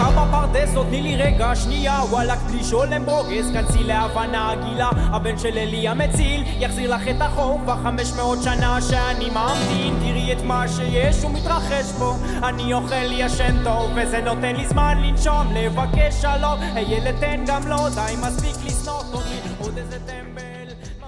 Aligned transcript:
מחר 0.00 0.10
בפרדס 0.10 0.76
עוד 0.76 0.86
תני 0.86 1.02
לי 1.02 1.16
רגע 1.16 1.54
שנייה 1.54 2.00
וואלכ 2.10 2.38
בלי 2.38 2.64
שולם 2.64 3.06
ברוגז 3.06 3.50
כנסי 3.52 3.84
להבנה 3.84 4.52
הגילה 4.52 4.90
הבן 4.94 5.38
של 5.38 5.58
אלי 5.58 5.88
המציל 5.88 6.44
יחזיר 6.58 6.94
לך 6.94 7.08
את 7.08 7.20
החור 7.20 7.60
כבר 7.62 7.76
חמש 7.76 8.12
מאות 8.16 8.38
שנה 8.42 8.78
שאני 8.80 9.30
ממתין 9.30 9.94
תראי 10.00 10.32
את 10.32 10.42
מה 10.44 10.68
שיש 10.68 11.24
ומתרחש 11.24 11.92
פה 11.98 12.12
אני 12.48 12.74
אוכל 12.74 13.12
ישן 13.12 13.64
טוב 13.64 13.90
וזה 13.96 14.20
נותן 14.20 14.56
לי 14.56 14.66
זמן 14.66 14.98
לנשום 15.02 15.54
לבקש 15.54 16.14
שלום 16.14 16.60
הילד 16.74 17.20
תן 17.20 17.44
גם 17.46 17.68
לו 17.68 17.76
די 17.94 18.14
מספיק 18.26 18.66
לשנוא 18.66 19.00
אותי 19.12 19.48
עוד 19.60 19.78
איזה 19.78 19.98
טמבל 20.06 20.46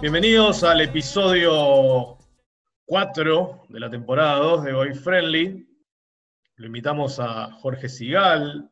Bienvenidos 0.01 0.63
al 0.63 0.81
episodio 0.81 1.53
4 2.87 3.67
de 3.69 3.81
la 3.81 3.91
temporada 3.91 4.37
2 4.37 4.63
de 4.65 4.73
Boy 4.73 4.95
Friendly. 4.95 5.47
Lo 6.59 6.67
invitamos 6.67 7.19
a 7.19 7.51
Jorge 7.61 7.89
Sigal 7.89 8.69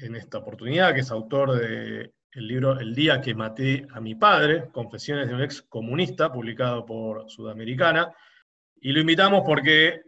en 0.00 0.16
esta 0.16 0.38
oportunidad, 0.38 0.94
que 0.94 1.00
es 1.00 1.10
autor 1.10 1.58
del 1.58 2.12
libro 2.34 2.78
El 2.78 2.94
día 2.94 3.20
que 3.20 3.34
maté 3.34 3.86
a 3.92 4.00
mi 4.00 4.14
padre, 4.14 4.68
Confesiones 4.72 5.28
de 5.28 5.34
un 5.34 5.42
ex 5.42 5.62
comunista, 5.62 6.32
publicado 6.32 6.84
por 6.86 7.28
Sudamericana. 7.30 8.14
Y 8.80 8.92
lo 8.92 9.00
invitamos 9.00 9.42
porque 9.44 10.02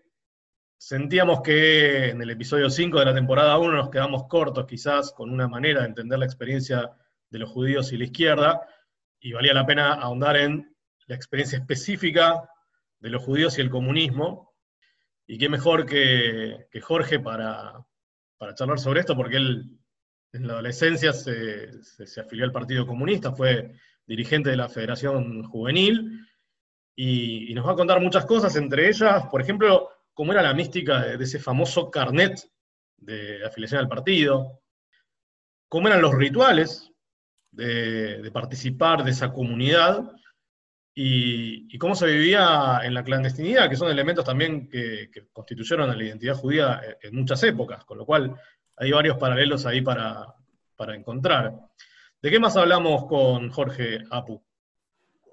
sentíamos 0.78 1.42
que 1.42 2.10
en 2.10 2.22
el 2.22 2.30
episodio 2.30 2.70
5 2.70 2.98
de 2.98 3.04
la 3.04 3.14
temporada 3.14 3.58
1 3.58 3.72
nos 3.72 3.90
quedamos 3.90 4.26
cortos 4.28 4.66
quizás 4.66 5.12
con 5.12 5.30
una 5.30 5.48
manera 5.48 5.80
de 5.80 5.88
entender 5.88 6.18
la 6.18 6.24
experiencia 6.24 6.90
de 7.28 7.38
los 7.38 7.50
judíos 7.50 7.92
y 7.92 7.98
la 7.98 8.04
izquierda, 8.04 8.66
y 9.20 9.32
valía 9.32 9.52
la 9.52 9.66
pena 9.66 9.94
ahondar 9.94 10.36
en 10.36 10.74
la 11.06 11.16
experiencia 11.16 11.58
específica 11.58 12.48
de 12.98 13.10
los 13.10 13.22
judíos 13.22 13.58
y 13.58 13.60
el 13.60 13.70
comunismo. 13.70 14.54
Y 15.26 15.38
qué 15.38 15.48
mejor 15.48 15.86
que, 15.86 16.66
que 16.70 16.80
Jorge 16.80 17.20
para, 17.20 17.84
para, 18.38 18.54
charlar 18.54 18.78
sobre 18.78 19.00
esto, 19.00 19.16
porque 19.16 19.36
él 19.36 19.79
en 20.32 20.46
la 20.46 20.54
adolescencia 20.54 21.12
se, 21.12 21.82
se, 21.82 22.06
se, 22.06 22.20
afilió 22.20 22.44
al 22.44 22.52
Partido 22.52 22.86
Comunista, 22.86 23.32
fue 23.32 23.74
dirigente 24.06 24.50
de 24.50 24.56
la 24.56 24.68
Federación 24.68 25.44
Juvenil, 25.44 26.26
y, 26.96 27.50
y, 27.50 27.54
nos 27.54 27.66
va 27.66 27.72
a 27.72 27.76
contar 27.76 28.00
muchas 28.00 28.26
cosas, 28.26 28.54
entre 28.56 28.88
ellas, 28.88 29.24
por 29.30 29.40
ejemplo, 29.40 29.88
cómo 30.12 30.32
era 30.32 30.42
la 30.42 30.54
mística 30.54 31.00
de, 31.00 31.24
ese 31.24 31.38
famoso 31.38 31.90
carnet 31.90 32.40
de 32.98 33.44
afiliación 33.44 33.80
al 33.80 33.88
partido, 33.88 34.60
cómo 35.68 35.88
eran 35.88 36.02
los 36.02 36.14
rituales 36.14 36.92
de, 37.52 38.20
de, 38.20 38.30
participar 38.30 39.02
de 39.02 39.12
esa 39.12 39.32
comunidad 39.32 40.12
y, 40.94 41.74
y, 41.74 41.78
cómo 41.78 41.94
se 41.94 42.06
vivía 42.06 42.80
en 42.82 42.92
la 42.92 43.04
clandestinidad, 43.04 43.70
que 43.70 43.76
son 43.76 43.90
elementos 43.90 44.24
también 44.24 44.68
que, 44.68 45.08
que, 45.10 45.28
constituyeron 45.32 45.88
a 45.88 45.96
la 45.96 46.04
identidad 46.04 46.34
judía 46.34 46.82
en 47.00 47.14
muchas 47.14 47.42
épocas, 47.44 47.84
con 47.84 47.96
lo 47.98 48.04
cual 48.04 48.36
hay 48.80 48.92
varios 48.92 49.18
paralelos 49.18 49.66
ahí 49.66 49.82
para, 49.82 50.34
para 50.74 50.96
encontrar. 50.96 51.54
¿De 52.22 52.30
qué 52.30 52.40
más 52.40 52.56
hablamos 52.56 53.04
con 53.04 53.50
Jorge 53.50 53.98
Apu? 54.10 54.42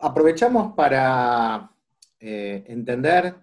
Aprovechamos 0.01 0.73
para 0.73 1.71
eh, 2.19 2.65
entender 2.67 3.35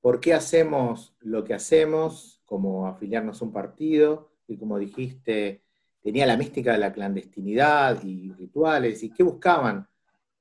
por 0.00 0.18
qué 0.18 0.34
hacemos 0.34 1.14
lo 1.20 1.44
que 1.44 1.54
hacemos, 1.54 2.42
como 2.44 2.88
afiliarnos 2.88 3.40
a 3.40 3.44
un 3.44 3.52
partido, 3.52 4.32
y 4.48 4.56
como 4.58 4.76
dijiste, 4.76 5.62
tenía 6.02 6.26
la 6.26 6.36
mística 6.36 6.72
de 6.72 6.78
la 6.78 6.92
clandestinidad 6.92 8.02
y 8.02 8.32
rituales, 8.32 9.04
y 9.04 9.12
qué 9.12 9.22
buscaban 9.22 9.88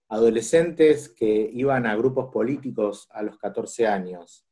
adolescentes 0.09 1.07
que 1.07 1.51
iban 1.53 1.85
a 1.85 1.95
grupos 1.95 2.31
políticos 2.33 3.07
a 3.11 3.21
los 3.21 3.37
14 3.37 3.85
años. 3.85 4.43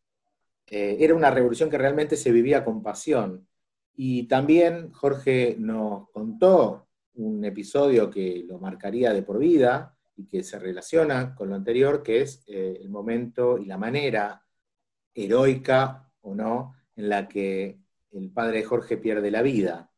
Eh, 0.68 0.98
era 1.00 1.16
una 1.16 1.32
revolución 1.32 1.70
que 1.70 1.80
realmente 1.80 2.16
se 2.16 2.32
vivía 2.32 2.64
con 2.64 2.84
pasión. 2.84 3.48
Y 3.96 4.24
también 4.24 4.92
Jorge 4.92 5.56
nos 5.60 6.10
contó 6.10 6.88
un 7.16 7.44
episodio 7.46 8.10
que 8.10 8.44
lo 8.48 8.58
marcaría 8.60 9.14
de 9.14 9.24
por 9.24 9.38
vida 9.40 9.98
y 10.16 10.28
que 10.28 10.44
se 10.44 10.60
relaciona 10.60 11.36
con 11.36 11.50
lo 11.50 11.56
anterior, 11.56 12.04
que 12.04 12.22
es 12.22 12.44
eh, 12.48 12.80
el 12.82 12.90
momento 12.90 13.58
y 13.58 13.66
la 13.66 13.78
manera 13.78 14.46
heroica 15.14 16.10
o 16.22 16.36
no 16.36 16.76
en 16.96 17.10
la 17.10 17.28
que 17.28 17.80
el 18.12 18.30
padre 18.32 18.60
de 18.60 18.64
Jorge 18.64 18.98
pierde 18.98 19.32
la 19.32 19.42
vida. 19.42 19.92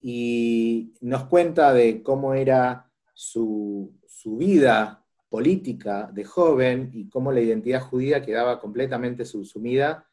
Y 0.00 0.94
nos 1.00 1.24
cuenta 1.24 1.72
de 1.72 2.02
cómo 2.02 2.34
era 2.34 2.90
su, 3.12 3.98
su, 4.06 4.36
vida 4.36 5.04
política 5.28 6.10
de 6.12 6.24
joven 6.24 6.90
y 6.92 7.08
cómo 7.08 7.32
la 7.32 7.40
identidad 7.40 7.80
judía 7.80 8.22
quedaba 8.22 8.60
completamente 8.60 9.24
subsumida 9.24 10.08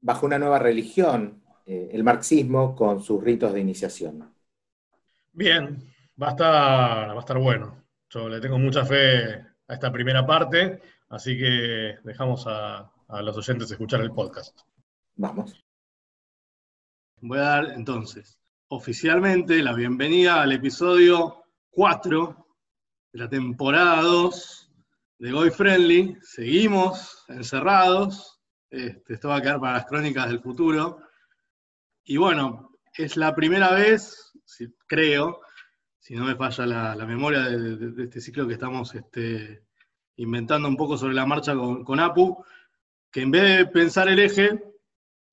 bajo 0.00 0.26
una 0.26 0.38
nueva 0.38 0.58
religión, 0.58 1.43
eh, 1.66 1.90
el 1.92 2.04
marxismo, 2.04 2.74
con 2.74 3.02
sus 3.02 3.22
ritos 3.22 3.52
de 3.52 3.60
iniciación. 3.60 4.34
Bien, 5.32 5.78
va 6.20 6.28
a, 6.28 6.30
estar, 6.30 7.08
va 7.10 7.16
a 7.16 7.18
estar 7.20 7.38
bueno. 7.38 7.84
Yo 8.08 8.28
le 8.28 8.40
tengo 8.40 8.58
mucha 8.58 8.84
fe 8.84 9.34
a 9.66 9.74
esta 9.74 9.90
primera 9.90 10.26
parte, 10.26 10.80
así 11.08 11.36
que 11.36 11.98
dejamos 12.04 12.46
a, 12.46 12.90
a 13.08 13.22
los 13.22 13.36
oyentes 13.36 13.70
escuchar 13.70 14.00
el 14.00 14.12
podcast. 14.12 14.60
Vamos. 15.16 15.64
Voy 17.20 17.38
a 17.38 17.42
dar 17.42 17.70
entonces 17.72 18.38
oficialmente 18.68 19.62
la 19.62 19.72
bienvenida 19.72 20.42
al 20.42 20.52
episodio 20.52 21.44
4 21.70 22.46
de 23.12 23.18
la 23.18 23.28
temporada 23.28 24.02
2 24.02 24.72
de 25.18 25.32
Goy 25.32 25.50
Friendly. 25.50 26.18
Seguimos 26.20 27.24
encerrados. 27.28 28.40
Este, 28.70 29.14
esto 29.14 29.28
va 29.28 29.36
a 29.36 29.42
quedar 29.42 29.60
para 29.60 29.74
las 29.74 29.86
crónicas 29.86 30.28
del 30.28 30.40
futuro. 30.40 30.98
Y 32.06 32.18
bueno, 32.18 32.70
es 32.96 33.16
la 33.16 33.34
primera 33.34 33.72
vez, 33.72 34.32
creo, 34.86 35.40
si 35.98 36.14
no 36.14 36.24
me 36.24 36.36
falla 36.36 36.94
la, 36.94 37.06
memoria 37.06 37.40
de, 37.40 38.04
este 38.04 38.20
ciclo 38.20 38.46
que 38.46 38.52
estamos 38.52 38.94
este, 38.94 39.64
inventando 40.16 40.68
un 40.68 40.76
poco 40.76 40.98
sobre 40.98 41.14
la 41.14 41.24
marcha 41.24 41.54
con, 41.54 41.82
con 41.82 42.00
Apu, 42.00 42.44
que 43.10 43.22
en 43.22 43.30
vez 43.30 43.58
de 43.58 43.66
pensar 43.66 44.08
el 44.08 44.18
eje, 44.18 44.62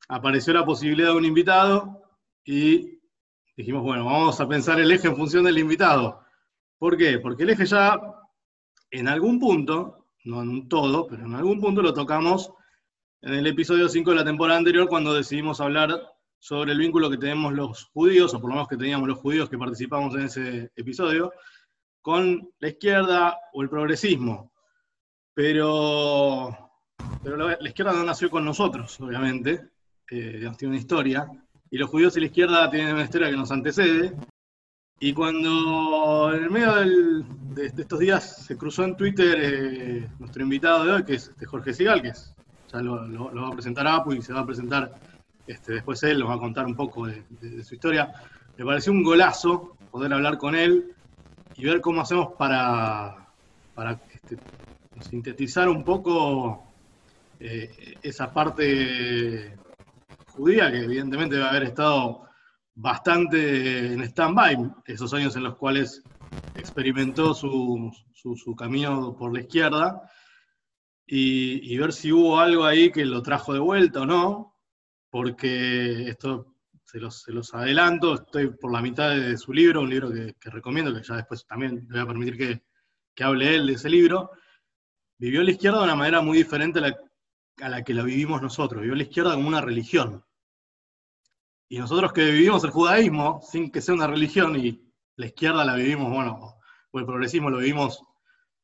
apareció 0.07 0.53
la 0.53 0.65
posibilidad 0.65 1.09
de 1.09 1.17
un 1.17 1.25
invitado 1.25 2.03
y 2.45 2.99
dijimos, 3.57 3.83
bueno, 3.83 4.05
vamos 4.05 4.39
a 4.39 4.47
pensar 4.47 4.79
el 4.79 4.91
eje 4.91 5.09
en 5.09 5.17
función 5.17 5.43
del 5.43 5.57
invitado. 5.57 6.23
¿Por 6.77 6.95
qué? 6.95 7.19
Porque 7.19 7.43
el 7.43 7.49
eje 7.49 7.65
ya, 7.65 7.99
en 8.91 9.09
algún 9.09 9.39
punto, 9.39 10.07
no 10.23 10.41
en 10.41 10.69
todo, 10.69 11.05
pero 11.05 11.25
en 11.25 11.35
algún 11.35 11.59
punto 11.59 11.81
lo 11.81 11.93
tocamos 11.93 12.49
en 13.21 13.33
el 13.33 13.45
episodio 13.45 13.89
5 13.89 14.11
de 14.11 14.15
la 14.15 14.23
temporada 14.23 14.57
anterior, 14.57 14.87
cuando 14.87 15.13
decidimos 15.13 15.59
hablar 15.59 15.89
sobre 16.41 16.72
el 16.72 16.79
vínculo 16.79 17.07
que 17.07 17.19
tenemos 17.19 17.53
los 17.53 17.85
judíos, 17.94 18.34
o 18.34 18.41
por 18.41 18.50
lo 18.50 18.56
menos 18.56 18.68
que 18.68 18.75
teníamos 18.75 19.07
los 19.07 19.19
judíos 19.19 19.47
que 19.47 19.59
participamos 19.59 20.16
en 20.16 20.22
ese 20.22 20.72
episodio, 20.75 21.31
con 22.02 22.50
la 22.57 22.68
izquierda 22.68 23.38
o 23.53 23.62
el 23.62 23.69
progresismo. 23.69 24.52
Pero, 25.35 26.72
pero 27.24 27.38
la, 27.38 27.69
izquierda 27.69 27.94
no 27.94 28.03
nació 28.03 28.31
con 28.31 28.44
nosotros, 28.44 29.00
obviamente, 29.00 29.69
eh, 30.09 30.50
tiene 30.57 30.74
una 30.74 30.81
historia, 30.81 31.28
y 31.69 31.78
los 31.78 31.91
judíos 31.91 32.18
y 32.18 32.22
la 32.22 32.25
izquierda 32.25 32.72
tienen 32.72 32.96
una 32.96 33.03
historia 33.03 33.29
que 33.29 33.38
nos 33.38 33.52
antecede. 33.52 34.16
Y 35.00 35.13
cuando 35.13 36.34
en 36.34 36.44
el 36.44 36.50
medio 36.50 36.73
de, 37.53 37.66
estos 37.68 38.00
días 38.00 38.46
se 38.46 38.58
cruzó 38.58 38.84
en 38.84 38.97
Twitter 38.97 39.38
eh, 39.40 40.09
nuestro 40.18 40.41
invitado 40.41 40.85
de 40.85 40.91
hoy, 40.91 41.03
que 41.03 41.13
es 41.13 41.29
este 41.29 41.46
Jorge 41.46 41.73
Sigal, 41.73 42.02
que 42.02 42.13
ya 42.73 42.81
lo, 42.81 43.31
va 43.35 43.50
a 43.50 43.53
presentar 43.53 43.88
Apu 43.88 44.13
y 44.13 44.23
se 44.23 44.34
va 44.34 44.40
a 44.40 44.46
presentar 44.46 44.91
este, 45.47 45.74
después 45.74 46.02
él, 46.03 46.19
nos 46.19 46.29
va 46.29 46.35
a 46.35 46.40
contar 46.40 46.66
un 46.66 46.75
poco 46.75 47.07
de, 47.07 47.63
su 47.63 47.75
historia. 47.75 48.12
Me 48.57 48.66
pareció 48.66 48.91
un 48.91 49.03
golazo 49.03 49.75
poder 49.91 50.13
hablar 50.13 50.38
con 50.38 50.56
él 50.56 50.96
y 51.56 51.66
ver 51.66 51.81
cómo 51.81 52.02
hacemos 52.02 52.34
para, 52.38 53.28
este, 54.13 54.38
sintetizar 55.02 55.68
un 55.69 55.84
poco 55.84 56.74
eh, 57.40 57.96
esa 58.02 58.32
parte 58.32 59.58
judía, 60.28 60.72
que 60.72 60.84
evidentemente 60.84 61.35
debe 61.35 61.47
haber 61.47 61.64
estado 61.64 62.23
bastante 62.76 63.94
en 63.94 64.02
stand-by, 64.03 64.72
esos 64.85 65.14
años 65.14 65.35
en 65.35 65.44
los 65.44 65.58
cuales 65.58 66.02
experimentó 66.55 67.34
su 67.34 68.55
camino 68.58 69.16
por 69.17 69.34
la 69.34 69.41
izquierda, 69.41 70.02
y, 71.14 71.73
y, 71.73 71.78
ver 71.78 71.91
si 71.91 72.09
hubo 72.14 72.40
algo 72.40 72.64
ahí 72.64 72.90
que 72.90 73.03
lo 73.03 73.22
trajo 73.22 73.53
de 73.53 73.59
vuelta 73.59 74.03
o 74.03 74.05
no, 74.05 74.50
porque 75.11 76.08
esto 76.08 76.55
se 76.84 76.99
los, 76.99 77.22
se 77.22 77.31
los 77.31 77.53
adelanto, 77.53 78.16
estoy 78.16 78.49
por 78.49 78.72
la 78.72 78.81
mitad 78.81 79.11
de 79.11 79.37
su 79.37 79.53
libro, 79.53 79.81
un 79.81 79.90
libro 79.90 80.11
que, 80.11 80.49
recomiendo, 80.49 80.93
que 80.93 81.03
ya 81.03 81.17
después 81.17 81.46
también 81.46 81.85
le 81.90 81.99
voy 81.99 82.02
a 82.02 82.08
permitir 82.08 82.37
que, 82.37 82.63
que 83.13 83.23
hable 83.23 83.55
él 83.55 83.67
de 83.67 83.73
ese 83.73 83.90
libro, 83.90 84.31
vivió 85.19 85.43
la 85.43 85.52
izquierda 85.52 85.78
de 85.79 85.84
una 85.84 85.96
manera 85.96 86.22
muy 86.22 86.40
diferente 86.40 86.79
a 86.79 86.81
la, 86.81 86.97
a 87.61 87.69
la 87.69 87.84
que 87.84 87.93
la 87.93 88.03
vivimos 88.03 88.41
nosotros, 88.41 88.81
vivió 88.81 88.96
la 88.96 89.03
izquierda 89.03 89.35
como 89.35 89.47
una 89.47 89.61
religión. 89.61 90.25
Y 91.69 91.78
nosotros 91.78 92.11
que 92.11 92.25
vivimos 92.31 92.63
el 92.63 92.72
judaísmo 92.72 93.40
sin 93.41 93.72
que 93.72 93.81
sea 93.81 93.93
una 93.93 94.08
religión 94.08 94.58
y 94.58 94.81
la 95.16 95.28
izquierda 95.28 95.63
la 95.63 95.75
vivimos, 95.75 96.11
bueno, 96.11 96.58
o 96.91 96.99
el 96.99 97.05
progresismo 97.05 97.49
lo 97.49 97.59
vivimos 97.59 98.03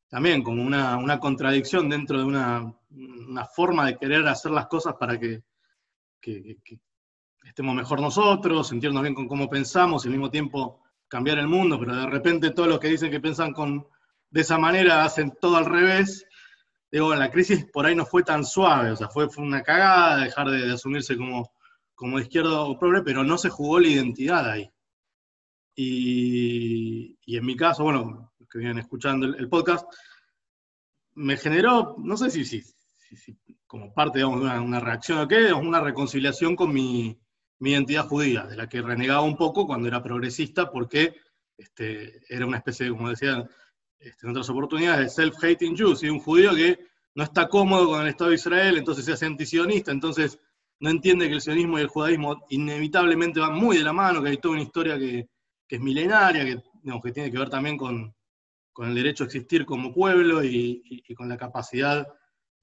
también 0.08 0.42
como 0.42 0.62
una, 0.62 0.96
una 0.96 1.18
contradicción 1.20 1.88
dentro 1.88 2.18
de 2.18 2.24
una, 2.24 2.74
una, 2.90 3.44
forma 3.44 3.86
de 3.86 3.98
querer 3.98 4.26
hacer 4.26 4.50
las 4.52 4.66
cosas 4.66 4.94
para 4.98 5.18
que, 5.18 5.42
que, 6.20 6.58
estemos 7.44 7.74
mejor 7.74 8.00
nosotros, 8.00 8.68
sentirnos 8.68 9.02
bien 9.02 9.14
con 9.14 9.28
cómo 9.28 9.48
pensamos 9.48 10.04
y 10.04 10.08
al 10.08 10.12
mismo 10.12 10.30
tiempo 10.30 10.82
cambiar 11.08 11.38
el 11.38 11.48
mundo, 11.48 11.78
pero 11.78 11.96
de 11.96 12.06
repente 12.06 12.50
todos 12.50 12.68
los 12.68 12.78
que 12.78 12.88
dicen 12.88 13.10
que 13.10 13.20
piensan 13.20 13.52
con, 13.52 13.86
de 14.30 14.40
esa 14.40 14.58
manera 14.58 15.04
hacen 15.04 15.32
todo 15.40 15.56
al 15.56 15.64
revés. 15.64 16.26
Digo, 16.90 17.14
la 17.14 17.30
crisis 17.30 17.66
por 17.72 17.86
ahí 17.86 17.94
no 17.94 18.06
fue 18.06 18.22
tan 18.22 18.44
suave, 18.44 18.90
o 18.90 18.96
sea, 18.96 19.08
fue, 19.08 19.26
una 19.38 19.62
cagada 19.62 20.24
dejar 20.24 20.50
de, 20.50 20.72
asumirse 20.72 21.16
como, 21.16 21.50
como 21.94 22.18
izquierdo 22.18 22.66
o 22.66 22.78
pobre, 22.78 23.02
pero 23.02 23.24
no 23.24 23.38
se 23.38 23.50
jugó 23.50 23.80
la 23.80 23.88
identidad 23.88 24.50
ahí. 24.50 24.70
Y, 25.74 27.16
en 27.26 27.46
mi 27.46 27.56
caso, 27.56 27.84
bueno, 27.84 28.32
los 28.38 28.48
que 28.48 28.58
vienen 28.58 28.78
escuchando 28.78 29.26
el, 29.26 29.48
podcast, 29.48 29.86
me 31.14 31.36
generó, 31.36 31.94
no 31.98 32.16
sé 32.16 32.30
si, 32.30 32.44
si, 32.44 32.62
si, 32.62 33.38
como 33.68 33.92
parte 33.92 34.20
de 34.20 34.24
una, 34.24 34.80
reacción 34.80 35.18
o 35.18 35.28
qué, 35.28 35.52
una 35.52 35.80
reconciliación 35.80 36.56
con 36.56 36.72
mi, 36.72 37.16
identidad 37.60 38.08
judía, 38.08 38.44
de 38.44 38.56
la 38.56 38.68
que 38.68 38.82
renegaba 38.82 39.20
un 39.20 39.36
poco 39.36 39.66
cuando 39.66 39.86
era 39.86 40.02
progresista, 40.02 40.70
porque 40.70 41.14
este, 41.56 42.22
era 42.28 42.46
una 42.46 42.56
especie, 42.56 42.88
como 42.88 43.10
decían 43.10 43.48
este, 43.98 44.26
en 44.26 44.30
otras 44.30 44.48
oportunidades, 44.48 45.14
de 45.14 45.22
self-hating 45.22 45.76
Jew, 45.76 45.94
¿sí? 45.94 46.08
un 46.08 46.20
judío 46.20 46.54
que 46.54 46.78
no 47.14 47.24
está 47.24 47.48
cómodo 47.48 47.88
con 47.88 48.02
el 48.02 48.08
Estado 48.08 48.30
de 48.30 48.36
Israel, 48.36 48.78
entonces 48.78 49.04
se 49.04 49.12
hace 49.12 49.26
antisionista, 49.26 49.92
entonces 49.92 50.38
no 50.80 50.88
entiende 50.88 51.28
que 51.28 51.34
el 51.34 51.40
sionismo 51.40 51.78
y 51.78 51.82
el 51.82 51.88
judaísmo 51.88 52.46
inevitablemente 52.48 53.40
van 53.40 53.54
muy 53.54 53.76
de 53.76 53.84
la 53.84 53.92
mano, 53.92 54.22
que 54.22 54.30
hay 54.30 54.36
toda 54.38 54.54
una 54.54 54.62
historia 54.62 54.98
que, 54.98 55.28
es 55.68 55.80
milenaria, 55.80 56.44
que, 56.44 57.12
tiene 57.12 57.30
que 57.30 57.38
ver 57.38 57.50
también 57.50 57.76
con, 57.76 58.14
el 58.78 58.94
derecho 58.94 59.24
a 59.24 59.26
existir 59.26 59.66
como 59.66 59.92
pueblo 59.92 60.42
y, 60.42 61.02
con 61.16 61.28
la 61.28 61.36
capacidad 61.36 62.06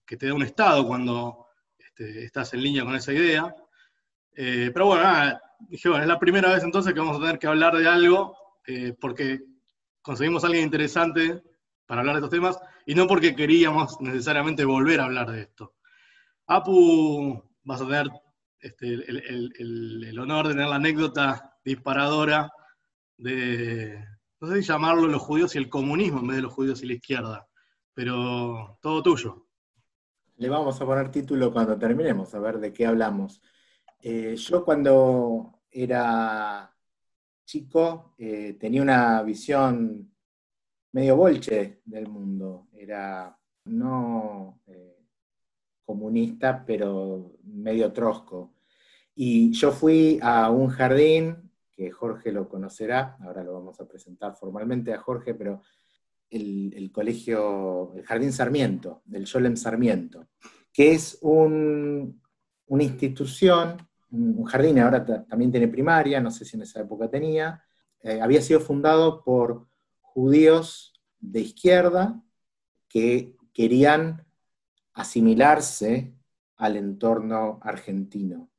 que 0.05 0.17
te 0.17 0.27
da 0.27 0.33
un 0.33 0.43
Estado 0.43 0.85
cuando 0.85 1.47
este, 1.77 2.25
estás 2.25 2.53
en 2.53 2.61
línea 2.61 2.83
con 2.83 2.95
esa 2.95 3.13
idea. 3.13 3.55
Eh, 4.35 4.69
pero 4.73 4.87
bueno, 4.87 5.39
dije, 5.69 5.89
bueno, 5.89 6.03
es 6.03 6.07
la 6.07 6.19
primera 6.19 6.53
vez 6.53 6.63
entonces 6.63 6.93
que 6.93 6.99
vamos 6.99 7.17
a 7.17 7.21
tener 7.21 7.39
que 7.39 7.47
hablar 7.47 7.75
de 7.77 7.87
algo, 7.87 8.37
eh, 8.67 8.93
porque 8.99 9.41
conseguimos 10.01 10.43
a 10.43 10.47
alguien 10.47 10.65
interesante 10.65 11.41
para 11.85 12.01
hablar 12.01 12.15
de 12.15 12.19
estos 12.19 12.31
temas, 12.31 12.59
y 12.85 12.95
no 12.95 13.07
porque 13.07 13.35
queríamos 13.35 13.99
necesariamente 14.01 14.65
volver 14.65 14.99
a 14.99 15.05
hablar 15.05 15.31
de 15.31 15.41
esto. 15.41 15.75
Apu, 16.47 17.43
vas 17.63 17.81
a 17.81 17.85
tener 17.85 18.07
este, 18.59 18.93
el, 18.93 20.19
honor 20.19 20.47
de 20.47 20.53
tener 20.53 20.67
la 20.67 20.75
anécdota 20.75 21.57
disparadora 21.63 22.51
de, 23.17 24.03
no 24.39 24.47
sé 24.47 24.61
si 24.61 24.67
llamarlo 24.67 25.07
los 25.07 25.21
judíos 25.21 25.55
y 25.55 25.59
el 25.59 25.69
comunismo 25.69 26.19
en 26.19 26.27
vez 26.27 26.35
de 26.37 26.43
los 26.43 26.53
judíos 26.53 26.81
y 26.83 26.87
la 26.87 26.93
izquierda, 26.93 27.47
pero 27.93 28.77
todo 28.81 29.01
tuyo. 29.01 29.44
Le 30.37 30.49
vamos 30.49 30.81
a 30.81 30.85
poner 30.85 31.09
título 31.11 31.53
cuando 31.53 31.77
terminemos, 31.77 32.33
a 32.35 32.39
ver 32.39 32.59
de 32.59 32.73
qué 32.73 32.85
hablamos. 32.85 33.41
Eh, 34.01 34.35
yo 34.35 34.65
cuando 34.65 35.61
era 35.71 36.75
chico 37.45 38.15
eh, 38.17 38.57
tenía 38.59 38.81
una 38.81 39.21
visión 39.23 40.11
medio 40.91 41.15
bolche 41.15 41.81
del 41.85 42.07
mundo. 42.07 42.67
Era 42.73 43.37
no 43.65 44.61
eh, 44.67 45.05
comunista, 45.85 46.63
pero 46.65 47.37
medio 47.43 47.93
trosco. 47.93 48.55
Y 49.15 49.53
yo 49.53 49.71
fui 49.71 50.19
a 50.21 50.49
un 50.49 50.67
jardín, 50.67 51.49
que 51.71 51.91
Jorge 51.91 52.31
lo 52.31 52.47
conocerá, 52.49 53.17
ahora 53.21 53.43
lo 53.43 53.53
vamos 53.53 53.79
a 53.79 53.87
presentar 53.87 54.35
formalmente 54.35 54.93
a 54.93 54.99
Jorge, 54.99 55.33
pero 55.33 55.61
el, 56.29 56.91
colegio, 56.91 57.93
el 57.95 58.03
Jardín 58.03 58.33
Sarmiento, 58.33 59.01
del 59.05 59.25
Yolem 59.25 59.55
Sarmiento, 59.55 60.27
que 60.71 60.93
es 60.93 61.17
una 61.21 62.83
institución 62.83 63.77
un 64.15 64.45
jardín, 64.45 64.79
ahora 64.79 65.05
también 65.05 65.51
tiene 65.51 65.67
primaria, 65.67 66.21
no 66.21 66.31
sé 66.31 66.45
si 66.45 66.55
en 66.55 66.63
esa 66.63 66.81
época 66.81 67.09
tenía, 67.09 67.63
eh, 68.01 68.21
había 68.21 68.41
sido 68.41 68.59
fundado 68.59 69.23
por 69.23 69.67
judíos 70.01 70.93
de 71.19 71.41
izquierda 71.41 72.21
que 72.87 73.35
querían 73.53 74.25
asimilarse 74.93 76.13
al 76.55 76.77
entorno 76.77 77.59
argentino. 77.61 78.49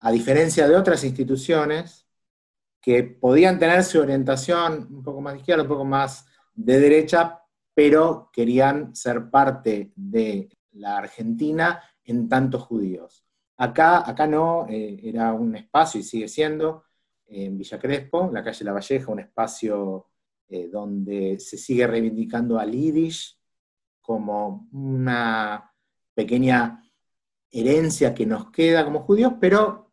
A 0.00 0.12
diferencia 0.12 0.68
de 0.68 0.76
otras 0.76 1.04
instituciones 1.04 2.06
que 2.80 3.02
podían 3.02 3.58
tener 3.58 3.82
su 3.84 4.00
orientación 4.00 4.86
un 4.90 5.02
poco 5.02 5.20
más 5.20 5.34
de 5.34 5.40
izquierda, 5.40 5.62
un 5.62 5.68
poco 5.68 5.84
más 5.84 6.26
de 6.58 6.80
derecha, 6.80 7.40
pero 7.72 8.30
querían 8.32 8.94
ser 8.94 9.30
parte 9.30 9.92
de 9.94 10.50
la 10.72 10.98
Argentina 10.98 11.80
en 12.04 12.28
tantos 12.28 12.62
judíos. 12.64 13.24
Acá, 13.56 14.08
acá 14.08 14.26
no, 14.26 14.66
eh, 14.68 14.98
era 15.04 15.32
un 15.32 15.54
espacio 15.54 16.00
y 16.00 16.02
sigue 16.02 16.26
siendo 16.26 16.84
en 17.26 17.56
Villa 17.56 17.78
Crespo, 17.78 18.28
la 18.32 18.42
calle 18.42 18.64
La 18.64 18.72
Valleja, 18.72 19.12
un 19.12 19.20
espacio 19.20 20.08
eh, 20.48 20.68
donde 20.68 21.38
se 21.38 21.56
sigue 21.56 21.86
reivindicando 21.86 22.58
al 22.58 22.72
Yiddish 22.72 23.38
como 24.00 24.68
una 24.72 25.72
pequeña 26.14 26.82
herencia 27.50 28.14
que 28.14 28.26
nos 28.26 28.50
queda 28.50 28.84
como 28.84 29.00
judíos, 29.00 29.34
pero 29.40 29.92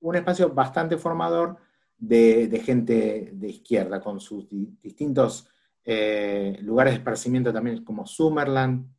un 0.00 0.16
espacio 0.16 0.54
bastante 0.54 0.96
formador 0.96 1.58
de, 1.98 2.62
gente 2.64 3.30
de 3.34 3.48
izquierda, 3.48 4.00
con 4.00 4.20
sus 4.20 4.46
distintos 4.50 5.48
eh, 5.90 6.58
lugares 6.60 6.92
de 6.92 6.98
esparcimiento 6.98 7.50
también 7.50 7.82
como 7.82 8.06
Summerland, 8.06 8.94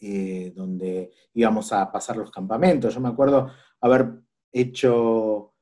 eh, 0.00 0.54
donde 0.56 1.12
íbamos 1.34 1.70
a 1.70 1.92
pasar 1.92 2.16
los 2.16 2.30
campamentos. 2.30 2.94
Yo 2.94 3.00
me 3.00 3.10
acuerdo 3.10 3.50
haber 3.78 4.22
hecho, 4.50 5.52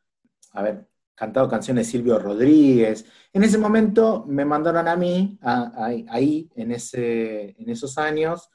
haber 0.52 0.88
cantado 1.16 1.48
canciones 1.48 1.86
de 1.86 1.90
Silvio 1.90 2.16
Rodríguez. 2.20 3.04
En 3.32 3.42
ese 3.42 3.58
momento 3.58 4.24
me 4.28 4.44
mandaron 4.44 4.86
a 4.86 4.94
mí, 4.94 5.36
ahí, 5.42 6.48
en, 6.54 6.70
ese, 6.70 7.56
en 7.60 7.68
esos 7.68 7.98
años, 7.98 8.48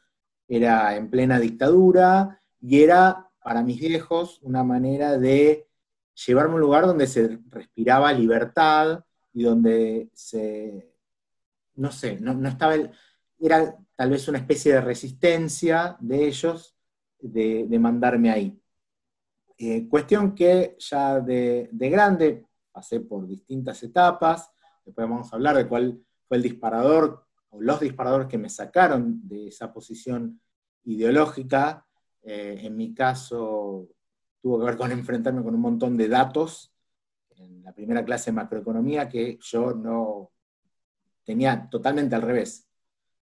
era 0.47 0.95
en 0.95 1.09
plena 1.09 1.41
dictadura 1.41 2.41
y 2.61 2.83
era 2.83 3.29
para 3.43 3.63
mis 3.63 3.81
viejos 3.81 4.39
una 4.43 4.63
manera 4.63 5.17
de 5.17 5.67
llevarme 6.25 6.53
a 6.53 6.55
un 6.55 6.61
lugar 6.61 6.85
donde 6.85 7.05
se 7.05 7.37
respiraba 7.49 8.13
libertad 8.13 9.03
y 9.33 9.43
donde 9.43 10.09
se, 10.13 10.96
no 11.77 11.91
sé, 11.91 12.19
no, 12.19 12.33
no 12.33 12.49
estaba 12.49 12.75
era 13.39 13.77
tal 13.95 14.09
vez 14.09 14.27
una 14.27 14.39
especie 14.39 14.73
de 14.73 14.81
resistencia 14.81 15.97
de 15.99 16.27
ellos 16.27 16.75
de, 17.19 17.79
mandarme 17.79 18.29
ahí. 18.29 18.61
Eh, 19.57 19.87
cuestión 19.87 20.35
que 20.35 20.75
ya 20.79 21.19
de, 21.19 21.69
grande 21.71 22.45
pasé 22.71 22.99
por 22.99 23.27
distintas 23.27 23.81
etapas, 23.83 24.51
después 24.85 25.07
vamos 25.07 25.31
a 25.31 25.35
hablar 25.35 25.57
de 25.57 25.67
cuál 25.67 25.99
fue 26.27 26.37
el 26.37 26.43
disparador 26.43 27.25
o 27.49 27.61
los 27.61 27.79
disparadores 27.79 28.27
que 28.27 28.37
me 28.37 28.49
sacaron 28.49 29.27
de 29.27 29.47
esa 29.47 29.73
posición 29.73 30.39
ideológica. 30.83 31.85
Eh, 32.21 32.59
en 32.63 32.75
mi 32.75 32.93
caso 32.93 33.89
tuvo 34.41 34.59
que 34.59 34.65
ver 34.65 34.77
con 34.77 34.91
enfrentarme 34.91 35.43
con 35.43 35.55
un 35.55 35.61
montón 35.61 35.97
de 35.97 36.07
datos 36.07 36.73
en 37.31 37.63
la 37.63 37.73
primera 37.73 38.03
clase 38.03 38.31
de 38.31 38.35
macroeconomía 38.35 39.09
que 39.09 39.37
yo 39.41 39.73
no 39.73 40.31
tenía 41.27 41.69
totalmente 41.69 42.15
al 42.15 42.21
revés. 42.21 42.65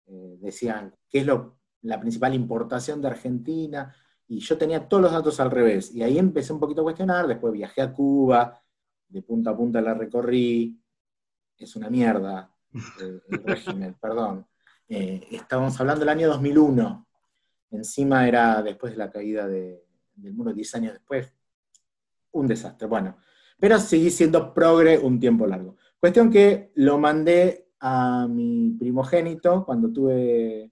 Eh, 0.07 0.37
decían 0.41 0.93
qué 1.09 1.19
es 1.19 1.25
lo, 1.25 1.57
la 1.83 2.01
principal 2.01 2.33
importación 2.33 3.01
de 3.01 3.07
Argentina, 3.07 3.95
y 4.27 4.39
yo 4.39 4.57
tenía 4.57 4.89
todos 4.89 5.03
los 5.03 5.11
datos 5.13 5.39
al 5.39 5.49
revés. 5.49 5.95
Y 5.95 6.03
ahí 6.03 6.17
empecé 6.17 6.51
un 6.51 6.59
poquito 6.59 6.81
a 6.81 6.83
cuestionar, 6.83 7.27
después 7.27 7.53
viajé 7.53 7.81
a 7.81 7.93
Cuba, 7.93 8.61
de 9.07 9.21
punta 9.21 9.51
a 9.51 9.55
punta 9.55 9.79
la 9.79 9.93
recorrí, 9.93 10.77
es 11.57 11.75
una 11.77 11.89
mierda 11.89 12.53
eh, 12.99 13.21
el 13.29 13.43
régimen, 13.45 13.95
perdón. 14.01 14.45
Eh, 14.89 15.25
estábamos 15.31 15.79
hablando 15.79 16.01
del 16.01 16.09
año 16.09 16.27
2001, 16.27 17.07
encima 17.71 18.27
era 18.27 18.61
después 18.61 18.91
de 18.91 18.97
la 18.97 19.09
caída 19.09 19.47
del 19.47 19.79
muro, 20.33 20.51
10 20.51 20.75
años 20.75 20.93
después, 20.93 21.31
un 22.33 22.47
desastre. 22.47 22.85
Bueno, 22.85 23.15
pero 23.57 23.79
seguí 23.79 24.09
siendo 24.09 24.53
progre 24.53 24.99
un 24.99 25.21
tiempo 25.21 25.47
largo. 25.47 25.77
Cuestión 26.01 26.29
que 26.29 26.73
lo 26.75 26.97
mandé 26.97 27.63
a 27.85 28.27
mi 28.29 28.71
primogénito 28.79 29.65
cuando 29.65 29.91
tuve, 29.91 30.71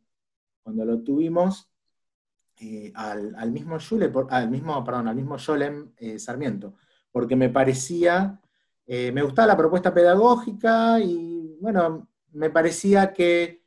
cuando 0.63 0.85
lo 0.85 1.03
tuvimos, 1.03 1.69
eh, 2.57 2.93
al, 2.95 3.51
mismo 3.51 3.77
al 4.29 4.49
mismo, 4.49 4.83
perdón, 4.85 5.09
al 5.09 5.15
mismo 5.15 5.35
Yolem 5.35 5.91
eh, 5.97 6.17
Sarmiento, 6.17 6.75
porque 7.11 7.35
me 7.35 7.49
parecía, 7.49 8.39
eh, 8.87 9.11
me 9.11 9.23
gustaba 9.23 9.49
la 9.49 9.57
propuesta 9.57 9.93
pedagógica 9.93 11.01
y 11.01 11.57
bueno, 11.59 12.07
me 12.31 12.49
parecía 12.49 13.11
que 13.11 13.61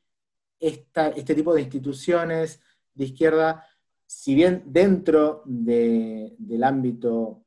este 0.59 1.35
tipo 1.35 1.53
de 1.55 1.61
instituciones 1.61 2.63
de 2.95 3.05
izquierda, 3.05 3.67
si 4.07 4.35
bien 4.35 4.63
dentro 4.65 5.43
del 5.45 6.65
ámbito 6.65 7.45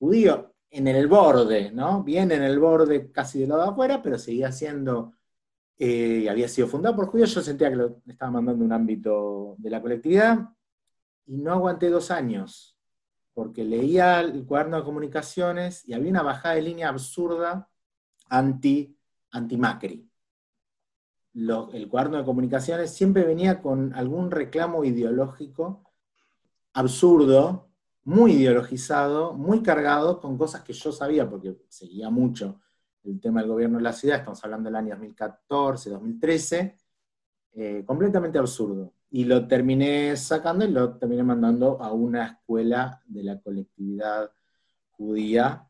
judío, 0.00 0.54
en 0.70 0.88
el 0.88 1.06
borde, 1.06 1.70
¿no? 1.70 2.02
Bien 2.02 2.32
en 2.32 2.42
el 2.42 2.58
borde 2.58 3.12
casi 3.12 3.38
de 3.38 3.46
lado 3.46 3.62
de 3.62 3.68
afuera, 3.68 4.02
pero 4.02 4.18
seguía 4.18 4.50
siendo 4.50 5.15
eh, 5.78 6.28
había 6.30 6.48
sido 6.48 6.68
fundado 6.68 6.96
por 6.96 7.06
judíos, 7.06 7.34
yo 7.34 7.42
sentía 7.42 7.70
que 7.70 7.76
lo 7.76 8.00
estaba 8.06 8.32
mandando 8.32 8.64
un 8.64 8.72
ámbito 8.72 9.54
de 9.58 9.70
la 9.70 9.82
colectividad, 9.82 10.48
y 11.26 11.36
no 11.36 11.52
aguanté 11.52 11.90
dos 11.90 12.10
años. 12.10 12.72
porque 13.34 13.64
leía 13.64 14.20
el 14.20 14.46
cuaderno 14.46 14.78
de 14.78 14.84
comunicaciones 14.84 15.86
y 15.86 15.92
había 15.92 16.10
una 16.10 16.22
bajada 16.22 16.54
de 16.54 16.62
línea 16.62 16.88
absurda 16.88 17.68
anti, 18.30 18.96
anti 19.30 19.58
Macri. 19.58 20.10
el 21.34 21.88
cuaderno 21.88 22.16
de 22.16 22.24
comunicaciones 22.24 22.94
siempre 22.94 23.24
venía 23.24 23.60
con 23.60 23.92
algún 23.92 24.30
reclamo 24.30 24.84
ideológico 24.84 25.86
absurdo, 26.76 27.70
muy 28.04 28.32
ideologizado, 28.32 29.34
muy 29.34 29.62
cargado 29.62 30.20
con 30.20 30.38
cosas 30.38 30.62
que 30.62 30.72
yo 30.72 30.92
sabía, 30.92 31.28
porque 31.28 31.56
seguía 31.68 32.10
mucho 32.10 32.60
el 33.06 33.20
tema 33.20 33.40
del 33.40 33.50
gobierno 33.50 33.78
de 33.78 33.84
la 33.84 33.92
ciudad, 33.92 34.18
estamos 34.18 34.42
hablando 34.44 34.68
del 34.68 34.76
año 34.76 34.90
2014, 34.90 35.90
2013, 35.90 36.76
eh, 37.54 37.84
completamente 37.86 38.38
absurdo. 38.38 38.92
Y 39.10 39.24
lo 39.24 39.46
terminé 39.46 40.16
sacando 40.16 40.64
y 40.64 40.70
lo 40.70 40.96
terminé 40.98 41.22
mandando 41.22 41.80
a 41.80 41.92
una 41.92 42.26
escuela 42.26 43.00
de 43.06 43.22
la 43.22 43.40
colectividad 43.40 44.30
judía 44.90 45.68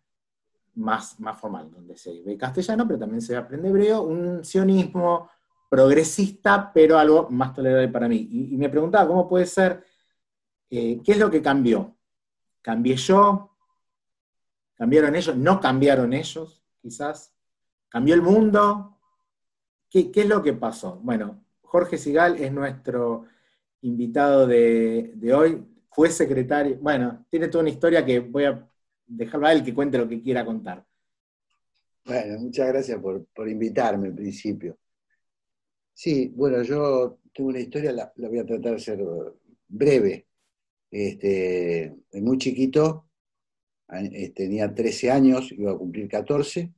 más, 0.74 1.18
más 1.20 1.38
formal, 1.38 1.70
donde 1.70 1.96
se 1.96 2.22
ve 2.22 2.36
castellano, 2.36 2.86
pero 2.86 2.98
también 2.98 3.20
se 3.20 3.36
aprende 3.36 3.68
hebreo, 3.68 4.02
un 4.02 4.44
sionismo 4.44 5.30
progresista, 5.68 6.70
pero 6.72 6.98
algo 6.98 7.28
más 7.30 7.54
tolerable 7.54 7.88
para 7.88 8.08
mí. 8.08 8.28
Y, 8.30 8.56
me 8.56 8.68
preguntaba, 8.68 9.06
¿cómo 9.06 9.28
puede 9.28 9.46
ser? 9.46 9.84
Eh, 10.70 11.00
¿Qué 11.04 11.12
es 11.12 11.18
lo 11.18 11.30
que 11.30 11.42
cambió? 11.42 11.96
¿Cambié 12.62 12.96
yo? 12.96 13.50
¿Cambiaron 14.74 15.14
ellos? 15.16 15.36
¿No 15.36 15.60
cambiaron 15.60 16.12
ellos? 16.12 16.65
Quizás. 16.86 17.34
¿Cambió 17.88 18.14
el 18.14 18.22
mundo? 18.22 18.96
¿Qué, 19.90 20.08
es 20.14 20.28
lo 20.28 20.40
que 20.40 20.52
pasó? 20.52 21.00
Bueno, 21.02 21.44
Jorge 21.62 21.98
Sigal 21.98 22.36
es 22.36 22.52
nuestro 22.52 23.24
invitado 23.80 24.46
de, 24.46 25.34
hoy. 25.34 25.66
Fue 25.90 26.10
secretario, 26.10 26.78
bueno, 26.80 27.26
tiene 27.28 27.48
toda 27.48 27.62
una 27.62 27.70
historia 27.70 28.06
que 28.06 28.20
voy 28.20 28.44
a 28.44 28.70
dejarlo 29.04 29.48
a 29.48 29.52
él 29.52 29.64
que 29.64 29.74
cuente 29.74 29.98
lo 29.98 30.08
que 30.08 30.22
quiera 30.22 30.44
contar. 30.44 30.86
Bueno, 32.04 32.38
muchas 32.38 32.68
gracias 32.68 33.00
por, 33.00 33.48
invitarme 33.48 34.06
en 34.06 34.14
principio. 34.14 34.78
Sí, 35.92 36.32
bueno, 36.36 36.62
yo 36.62 37.18
tengo 37.34 37.50
una 37.50 37.58
historia, 37.58 37.90
la, 37.90 38.12
voy 38.14 38.38
a 38.38 38.46
tratar 38.46 38.74
de 38.74 38.78
ser 38.78 39.04
breve. 39.66 40.28
Este, 40.88 41.96
muy 42.12 42.38
chiquito, 42.38 43.06
este, 43.88 44.44
tenía 44.44 44.74
13 44.74 45.10
años, 45.10 45.52
iba 45.52 45.72
a 45.72 45.78
cumplir 45.78 46.08
14, 46.08 46.72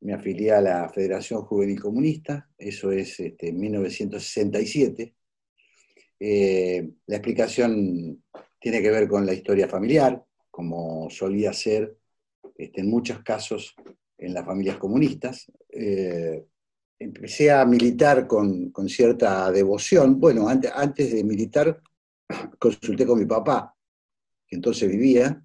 me 0.00 0.14
afilié 0.14 0.52
a 0.52 0.60
la 0.60 0.88
Federación 0.88 1.42
Juvenil 1.42 1.80
Comunista, 1.80 2.48
eso 2.56 2.92
es 2.92 3.18
este, 3.20 3.48
en 3.48 3.58
1967. 3.58 5.14
Eh, 6.20 6.90
la 7.06 7.16
explicación 7.16 8.22
tiene 8.60 8.82
que 8.82 8.90
ver 8.90 9.08
con 9.08 9.26
la 9.26 9.34
historia 9.34 9.68
familiar, 9.68 10.24
como 10.50 11.08
solía 11.10 11.52
ser 11.52 11.96
este, 12.56 12.80
en 12.80 12.90
muchos 12.90 13.22
casos 13.22 13.74
en 14.16 14.34
las 14.34 14.44
familias 14.44 14.76
comunistas. 14.76 15.50
Eh, 15.70 16.44
empecé 16.98 17.50
a 17.50 17.64
militar 17.64 18.26
con, 18.26 18.72
cierta 18.88 19.50
devoción. 19.52 20.18
Bueno, 20.18 20.48
antes, 20.48 20.72
antes 20.74 21.12
de 21.12 21.24
militar 21.24 21.80
consulté 22.58 23.06
con 23.06 23.18
mi 23.18 23.26
papá, 23.26 23.74
que 24.46 24.56
entonces 24.56 24.88
vivía, 24.88 25.42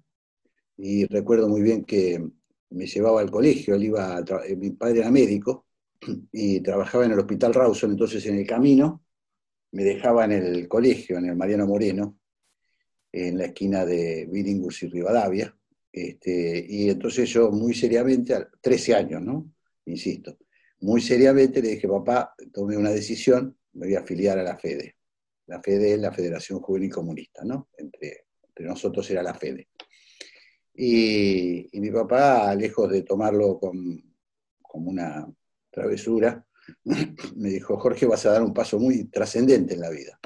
y 0.76 1.06
recuerdo 1.06 1.48
muy 1.48 1.62
bien 1.62 1.84
que 1.84 2.24
me 2.70 2.86
llevaba 2.86 3.20
al 3.20 3.30
colegio, 3.30 3.74
él 3.74 3.84
iba 3.84 4.22
eh, 4.46 4.56
mi 4.56 4.70
padre 4.70 5.00
era 5.00 5.10
médico 5.10 5.66
y 6.32 6.60
trabajaba 6.60 7.04
en 7.04 7.12
el 7.12 7.18
Hospital 7.18 7.54
Rawson, 7.54 7.92
entonces 7.92 8.24
en 8.26 8.36
el 8.38 8.46
camino 8.46 9.04
me 9.72 9.84
dejaba 9.84 10.24
en 10.24 10.32
el 10.32 10.68
colegio, 10.68 11.18
en 11.18 11.26
el 11.26 11.36
Mariano 11.36 11.66
Moreno, 11.66 12.18
en 13.10 13.38
la 13.38 13.46
esquina 13.46 13.84
de 13.84 14.26
Bidingus 14.30 14.82
y 14.84 14.88
Rivadavia, 14.88 15.56
este, 15.94 16.66
y 16.68 16.90
entonces 16.90 17.28
yo 17.30 17.52
muy 17.52 17.72
seriamente, 17.72 18.34
13 18.60 18.94
años, 18.94 19.22
¿no? 19.22 19.52
Insisto, 19.86 20.38
muy 20.80 21.00
seriamente 21.00 21.62
le 21.62 21.70
dije, 21.70 21.86
papá, 21.86 22.34
tomé 22.52 22.76
una 22.76 22.90
decisión, 22.90 23.56
me 23.74 23.86
voy 23.86 23.94
a 23.94 24.00
afiliar 24.00 24.38
a 24.38 24.42
la 24.42 24.56
FEDE. 24.56 24.96
La 25.46 25.62
FEDE 25.62 25.94
es 25.94 26.00
la 26.00 26.12
Federación 26.12 26.58
Juvenil 26.58 26.90
Comunista, 26.90 27.44
¿no? 27.44 27.68
Entre, 27.78 28.26
entre 28.48 28.64
nosotros 28.66 29.08
era 29.10 29.22
la 29.22 29.34
FEDE. 29.34 29.68
Y, 30.74 31.68
mi 31.74 31.90
papá, 31.90 32.54
lejos 32.54 32.90
de 32.90 33.02
tomarlo 33.02 33.60
como 33.60 34.90
una 34.90 35.26
travesura, 35.70 36.44
me 37.36 37.50
dijo, 37.50 37.76
Jorge, 37.78 38.06
vas 38.06 38.26
a 38.26 38.32
dar 38.32 38.42
un 38.42 38.52
paso 38.52 38.78
muy 38.78 39.04
trascendente 39.04 39.74
en 39.74 39.80
la 39.80 39.90
vida. 39.90 40.18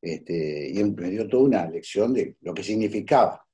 Este, 0.00 0.70
y 0.70 0.84
me 0.84 1.10
dio 1.10 1.28
toda 1.28 1.44
una 1.44 1.66
lección 1.68 2.14
de 2.14 2.36
lo 2.42 2.54
que 2.54 2.62
significaba 2.62 3.44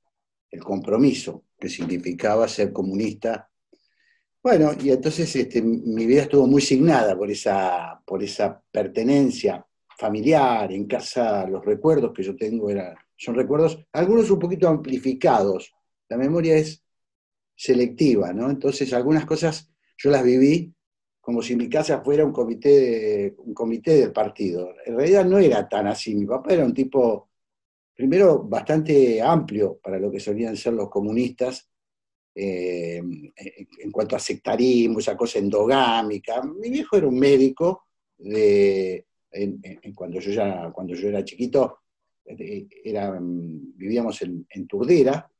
el 0.51 0.63
compromiso, 0.63 1.45
que 1.59 1.69
significaba 1.69 2.47
ser 2.47 2.73
comunista. 2.73 3.51
Bueno, 4.43 4.73
y 4.79 4.91
entonces 4.91 5.35
este, 5.35 5.63
mi 5.63 6.05
vida 6.05 6.23
estuvo 6.23 6.47
muy 6.47 6.61
signada 6.61 7.17
por 7.17 7.31
esa, 7.31 8.01
por 8.05 8.23
esa 8.23 8.63
pertenencia 8.71 9.65
familiar, 9.99 10.71
en 10.73 10.87
casa, 10.87 11.47
los 11.47 11.65
recuerdos 11.65 12.13
que 12.13 12.23
yo 12.23 12.37
tengo 12.37 12.69
eran, 12.69 12.95
son 13.17 13.35
recuerdos, 13.35 13.79
algunos 13.93 14.31
un 14.31 14.39
poquito 14.39 14.69
amplificados, 14.69 15.73
la 16.13 16.19
memoria 16.19 16.57
es 16.57 16.85
selectiva, 17.57 18.35
¿no? 18.35 18.51
Entonces 18.51 18.93
algunas 18.93 19.25
cosas 19.25 19.71
yo 19.97 20.11
las 20.11 20.23
viví 20.23 20.75
como 21.23 21.41
si 21.41 21.57
mi 21.57 21.71
casa 21.71 22.03
fuera 22.03 22.23
un 22.25 22.33
comité, 22.33 23.35
un 23.39 23.55
comité 23.55 23.93
del 23.97 24.13
partido. 24.13 24.75
En 24.85 24.97
realidad 24.97 25.25
no 25.25 25.39
era 25.39 25.67
tan 25.67 25.87
así. 25.87 26.15
Mi 26.15 26.27
papá 26.27 26.53
era 26.53 26.67
un 26.67 26.75
tipo, 26.75 27.31
primero, 27.95 28.43
bastante 28.43 29.23
amplio 29.23 29.79
para 29.83 29.99
lo 29.99 30.11
que 30.11 30.21
solían 30.21 30.57
ser 30.57 30.75
los 30.75 30.91
comunistas, 30.91 31.71
eh, 32.35 32.97
en 32.97 33.91
cuanto 33.91 34.17
a 34.17 34.19
sectarismo, 34.19 34.99
esa 34.99 35.17
cosa 35.17 35.39
endogámica. 35.39 36.43
Mi 36.43 36.69
viejo 36.69 36.97
era 36.97 37.09
un 37.09 37.19
médico, 37.19 37.87
de, 38.19 39.07
cuando, 39.95 40.21
yo 40.21 41.09
era 41.09 41.25
chiquito, 41.25 41.79
eh, 42.27 42.67
era, 42.85 43.19
vivíamos 43.19 44.21
en, 44.23 44.47
en 44.51 44.67
Turdera, 44.67 45.32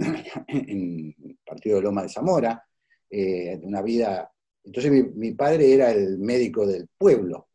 en 0.48 1.14
el 1.22 1.38
partido 1.44 1.76
de 1.76 1.82
Loma 1.82 2.02
de 2.02 2.08
Zamora, 2.08 2.64
eh, 3.10 3.58
una 3.62 3.82
vida... 3.82 4.30
Entonces 4.62 5.14
mi, 5.14 5.32
padre 5.32 5.72
era 5.72 5.90
el 5.90 6.18
médico 6.18 6.66
del 6.66 6.86
pueblo, 6.96 7.48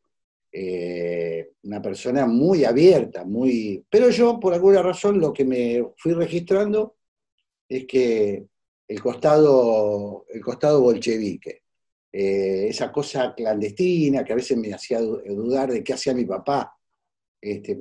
eh, 0.51 1.51
una 1.63 1.81
persona 1.81 2.25
muy 2.25 2.65
abierta, 2.65 3.23
muy... 3.23 3.85
Pero 3.89 4.09
yo, 4.09 4.39
por 4.39 4.53
alguna 4.53 4.81
razón, 4.81 5.19
lo 5.19 5.31
que 5.31 5.45
me 5.45 5.85
fui 5.97 6.13
registrando 6.13 6.95
es 7.69 7.85
que 7.85 8.47
el 8.87 9.01
costado, 9.01 10.25
el 10.29 10.41
costado 10.41 10.81
bolchevique, 10.81 11.63
eh, 12.11 12.67
esa 12.69 12.91
cosa 12.91 13.35
clandestina 13.35 14.23
que 14.23 14.33
a 14.33 14.37
veces 14.37 14.57
me 14.57 14.73
hacía 14.73 14.99
dudar 14.99 15.71
de 15.71 15.83
qué 15.83 15.93
hacía 15.93 16.13
mi 16.13 16.25
papá 16.25 16.75
este, 17.39 17.77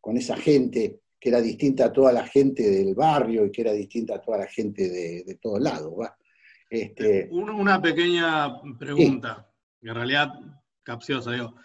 con 0.00 0.16
esa 0.16 0.36
gente 0.36 1.00
que 1.26 1.30
era 1.30 1.40
distinta 1.40 1.86
a 1.86 1.92
toda 1.92 2.12
la 2.12 2.24
gente 2.24 2.62
del 2.62 2.94
barrio 2.94 3.46
y 3.46 3.50
que 3.50 3.62
era 3.62 3.72
distinta 3.72 4.14
a 4.14 4.20
toda 4.20 4.38
la 4.38 4.46
gente 4.46 4.88
de, 4.88 5.38
todos 5.42 5.60
lados. 5.60 5.92
Este, 6.70 7.28
Una 7.32 7.82
pequeña 7.82 8.62
pregunta, 8.78 9.50
que 9.80 9.88
en 9.88 9.94
realidad 9.96 10.34
capciosa, 10.84 11.32
digo. 11.32 11.56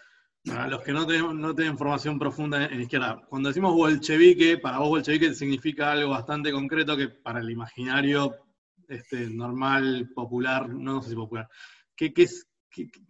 Para 0.43 0.67
los 0.67 0.81
que 0.81 0.91
no 0.91 1.05
tienen, 1.05 1.39
no 1.39 1.53
tienen 1.53 1.77
formación 1.77 2.17
profunda 2.17 2.65
en, 2.65 2.81
izquierda, 2.81 3.21
cuando 3.29 3.49
decimos 3.49 3.75
bolchevique, 3.75 4.57
para 4.57 4.79
vos 4.79 4.89
bolchevique 4.89 5.35
significa 5.35 5.91
algo 5.91 6.09
bastante 6.09 6.51
concreto 6.51 6.97
que 6.97 7.09
para 7.09 7.39
el 7.39 7.51
imaginario 7.51 8.35
este, 8.89 9.29
normal, 9.29 10.09
popular, 10.15 10.69
no, 10.69 11.03
sé 11.03 11.09
si 11.09 11.15
popular. 11.15 11.47
¿Qué, 11.95 12.11
es, 12.15 12.47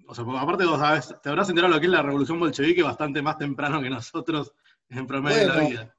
o 0.05 0.13
sea, 0.13 0.25
aparte 0.37 0.65
vos 0.65 0.79
sabes, 0.79 1.15
te 1.23 1.29
habrás 1.29 1.47
enterado 1.47 1.73
lo 1.73 1.79
que 1.79 1.85
es 1.85 1.91
la 1.93 2.01
revolución 2.01 2.41
bolchevique 2.41 2.83
bastante 2.83 3.21
más 3.21 3.37
temprano 3.37 3.81
que 3.81 3.89
nosotros 3.89 4.51
en 4.89 5.07
promedio 5.07 5.37
de 5.37 5.47
la 5.47 5.59
vida. 5.61 5.95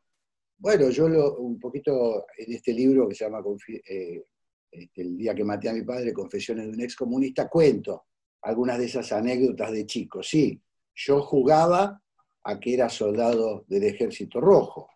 Bueno, 0.63 0.91
yo 0.91 1.09
lo, 1.09 1.39
un 1.39 1.59
poquito 1.59 2.25
en 2.39 2.53
este 2.53 2.73
libro 2.73 3.09
que 3.09 3.17
se 3.17 3.25
llama 3.25 3.43
eh, 3.85 4.23
este, 4.71 5.03
El 5.03 5.17
día 5.17 5.35
que 5.35 5.43
maté 5.43 5.69
a 5.69 5.73
mi 5.73 5.83
padre, 5.83 6.13
Confesiones 6.13 6.67
de 6.67 6.73
un 6.73 6.81
ex 6.81 6.95
comunista, 6.95 7.49
cuento 7.49 8.05
algunas 8.43 8.79
de 8.79 8.85
esas 8.85 9.11
anécdotas 9.11 9.73
de 9.73 9.85
chico. 9.87 10.23
Sí, 10.23 10.63
yo 10.95 11.21
jugaba 11.21 12.01
a 12.45 12.61
que 12.61 12.75
era 12.75 12.89
soldado 12.89 13.65
del 13.67 13.83
ejército 13.83 14.41
rojo. 14.41 14.89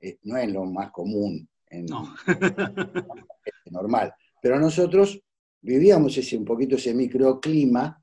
Eh, 0.00 0.18
no 0.22 0.38
es 0.38 0.50
lo 0.50 0.64
más 0.64 0.90
común, 0.90 1.46
en, 1.68 1.84
normal. 3.70 4.14
Pero 4.40 4.58
nosotros 4.58 5.22
vivíamos 5.60 6.16
ese, 6.16 6.38
un 6.38 6.46
poquito 6.46 6.76
ese 6.76 6.94
microclima. 6.94 8.02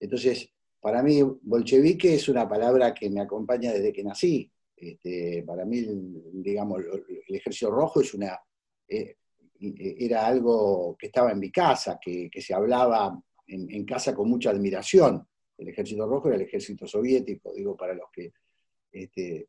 Entonces, 0.00 0.50
para 0.80 1.02
mí, 1.02 1.20
bolchevique 1.42 2.14
es 2.14 2.30
una 2.30 2.48
palabra 2.48 2.94
que 2.94 3.10
me 3.10 3.20
acompaña 3.20 3.72
desde 3.72 3.92
que 3.92 4.02
nací. 4.02 4.50
Este, 4.76 5.42
para 5.46 5.64
mí, 5.64 5.84
digamos, 6.34 6.82
el 7.28 7.34
ejército 7.34 7.70
rojo 7.70 8.00
una, 8.14 8.38
eh, 8.88 9.16
era 9.58 10.26
algo 10.26 10.96
que 10.98 11.06
estaba 11.06 11.32
en 11.32 11.38
mi 11.38 11.50
casa, 11.50 11.98
que, 12.00 12.30
se 12.38 12.54
hablaba 12.54 13.18
en, 13.46 13.84
casa 13.84 14.14
con 14.14 14.28
mucha 14.28 14.50
admiración. 14.50 15.26
El 15.56 15.68
ejército 15.68 16.06
rojo 16.06 16.28
era 16.28 16.36
el 16.36 16.42
ejército 16.42 16.86
soviético, 16.86 17.54
digo, 17.54 17.74
para 17.74 17.94
los 17.94 18.10
que 18.12 18.32
este, 18.92 19.48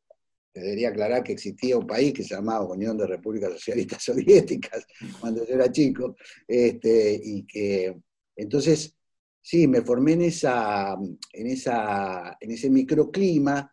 debería 0.54 0.90
aclarar 0.90 1.24
que 1.24 1.34
existía 1.34 1.78
un 1.78 1.86
país 1.86 2.14
que 2.14 2.24
se 2.24 2.36
llamaba 2.36 2.66
Unión 2.66 2.98
de 2.98 3.08
Repúblicas 3.08 3.52
Socialistas 3.52 4.04
Soviéticas 4.06 4.88
cuando 5.20 5.46
yo 5.46 5.56
era 5.56 5.70
chico, 5.72 6.16
este, 6.48 7.20
y 7.22 7.46
que 7.46 7.98
entonces, 8.38 8.96
sí, 9.42 9.68
me 9.68 9.82
formé 9.82 10.14
en, 10.14 10.22
esa, 10.22 10.96
en, 11.34 11.48
esa, 11.48 12.38
en 12.40 12.52
ese 12.52 12.70
microclima 12.70 13.70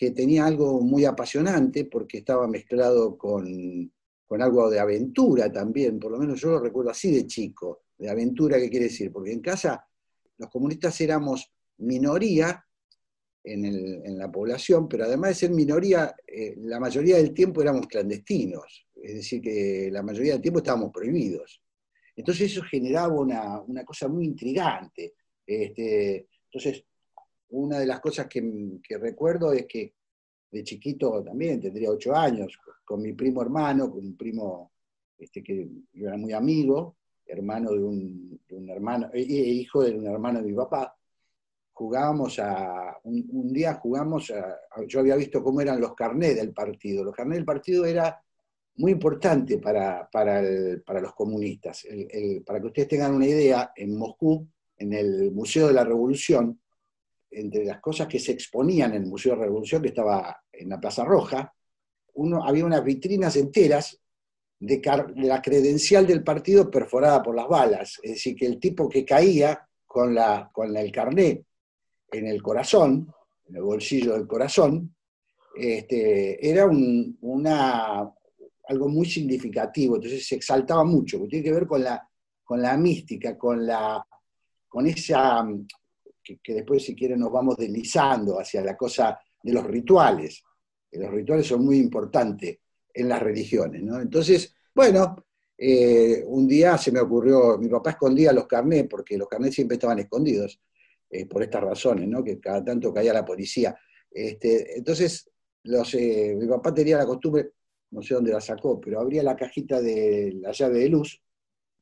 que 0.00 0.12
tenía 0.12 0.46
algo 0.46 0.80
muy 0.80 1.04
apasionante 1.04 1.84
porque 1.84 2.18
estaba 2.18 2.48
mezclado 2.48 3.18
con, 3.18 3.92
con 4.24 4.40
algo 4.40 4.70
de 4.70 4.80
aventura 4.80 5.52
también, 5.52 6.00
por 6.00 6.10
lo 6.10 6.16
menos 6.16 6.40
yo 6.40 6.52
lo 6.52 6.58
recuerdo 6.58 6.90
así 6.90 7.14
de 7.14 7.26
chico, 7.26 7.82
de 7.98 8.08
aventura, 8.08 8.58
¿qué 8.58 8.70
quiere 8.70 8.86
decir? 8.86 9.12
Porque 9.12 9.30
en 9.30 9.42
casa 9.42 9.86
los 10.38 10.48
comunistas 10.48 10.98
éramos 11.02 11.52
minoría 11.76 12.64
en, 13.44 14.16
la 14.16 14.32
población, 14.32 14.88
pero 14.88 15.04
además 15.04 15.32
de 15.32 15.34
ser 15.34 15.50
minoría, 15.50 16.14
eh, 16.26 16.54
la 16.56 16.80
mayoría 16.80 17.18
del 17.18 17.34
tiempo 17.34 17.60
éramos 17.60 17.86
clandestinos, 17.86 18.86
es 19.02 19.16
decir, 19.16 19.42
que 19.42 19.90
la 19.92 20.02
mayoría 20.02 20.32
del 20.32 20.40
tiempo 20.40 20.60
estábamos 20.60 20.92
prohibidos. 20.94 21.62
Entonces 22.16 22.50
eso 22.50 22.62
generaba 22.62 23.12
una, 23.12 23.84
cosa 23.84 24.08
muy 24.08 24.24
intrigante. 24.24 25.12
Este, 25.46 26.26
entonces, 26.50 26.86
una 27.50 27.78
de 27.78 27.86
las 27.86 28.00
cosas 28.00 28.26
que, 28.26 28.80
recuerdo 28.98 29.52
es 29.52 29.66
que 29.66 29.94
de 30.50 30.64
chiquito 30.64 31.22
también, 31.22 31.60
tendría 31.60 31.90
ocho 31.90 32.14
años, 32.14 32.58
con 32.84 33.00
mi 33.00 33.12
primo 33.12 33.42
hermano, 33.42 33.90
con 33.90 34.04
un 34.04 34.16
primo 34.16 34.72
este, 35.16 35.42
que 35.42 35.68
yo 35.92 36.08
era 36.08 36.16
muy 36.16 36.32
amigo, 36.32 36.96
hermano 37.24 37.72
de 37.72 37.84
un, 37.84 38.40
de 38.48 38.56
un 38.56 38.68
hermano, 38.68 39.10
e, 39.12 39.20
e 39.20 39.22
hijo 39.22 39.84
de 39.84 39.96
un 39.96 40.06
hermano 40.06 40.40
de 40.40 40.48
mi 40.48 40.54
papá, 40.54 40.96
jugábamos 41.80 42.38
a, 42.38 42.98
un, 43.04 43.52
día 43.52 43.74
jugamos, 43.74 44.30
a, 44.30 44.58
yo 44.86 45.00
había 45.00 45.16
visto 45.16 45.42
cómo 45.42 45.62
eran 45.62 45.80
los 45.80 45.94
carnés 45.94 46.36
del 46.36 46.52
partido. 46.52 47.02
Los 47.02 47.14
carnés 47.14 47.38
del 47.38 47.46
partido 47.46 47.86
era 47.86 48.22
muy 48.76 48.92
importante 48.92 49.58
para, 49.58 50.06
para, 50.10 50.42
los 51.00 51.14
comunistas. 51.14 51.86
para 52.44 52.60
que 52.60 52.66
ustedes 52.66 52.88
tengan 52.88 53.14
una 53.14 53.26
idea, 53.26 53.72
en 53.74 53.96
Moscú, 53.96 54.46
en 54.76 54.92
el 54.92 55.30
Museo 55.32 55.68
de 55.68 55.72
la 55.72 55.84
Revolución, 55.84 56.60
entre 57.30 57.64
las 57.64 57.80
cosas 57.80 58.08
que 58.08 58.18
se 58.18 58.32
exponían 58.32 58.94
en 58.94 59.04
el 59.04 59.08
Museo 59.08 59.34
de 59.34 59.42
Revolución, 59.42 59.82
que 59.82 59.88
estaba 59.88 60.42
en 60.52 60.68
la 60.68 60.80
Plaza 60.80 61.04
Roja, 61.04 61.54
uno, 62.14 62.44
había 62.44 62.64
unas 62.64 62.84
vitrinas 62.84 63.36
enteras 63.36 64.00
de, 64.58 64.82
la 65.16 65.40
credencial 65.40 66.06
del 66.06 66.22
partido 66.22 66.70
perforada 66.70 67.22
por 67.22 67.34
las 67.34 67.48
balas. 67.48 68.00
Es 68.02 68.12
decir, 68.12 68.36
que 68.36 68.46
el 68.46 68.58
tipo 68.58 68.88
que 68.88 69.04
caía 69.04 69.66
con, 69.86 70.14
la, 70.14 70.50
con 70.52 70.76
el 70.76 70.92
carné 70.92 71.44
en 72.12 72.26
el 72.26 72.42
corazón, 72.42 73.12
en 73.48 73.56
el 73.56 73.62
bolsillo 73.62 74.14
del 74.14 74.26
corazón, 74.26 74.94
este, 75.56 76.48
era 76.48 76.66
una, 76.66 78.12
algo 78.68 78.88
muy 78.88 79.06
significativo, 79.06 79.96
entonces 79.96 80.26
se 80.26 80.36
exaltaba 80.36 80.84
mucho, 80.84 81.18
porque 81.18 81.30
tiene 81.30 81.44
que 81.44 81.52
ver 81.52 81.66
con 81.66 81.82
la, 81.82 82.08
con 82.44 82.62
la 82.62 82.76
mística, 82.76 83.36
con, 83.36 83.66
la, 83.66 84.04
con 84.68 84.86
esa, 84.86 85.44
que, 86.38 86.54
después 86.54 86.84
si 86.84 86.94
quieren 86.94 87.20
nos 87.20 87.32
vamos 87.32 87.56
deslizando 87.56 88.38
hacia 88.38 88.62
la 88.62 88.76
cosa 88.76 89.18
de 89.42 89.52
los 89.52 89.64
rituales, 89.64 90.42
los 90.92 91.10
rituales 91.10 91.46
son 91.46 91.64
muy 91.64 91.78
importantes 91.78 92.58
en 92.92 93.08
las 93.08 93.22
religiones. 93.22 93.82
Entonces, 93.82 94.54
bueno, 94.74 95.24
eh, 95.56 96.24
un 96.26 96.48
día 96.48 96.76
se 96.78 96.92
me 96.92 97.00
ocurrió, 97.00 97.58
mi 97.58 97.68
papá 97.68 97.90
escondía 97.90 98.32
los 98.32 98.46
carnés, 98.46 98.86
porque 98.88 99.16
los 99.16 99.28
carnés 99.28 99.54
siempre 99.54 99.76
estaban 99.76 99.98
escondidos, 99.98 100.60
eh, 101.12 101.26
por 101.26 101.42
estas 101.42 101.62
razones, 101.62 102.08
¿no? 102.08 102.22
que 102.22 102.38
cada 102.38 102.64
tanto 102.64 102.94
caía 102.94 103.12
la 103.12 103.24
policía. 103.24 103.76
Este, 104.10 104.78
entonces, 104.78 105.28
eh, 105.64 106.36
mi 106.38 106.46
papá 106.46 106.72
tenía 106.72 106.98
la 106.98 107.06
costumbre, 107.06 107.50
no 107.90 108.00
sé 108.00 108.14
dónde 108.14 108.32
la 108.32 108.40
sacó, 108.40 108.80
pero 108.80 109.00
abría 109.00 109.22
la 109.22 109.34
cajita 109.34 109.80
de 109.82 110.32
la 110.40 110.52
llave 110.52 110.78
de 110.78 110.88
luz 110.88 111.20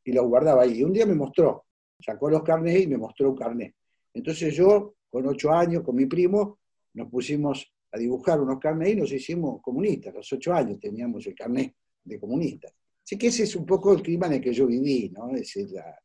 y 0.03 0.13
los 0.13 0.27
guardaba 0.27 0.63
ahí. 0.63 0.79
Y 0.79 0.83
un 0.83 0.95
día 0.95 1.05
me 1.05 1.15
mostró, 1.15 1.67
sacó 2.01 2.31
los 2.31 2.43
carnés 2.43 2.83
y 2.83 2.87
me 2.87 2.97
mostró 2.97 3.31
un 3.31 3.37
carnet. 3.37 3.75
Entonces 4.19 4.55
yo, 4.55 4.97
con 5.09 5.27
ocho 5.27 5.53
años, 5.53 5.85
con 5.85 5.95
mi 5.95 6.07
primo, 6.07 6.59
nos 6.95 7.09
pusimos 7.09 7.73
a 7.93 7.99
dibujar 7.99 8.41
unos 8.41 8.59
carnés 8.59 8.91
y 8.91 8.97
nos 8.97 9.13
hicimos 9.13 9.63
comunistas. 9.63 10.13
A 10.13 10.17
los 10.19 10.33
ocho 10.33 10.53
años 10.53 10.81
teníamos 10.81 11.25
el 11.27 11.35
carnet 11.37 11.75
de 12.03 12.19
comunistas. 12.19 12.75
Así 13.05 13.17
que 13.17 13.29
ese 13.29 13.45
es 13.45 13.55
un 13.55 13.65
poco 13.65 13.93
el 13.93 14.03
clima 14.03 14.27
en 14.27 14.35
el 14.35 14.41
que 14.41 14.53
yo 14.53 14.67
viví, 14.67 15.11
¿no? 15.11 15.31
Es 15.37 15.55
la... 15.71 15.97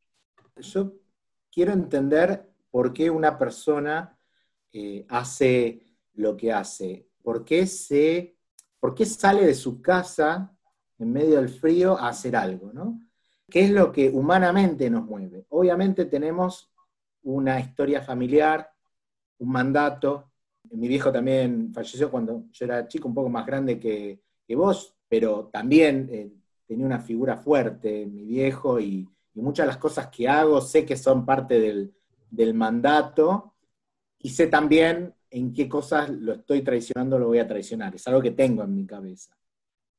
Yo 0.58 0.94
quiero 1.52 1.74
entender 1.74 2.50
por 2.70 2.94
qué 2.94 3.10
una 3.10 3.38
persona 3.38 4.16
eh, 4.72 5.06
hace 5.10 5.82
lo 6.14 6.38
que 6.38 6.52
hace, 6.52 7.08
por 7.24 7.44
qué, 7.44 7.66
se, 7.66 8.38
por 8.80 8.94
qué 8.94 9.06
sale 9.06 9.46
de 9.46 9.56
su 9.56 9.82
casa 9.82 10.56
en 11.00 11.12
medio 11.12 11.38
del 11.38 11.50
frío 11.50 11.98
a 11.98 12.10
hacer 12.10 12.36
algo, 12.36 12.72
¿no? 12.72 13.02
¿Qué 13.50 13.66
es 13.66 13.72
lo 13.72 13.92
que 13.92 14.10
humanamente 14.10 14.90
nos 14.90 15.04
mueve? 15.04 15.46
Obviamente 15.50 16.06
tenemos 16.06 16.73
una 17.24 17.60
historia 17.60 18.02
familiar, 18.02 18.70
un 19.40 19.52
mandato. 19.52 20.32
Mi 20.72 20.88
viejo 20.88 21.12
también 21.12 21.74
falleció 21.74 22.10
cuando 22.10 22.46
yo 22.52 22.66
era 22.66 22.88
chico, 22.88 23.08
un 23.08 23.14
poco 23.14 23.30
más 23.30 23.46
grande 23.46 23.80
que, 23.80 24.22
vos, 24.56 24.96
pero 25.08 25.50
también 25.52 26.10
eh, 26.12 26.32
tenía 26.68 26.86
una 26.86 27.00
figura 27.00 27.38
fuerte, 27.38 28.06
mi 28.06 28.24
viejo, 28.24 28.80
y, 28.80 29.08
muchas 29.36 29.66
de 29.66 29.68
las 29.70 29.78
cosas 29.78 30.10
que 30.10 30.30
hago 30.30 30.62
sé 30.62 30.86
que 30.86 30.96
son 30.96 31.26
parte 31.26 31.60
del, 31.60 31.92
del 32.30 32.54
mandato 32.54 33.56
y 34.20 34.30
sé 34.30 34.46
también 34.46 35.16
en 35.32 35.54
qué 35.54 35.68
cosas 35.68 36.10
lo 36.10 36.34
estoy 36.34 36.62
traicionando, 36.62 37.18
lo 37.18 37.28
voy 37.28 37.40
a 37.40 37.48
traicionar. 37.48 37.96
Es 37.96 38.08
algo 38.08 38.22
que 38.22 38.32
tengo 38.32 38.64
en 38.64 38.76
mi 38.76 38.86
cabeza. 38.86 39.36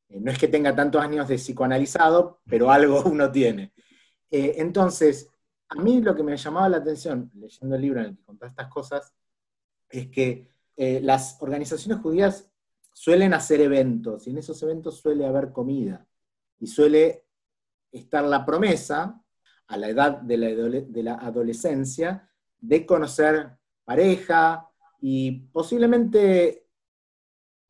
Eh, 0.08 0.20
no 0.20 0.30
es 0.30 0.38
que 0.38 0.48
tenga 0.48 0.74
tantos 0.74 1.02
años 1.02 1.26
de 1.26 1.36
psicoanalizado, 1.36 2.40
pero 2.48 2.70
algo 2.70 3.02
uno 3.06 3.30
tiene. 3.30 3.72
Eh, 4.30 4.54
entonces, 4.58 5.28
a 5.76 5.82
mí 5.82 6.00
lo 6.00 6.14
que 6.14 6.22
me 6.22 6.36
llamaba 6.36 6.68
la 6.68 6.76
atención, 6.78 7.30
leyendo 7.34 7.74
el 7.76 7.82
libro 7.82 8.00
en 8.00 8.06
el 8.06 8.16
que 8.16 8.24
contaba 8.24 8.50
estas 8.50 8.68
cosas, 8.68 9.14
es 9.88 10.08
que 10.08 10.48
eh, 10.76 11.00
las 11.02 11.36
organizaciones 11.40 12.02
judías 12.02 12.50
suelen 12.92 13.34
hacer 13.34 13.60
eventos, 13.60 14.26
y 14.26 14.30
en 14.30 14.38
esos 14.38 14.62
eventos 14.62 14.98
suele 15.00 15.26
haber 15.26 15.52
comida, 15.52 16.06
y 16.58 16.66
suele 16.66 17.26
estar 17.90 18.24
la 18.24 18.44
promesa 18.44 19.20
a 19.66 19.76
la 19.76 19.88
edad 19.88 20.20
de 20.20 21.02
la, 21.02 21.14
adolescencia 21.14 22.28
de 22.58 22.86
conocer 22.86 23.56
pareja 23.84 24.68
y 25.00 25.32
posiblemente 25.48 26.68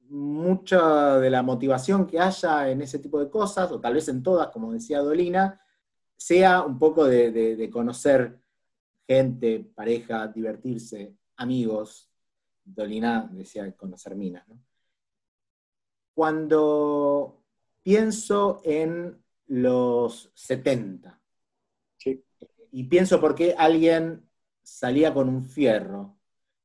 mucha 0.09 1.19
de 1.19 1.31
la 1.31 1.43
motivación 1.43 2.07
que 2.07 2.21
haya 2.21 2.69
en 2.71 2.83
ese 2.83 2.99
tipo 2.99 3.19
de 3.19 3.31
cosas, 3.31 3.71
o 3.73 3.81
tal 3.81 3.95
vez 3.95 4.09
en 4.09 4.23
todas, 4.23 4.49
como 4.49 4.73
decía 4.73 5.01
Dolina, 5.01 5.61
sea 6.17 6.63
un 6.63 6.79
poco 6.79 7.05
de, 7.05 7.69
conocer 7.73 8.41
gente, 9.07 9.61
pareja, 9.75 10.29
divertirse, 10.29 11.15
amigos. 11.37 12.11
Dolina 12.65 13.29
decía 13.33 13.71
conocer 13.73 14.17
minas. 14.17 14.47
Cuando 16.15 17.43
pienso 17.83 18.61
en 18.65 19.23
los 19.47 20.31
70, 20.35 21.21
y 22.77 22.85
pienso 22.85 23.21
por 23.21 23.37
qué 23.37 23.55
alguien 23.57 24.29
salía 24.65 25.15
con 25.15 25.29
un 25.29 25.45
fierro. 25.45 26.17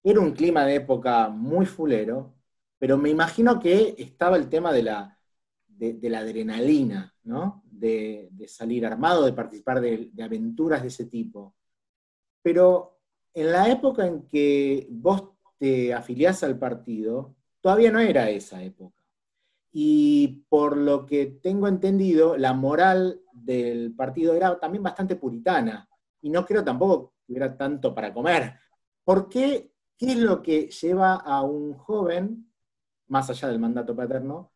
Era 0.04 0.20
un 0.22 0.32
clima 0.32 0.66
de 0.66 0.76
época 0.76 1.30
muy 1.30 1.68
fulero, 1.68 2.34
pero 2.80 2.98
me 2.98 3.10
imagino 3.10 3.60
que 3.60 3.94
estaba 3.96 4.36
el 4.36 4.50
tema 4.50 4.74
de 4.74 4.82
la, 4.82 5.20
de, 5.68 6.10
la 6.10 6.20
adrenalina, 6.20 7.14
¿no? 7.24 7.64
De, 7.80 8.30
salir 8.48 8.86
armado, 8.86 9.26
de 9.26 9.34
participar 9.34 9.80
de, 9.80 10.12
aventuras 10.22 10.82
de 10.82 10.90
ese 10.90 11.06
tipo. 11.06 11.56
Pero 12.42 13.00
en 13.34 13.52
la 13.52 13.70
época 13.70 14.06
en 14.06 14.28
que 14.28 14.88
vos 14.90 15.30
te 15.58 15.94
afiliás 15.94 16.44
al 16.44 16.58
partido, 16.58 17.36
todavía 17.62 17.92
no 17.92 18.00
era 18.00 18.30
esa 18.30 18.62
época. 18.64 18.98
Y 19.72 20.46
por 20.50 20.78
lo 20.78 21.06
que 21.06 21.26
tengo 21.26 21.68
entendido, 21.68 22.38
la 22.38 22.54
moral 22.54 23.22
del 23.34 23.94
partido 23.94 24.34
era 24.34 24.60
también 24.60 24.84
bastante 24.84 25.16
puritana 25.16 25.88
y 26.22 26.30
no 26.30 26.46
creo 26.46 26.64
tampoco 26.64 27.14
que 27.26 27.34
hubiera 27.34 27.56
tanto 27.56 27.94
para 27.94 28.14
comer. 28.14 28.56
¿Por 29.04 29.30
qué? 29.30 29.74
¿Qué 29.98 30.14
es 30.14 30.18
lo 30.18 30.42
que 30.42 30.68
lleva 30.68 31.16
a 31.16 31.42
un 31.42 31.74
joven, 31.74 32.50
más 33.08 33.30
allá 33.30 33.50
del 33.50 33.60
mandato 33.60 33.96
paterno, 33.96 34.52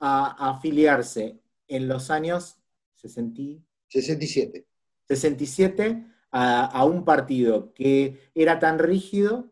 a, 0.00 0.50
afiliarse 0.50 1.40
en 1.68 1.86
los 1.86 2.10
años 2.10 2.59
67, 3.08 4.66
67 5.06 6.06
a, 6.32 6.84
un 6.84 7.04
partido 7.04 7.72
que 7.72 8.30
era 8.34 8.58
tan 8.58 8.78
rígido? 8.78 9.50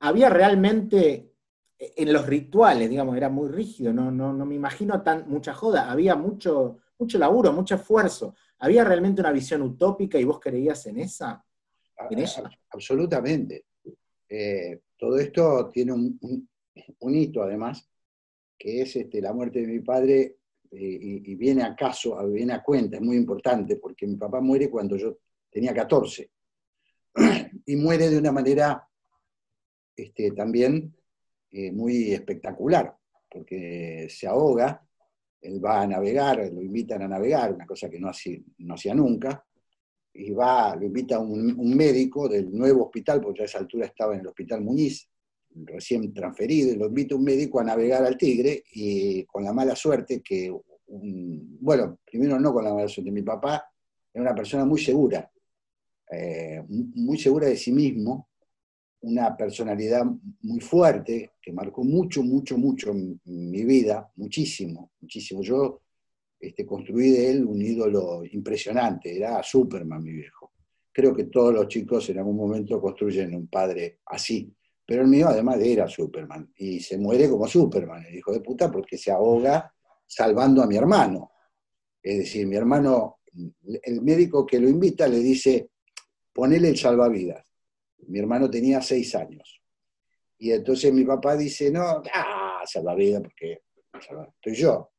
¿Había 0.00 0.28
realmente 0.30 1.32
en 1.78 2.12
los 2.12 2.26
rituales, 2.26 2.88
digamos, 2.88 3.16
era 3.16 3.28
muy 3.28 3.48
rígido, 3.48 3.92
no, 3.92 4.10
no, 4.10 4.32
no 4.32 4.46
me 4.46 4.54
imagino 4.54 5.02
tan 5.02 5.28
mucha 5.28 5.52
joda, 5.52 5.90
había 5.90 6.14
mucho, 6.14 6.78
mucho 6.98 7.18
laburo, 7.18 7.52
mucho 7.52 7.74
esfuerzo. 7.74 8.34
¿Había 8.58 8.84
realmente 8.84 9.20
una 9.20 9.32
visión 9.32 9.62
utópica 9.62 10.18
y 10.18 10.24
vos 10.24 10.38
creías 10.38 10.86
en 10.86 10.98
esa? 10.98 11.44
¿En 12.10 12.24
Absolutamente. 12.70 13.66
Eh, 14.28 14.80
todo 14.96 15.18
esto 15.18 15.70
tiene 15.72 15.92
un, 15.92 16.48
hito, 17.14 17.42
además, 17.42 17.88
que 18.56 18.82
es 18.82 18.96
este, 18.96 19.20
la 19.20 19.32
muerte 19.32 19.60
de 19.60 19.66
mi 19.66 19.80
padre, 19.80 20.36
eh, 20.74 20.98
y, 21.26 21.34
viene 21.34 21.64
a 21.64 21.76
caso, 21.76 22.16
viene 22.30 22.54
a 22.54 22.62
cuenta, 22.62 22.96
es 22.96 23.02
muy 23.02 23.16
importante, 23.16 23.76
porque 23.76 24.06
mi 24.06 24.16
papá 24.16 24.40
muere 24.40 24.70
cuando 24.70 24.96
yo 24.96 25.18
tenía 25.50 25.74
14, 25.74 26.30
y 27.66 27.76
muere 27.76 28.08
de 28.08 28.16
una 28.16 28.32
manera 28.32 28.88
este, 29.94 30.30
también 30.30 30.96
eh, 31.50 31.70
muy 31.72 32.14
espectacular, 32.14 32.96
porque 33.30 34.06
se 34.08 34.26
ahoga, 34.26 34.82
él 35.42 35.62
va 35.62 35.82
a 35.82 35.86
navegar, 35.86 36.38
lo 36.50 36.62
invitan 36.62 37.02
a 37.02 37.08
navegar, 37.08 37.52
una 37.52 37.66
cosa 37.66 37.90
que 37.90 38.00
no 38.00 38.08
hacía, 38.08 38.38
no 38.58 38.72
hacía 38.72 38.94
nunca, 38.94 39.44
y 40.14 40.30
va, 40.30 40.74
lo 40.74 40.86
invita 40.86 41.18
un, 41.18 41.54
un, 41.58 41.76
médico 41.76 42.30
del 42.30 42.50
nuevo 42.50 42.86
hospital, 42.86 43.20
porque 43.20 43.42
a 43.42 43.44
esa 43.44 43.58
altura 43.58 43.84
estaba 43.84 44.14
en 44.14 44.20
el 44.20 44.28
hospital 44.28 44.62
Muñiz, 44.62 45.11
recién 45.64 46.12
transferido, 46.12 46.72
y 46.72 46.76
lo 46.76 46.86
invita 46.86 47.14
un 47.14 47.24
médico 47.24 47.60
a 47.60 47.64
navegar 47.64 48.04
al 48.04 48.16
Tigre, 48.16 48.64
y 48.72 49.24
con 49.24 49.44
la 49.44 49.52
mala 49.52 49.76
suerte 49.76 50.20
que, 50.22 50.54
bueno, 50.86 51.98
primero 52.04 52.38
no 52.38 52.52
con 52.52 52.64
la 52.64 52.74
mala 52.74 52.88
suerte, 52.88 53.10
mi 53.10 53.22
papá 53.22 53.64
era 54.12 54.22
una 54.22 54.34
persona 54.34 54.64
muy 54.64 54.80
segura, 54.80 55.30
eh, 56.10 56.62
muy 56.68 57.18
segura 57.18 57.48
de 57.48 57.56
sí 57.56 57.72
mismo, 57.72 58.28
una 59.02 59.36
personalidad 59.36 60.04
muy 60.42 60.60
fuerte, 60.60 61.32
que 61.40 61.52
marcó 61.52 61.82
mucho, 61.82 62.22
mucho, 62.22 62.56
mucho 62.56 62.94
mi 62.94 63.64
vida, 63.64 64.12
muchísimo, 64.16 64.92
muchísimo. 65.00 65.42
Yo 65.42 65.80
este, 66.38 66.66
construí 66.66 67.10
de 67.10 67.30
él 67.30 67.44
un 67.44 67.60
ídolo 67.62 68.24
impresionante, 68.24 69.16
era 69.16 69.42
Superman, 69.42 70.02
mi 70.02 70.12
viejo. 70.12 70.52
Creo 70.92 71.14
que 71.14 71.24
todos 71.24 71.54
los 71.54 71.68
chicos 71.68 72.10
en 72.10 72.18
algún 72.18 72.36
momento 72.36 72.80
construyen 72.80 73.34
un 73.34 73.46
padre 73.46 74.00
así, 74.06 74.52
pero 74.84 75.02
el 75.02 75.08
mío 75.08 75.28
además 75.28 75.58
era 75.60 75.88
Superman, 75.88 76.52
y 76.56 76.80
se 76.80 76.98
muere 76.98 77.28
como 77.28 77.46
Superman, 77.46 78.04
el 78.06 78.16
hijo 78.16 78.32
de 78.32 78.40
puta, 78.40 78.70
porque 78.70 78.98
se 78.98 79.10
ahoga 79.10 79.72
salvando 80.06 80.62
a 80.62 80.66
mi 80.66 80.76
hermano. 80.76 81.32
Es 82.02 82.18
decir, 82.18 82.46
mi 82.46 82.56
hermano, 82.56 83.20
el 83.82 84.02
médico 84.02 84.44
que 84.44 84.58
lo 84.58 84.68
invita 84.68 85.06
le 85.06 85.18
dice, 85.18 85.70
ponele 86.32 86.68
el 86.68 86.76
salvavidas 86.76 87.44
mi 88.08 88.18
hermano 88.18 88.50
tenía 88.50 88.80
seis 88.80 89.14
años. 89.14 89.60
Y 90.38 90.52
entonces 90.52 90.92
mi 90.92 91.04
papá 91.04 91.36
dice, 91.36 91.70
no, 91.70 92.02
ah, 92.12 92.62
vida 92.96 93.20
porque 93.20 93.62
estoy 93.92 94.54
yo. 94.54 94.90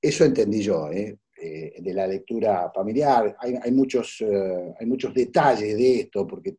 Eso 0.00 0.24
entendí 0.24 0.62
yo, 0.62 0.90
¿eh? 0.90 1.18
Eh, 1.42 1.80
de 1.80 1.94
la 1.94 2.06
lectura 2.06 2.70
familiar. 2.74 3.34
Hay, 3.38 3.72
muchos, 3.72 4.20
eh, 4.20 4.74
hay 4.78 4.86
muchos 4.86 5.14
detalles 5.14 5.76
de 5.76 6.00
esto, 6.00 6.26
porque 6.26 6.54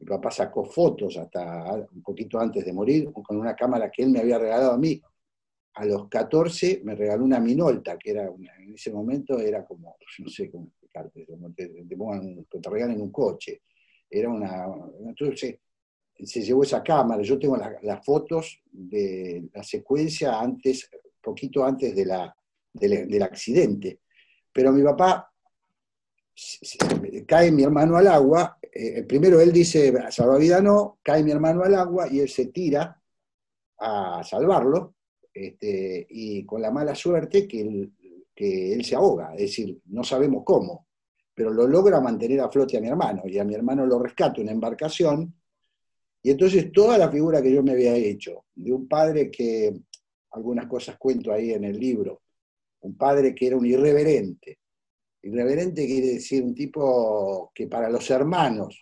mi 0.00 0.06
papá 0.06 0.30
sacó 0.30 0.64
fotos 0.64 1.18
hasta 1.18 1.74
un 1.92 2.02
poquito 2.02 2.40
antes 2.40 2.64
de 2.64 2.72
morir 2.72 3.12
con 3.12 3.36
una 3.36 3.54
cámara 3.54 3.90
que 3.90 4.02
él 4.02 4.10
me 4.10 4.20
había 4.20 4.38
regalado 4.38 4.72
a 4.72 4.78
mí. 4.78 5.00
A 5.74 5.84
los 5.84 6.08
14 6.08 6.80
me 6.84 6.94
regaló 6.94 7.24
una 7.24 7.38
Minolta, 7.38 7.98
que 7.98 8.10
era 8.10 8.24
en 8.24 8.74
ese 8.74 8.90
momento 8.92 9.38
era 9.38 9.64
como, 9.64 9.96
no 10.18 10.28
sé 10.28 10.50
cómo 10.50 10.66
explicarte, 10.68 11.26
te, 11.54 11.68
te, 11.84 11.96
pongan, 11.96 12.46
regalen 12.70 13.00
un 13.00 13.12
coche. 13.12 13.62
Era 14.08 14.30
una... 14.30 14.66
Entonces 15.06 15.58
se, 16.18 16.42
llevó 16.42 16.62
esa 16.62 16.82
cámara, 16.82 17.22
yo 17.22 17.38
tengo 17.38 17.56
las 17.56 18.04
fotos 18.04 18.62
de 18.72 19.48
la 19.52 19.62
secuencia 19.62 20.40
antes, 20.40 20.90
poquito 21.20 21.62
antes 21.62 21.94
de 21.94 22.06
la, 22.06 22.34
del 22.72 23.22
accidente, 23.22 24.00
pero 24.52 24.72
mi 24.72 24.82
papá 24.82 25.30
cae 27.26 27.50
mi 27.52 27.62
hermano 27.62 27.96
al 27.96 28.06
agua, 28.06 28.58
eh, 28.88 29.02
primero 29.04 29.40
él 29.40 29.52
dice, 29.52 29.92
salvavidas 30.10 30.62
no, 30.62 30.98
cae 31.02 31.22
mi 31.22 31.30
hermano 31.30 31.62
al 31.62 31.74
agua 31.74 32.08
y 32.10 32.20
él 32.20 32.28
se 32.28 32.46
tira 32.46 33.00
a 33.78 34.22
salvarlo, 34.24 34.94
este, 35.32 36.06
y 36.10 36.44
con 36.44 36.60
la 36.60 36.70
mala 36.70 36.94
suerte 36.94 37.46
que 37.46 37.60
él 38.36 38.84
se 38.84 38.94
ahoga, 38.94 39.34
es 39.34 39.42
decir, 39.42 39.80
no 39.86 40.04
sabemos 40.04 40.42
cómo 40.44 40.86
pero 41.40 41.54
lo 41.54 41.66
logra 41.66 42.02
mantener 42.02 42.38
a 42.42 42.50
flote 42.50 42.76
a 42.76 42.82
mi 42.82 42.88
hermano, 42.88 43.22
y 43.24 43.38
a 43.38 43.44
mi 43.44 43.54
hermano 43.54 43.86
lo 43.86 43.98
rescato 43.98 44.42
una 44.42 44.52
embarcación, 44.52 45.34
y 46.22 46.32
entonces 46.32 46.70
toda 46.70 46.98
la 46.98 47.10
figura 47.10 47.40
que 47.40 47.50
yo 47.50 47.62
me 47.62 47.72
había 47.72 47.96
hecho, 47.96 48.44
de 48.54 48.70
un 48.70 48.86
padre 48.86 49.30
que, 49.30 49.74
algunas 50.32 50.66
cosas 50.66 50.98
cuento 50.98 51.32
ahí 51.32 51.52
en 51.52 51.64
el 51.64 51.80
libro, 51.80 52.20
un 52.80 52.94
padre 52.94 53.34
que 53.34 53.46
era 53.46 53.56
un 53.56 53.64
irreverente. 53.64 54.58
Irreverente 55.22 55.86
quiere 55.86 56.14
decir 56.14 56.42
un 56.42 56.54
tipo 56.54 57.50
que 57.54 57.66
para 57.66 57.88
los 57.90 58.08
hermanos, 58.10 58.80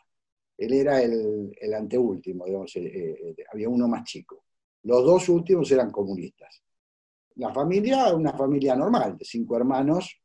él 0.57 0.73
era 0.73 1.03
el, 1.03 1.75
anteúltimo, 1.75 2.45
digamos, 2.47 2.75
eh, 2.77 2.87
eh, 2.87 3.37
había 3.53 3.69
uno 3.69 3.89
más 3.89 4.05
chico. 4.05 4.45
Los 4.85 5.05
dos 5.05 5.29
últimos 5.29 5.71
eran 5.71 5.91
comunistas. 5.91 6.63
La 7.37 7.53
familia, 7.53 8.15
una 8.15 8.33
familia 8.33 8.75
normal, 8.75 9.17
de 9.17 9.25
cinco 9.25 9.57
hermanos, 9.57 10.21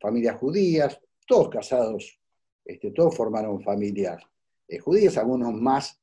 familias 0.00 0.36
judías, 0.36 1.00
todos 1.26 1.48
casados, 1.48 2.20
este, 2.64 2.90
todos 2.90 3.16
formaron 3.16 3.60
familias 3.62 4.22
eh, 4.68 4.78
judías, 4.78 5.16
algunos 5.16 5.52
más, 5.54 6.00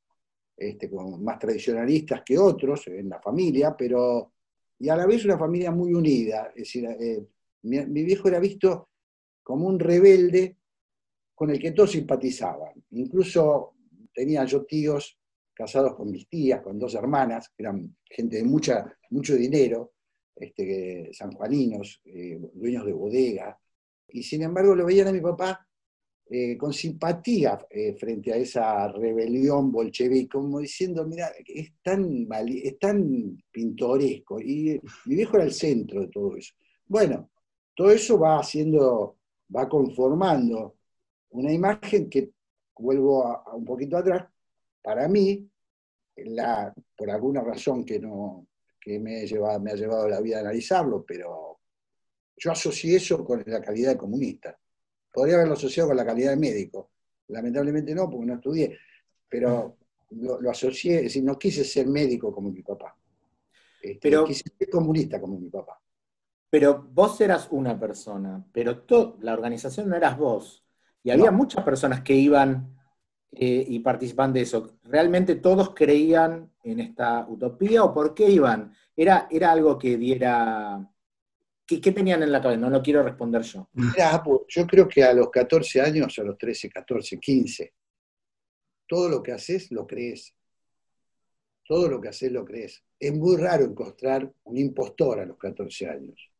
este, 0.56 0.90
más 0.90 1.38
tradicionalistas 1.38 2.22
que 2.24 2.38
otros 2.38 2.86
en 2.88 3.08
la 3.08 3.20
familia, 3.20 3.74
pero 3.76 4.32
y 4.78 4.88
a 4.88 4.96
la 4.96 5.06
vez 5.06 5.24
una 5.24 5.38
familia 5.38 5.70
muy 5.70 5.92
unida. 5.92 6.48
Es 6.48 6.64
decir, 6.64 6.84
eh, 6.86 7.24
mi, 7.62 8.02
viejo 8.02 8.28
era 8.28 8.38
visto 8.38 8.88
como 9.44 9.68
un 9.68 9.78
rebelde 9.78 10.56
con 11.34 11.50
el 11.50 11.60
que 11.60 11.70
todos 11.70 11.92
simpatizaban. 11.92 12.72
Incluso 12.90 13.74
tenía 14.12 14.44
yo 14.44 14.64
tíos 14.64 15.16
casados 15.52 15.94
con 15.94 16.10
mis 16.10 16.28
tías, 16.28 16.60
con 16.62 16.78
dos 16.78 16.94
hermanas, 16.94 17.50
que 17.50 17.62
eran 17.62 17.96
gente 18.04 18.38
de 18.38 18.44
mucha, 18.44 18.98
mucho 19.10 19.36
dinero, 19.36 19.92
este, 20.34 21.10
sanjuaninos, 21.12 22.00
eh, 22.06 22.40
dueños 22.54 22.84
de 22.84 22.92
bodega, 22.92 23.56
y 24.08 24.22
sin 24.22 24.42
embargo 24.42 24.74
lo 24.74 24.84
veían 24.84 25.08
a 25.08 25.12
mi 25.12 25.20
papá 25.20 25.64
eh, 26.26 26.56
con 26.56 26.72
simpatía 26.72 27.58
eh, 27.70 27.94
frente 27.94 28.32
a 28.32 28.36
esa 28.36 28.88
rebelión 28.88 29.70
bolchevique, 29.70 30.28
como 30.28 30.58
diciendo, 30.58 31.06
mira, 31.06 31.30
es 31.46 31.74
tan, 31.82 32.26
es 32.48 32.78
tan 32.78 33.36
pintoresco, 33.50 34.40
y 34.40 34.80
mi 35.04 35.14
viejo 35.14 35.36
era 35.36 35.44
el 35.44 35.52
centro 35.52 36.00
de 36.00 36.08
todo 36.08 36.36
eso. 36.36 36.54
Bueno, 36.86 37.30
todo 37.74 37.90
eso 37.90 38.18
va 38.18 38.38
haciendo, 38.38 39.18
va 39.54 39.68
conformando 39.68 40.76
una 41.30 41.52
imagen 41.52 42.08
que, 42.08 42.30
vuelvo 42.76 43.26
a, 43.26 43.54
un 43.54 43.64
poquito 43.64 43.96
atrás, 43.96 44.26
para 44.82 45.08
mí, 45.08 45.48
la, 46.16 46.72
por 46.96 47.10
alguna 47.10 47.42
razón 47.42 47.84
que, 47.84 47.98
no, 47.98 48.46
que 48.80 48.98
me, 48.98 49.26
llevado, 49.26 49.60
me 49.60 49.72
ha 49.72 49.74
llevado 49.74 50.08
la 50.08 50.20
vida 50.20 50.38
a 50.38 50.40
analizarlo, 50.40 51.04
pero 51.04 51.58
yo 52.36 52.52
asocié 52.52 52.96
eso 52.96 53.24
con 53.24 53.42
la 53.46 53.60
calidad 53.60 53.92
de 53.92 53.98
comunista. 53.98 54.58
Podría 55.12 55.36
haberlo 55.36 55.54
asociado 55.54 55.88
con 55.88 55.96
la 55.96 56.04
calidad 56.04 56.30
de 56.30 56.36
médico. 56.36 56.90
Lamentablemente 57.28 57.94
no, 57.94 58.10
porque 58.10 58.26
no 58.26 58.34
estudié. 58.34 58.78
Pero 59.28 59.76
lo, 60.10 60.50
asocié, 60.50 60.96
es 60.96 61.02
decir, 61.04 61.24
no 61.24 61.38
quise 61.38 61.64
ser 61.64 61.86
médico 61.86 62.32
como 62.32 62.50
mi 62.50 62.62
papá. 62.62 62.96
Este, 63.80 63.98
pero, 64.00 64.24
quise 64.24 64.44
ser 64.58 64.68
comunista 64.68 65.20
como 65.20 65.38
mi 65.38 65.48
papá. 65.48 65.80
Pero 66.54 66.86
vos 66.92 67.20
eras 67.20 67.48
una 67.50 67.76
persona, 67.80 68.46
pero 68.52 68.84
la 69.22 69.32
organización 69.32 69.88
no 69.88 69.96
eras 69.96 70.16
vos. 70.16 70.64
Y 71.02 71.10
había 71.10 71.32
muchas 71.32 71.64
personas 71.64 72.02
que 72.02 72.14
iban 72.14 72.78
eh, 73.32 73.64
y 73.66 73.80
participaban 73.80 74.32
de 74.32 74.42
eso. 74.42 74.78
¿Realmente 74.84 75.34
todos 75.34 75.74
creían 75.74 76.52
en 76.62 76.78
esta 76.78 77.26
utopía 77.28 77.82
o 77.82 77.92
por 77.92 78.14
qué 78.14 78.30
iban? 78.30 78.72
¿Era, 78.94 79.26
era 79.32 79.50
algo 79.50 79.76
que 79.76 79.96
diera 79.96 80.88
¿Qué, 81.66 81.80
tenían 81.90 82.22
en 82.22 82.30
la 82.30 82.40
cabeza? 82.40 82.60
No 82.60 82.70
lo 82.70 82.80
quiero 82.80 83.02
responder 83.02 83.42
yo. 83.42 83.68
Yo 84.46 84.64
creo 84.64 84.86
que 84.86 85.02
a 85.02 85.12
los 85.12 85.30
14 85.30 85.80
años, 85.80 86.16
a 86.20 86.22
los 86.22 86.38
13, 86.38 86.70
14, 86.70 87.18
15, 87.18 87.74
todo 88.86 89.08
lo 89.08 89.20
que 89.20 89.32
haces 89.32 89.72
lo 89.72 89.88
crees. 89.88 90.32
Todo 91.66 91.88
lo 91.88 92.00
que 92.00 92.10
haces 92.10 92.30
lo 92.30 92.44
crees. 92.44 92.80
Es 93.00 93.12
muy 93.12 93.38
raro 93.38 93.64
encontrar 93.64 94.32
un 94.44 94.56
impostor 94.56 95.18
a 95.18 95.26
los 95.26 95.36
14 95.36 95.88
años. 95.88 96.30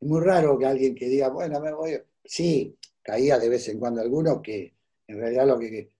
Es 0.00 0.08
muy 0.08 0.20
raro 0.20 0.58
que 0.58 0.66
alguien 0.66 0.94
que 0.94 1.08
diga, 1.08 1.28
bueno, 1.28 1.60
me 1.60 1.72
voy. 1.72 1.98
Sí, 2.24 2.76
caía 3.02 3.38
de 3.38 3.48
vez 3.48 3.68
en 3.68 3.78
cuando 3.78 4.00
alguno 4.00 4.40
que 4.42 4.74
en 5.06 5.18
realidad 5.18 5.46
lo 5.46 5.58
que 5.58 5.90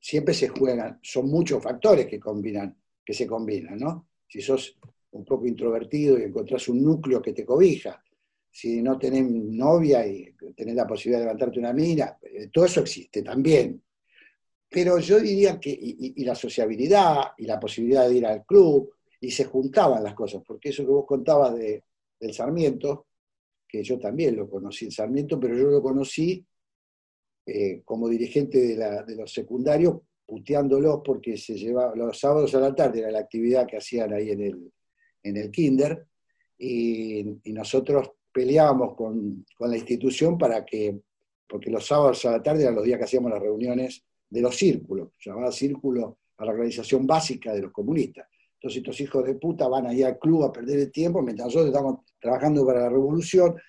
siempre 0.00 0.34
se 0.34 0.48
juegan, 0.48 0.98
son 1.02 1.28
muchos 1.28 1.62
factores 1.62 2.06
que 2.06 2.18
combinan, 2.18 2.76
que 3.04 3.14
se 3.14 3.26
combinan, 3.26 3.78
¿no? 3.78 4.08
Si 4.28 4.40
sos 4.40 4.76
un 5.12 5.24
poco 5.24 5.46
introvertido 5.46 6.18
y 6.18 6.22
encontrás 6.22 6.68
un 6.68 6.82
núcleo 6.82 7.20
que 7.20 7.32
te 7.32 7.44
cobija, 7.44 8.02
si 8.50 8.82
no 8.82 8.98
tenés 8.98 9.24
novia 9.24 10.06
y 10.06 10.34
tenés 10.54 10.74
la 10.74 10.86
posibilidad 10.86 11.20
de 11.20 11.26
levantarte 11.26 11.58
una 11.58 11.72
mina, 11.72 12.18
eh, 12.22 12.48
todo 12.52 12.66
eso 12.66 12.80
existe 12.80 13.22
también. 13.22 13.82
Pero 14.68 14.98
yo 14.98 15.20
diría 15.20 15.60
que, 15.60 15.70
y, 15.70 16.24
la 16.24 16.34
sociabilidad, 16.34 17.32
y 17.36 17.44
la 17.44 17.60
posibilidad 17.60 18.08
de 18.08 18.16
ir 18.16 18.26
al 18.26 18.44
club, 18.44 18.94
y 19.20 19.30
se 19.30 19.44
juntaban 19.44 20.02
las 20.02 20.14
cosas, 20.14 20.42
porque 20.46 20.70
eso 20.70 20.82
que 20.84 20.90
vos 20.90 21.06
contabas 21.06 21.54
de, 21.54 21.84
del 22.18 22.32
Sarmiento, 22.32 23.06
que 23.72 23.82
yo 23.82 23.98
también 23.98 24.36
lo 24.36 24.50
conocí 24.50 24.84
el 24.84 24.92
Sarmiento, 24.92 25.40
pero 25.40 25.56
yo 25.56 25.64
lo 25.70 25.80
conocí 25.80 26.44
eh, 27.46 27.80
como 27.86 28.06
dirigente 28.06 28.76
de, 28.76 29.16
los 29.16 29.32
secundarios, 29.32 29.96
puteándolos 30.26 31.00
porque 31.02 31.38
se 31.38 31.54
llevaba 31.54 31.96
los 31.96 32.20
sábados 32.20 32.54
a 32.54 32.60
la 32.60 32.74
tarde, 32.74 33.00
era 33.00 33.10
la 33.10 33.20
actividad 33.20 33.66
que 33.66 33.78
hacían 33.78 34.12
ahí 34.12 34.30
en 34.30 34.42
el, 34.42 34.72
en 35.22 35.36
el 35.38 35.50
kinder, 35.50 36.06
y, 36.58 37.24
nosotros 37.46 38.10
peleábamos 38.30 38.94
con, 38.94 39.46
la 39.58 39.76
institución 39.76 40.36
para 40.36 40.66
que, 40.66 41.00
porque 41.48 41.70
los 41.70 41.86
sábados 41.86 42.26
a 42.26 42.32
la 42.32 42.42
tarde 42.42 42.64
eran 42.64 42.74
los 42.74 42.84
días 42.84 42.98
que 42.98 43.04
hacíamos 43.04 43.30
las 43.30 43.40
reuniones 43.40 44.04
de 44.28 44.42
los 44.42 44.54
círculos, 44.54 45.12
llamaba 45.24 45.50
círculo 45.50 46.18
a 46.36 46.44
la 46.44 46.52
organización 46.52 47.06
básica 47.06 47.54
de 47.54 47.62
los 47.62 47.72
comunistas. 47.72 48.28
Entonces 48.54 48.78
estos 48.78 49.00
hijos 49.00 49.24
de 49.24 49.34
puta 49.36 49.66
van 49.66 49.86
ahí 49.86 50.02
al 50.02 50.18
club 50.18 50.44
a 50.44 50.52
perder 50.52 50.78
el 50.78 50.92
tiempo 50.92 51.22
mientras 51.22 51.46
nosotros 51.46 51.68
estamos 51.68 52.00
trabajando 52.22 52.64
para 52.64 52.82
la 52.82 52.88
revolución. 52.88 53.60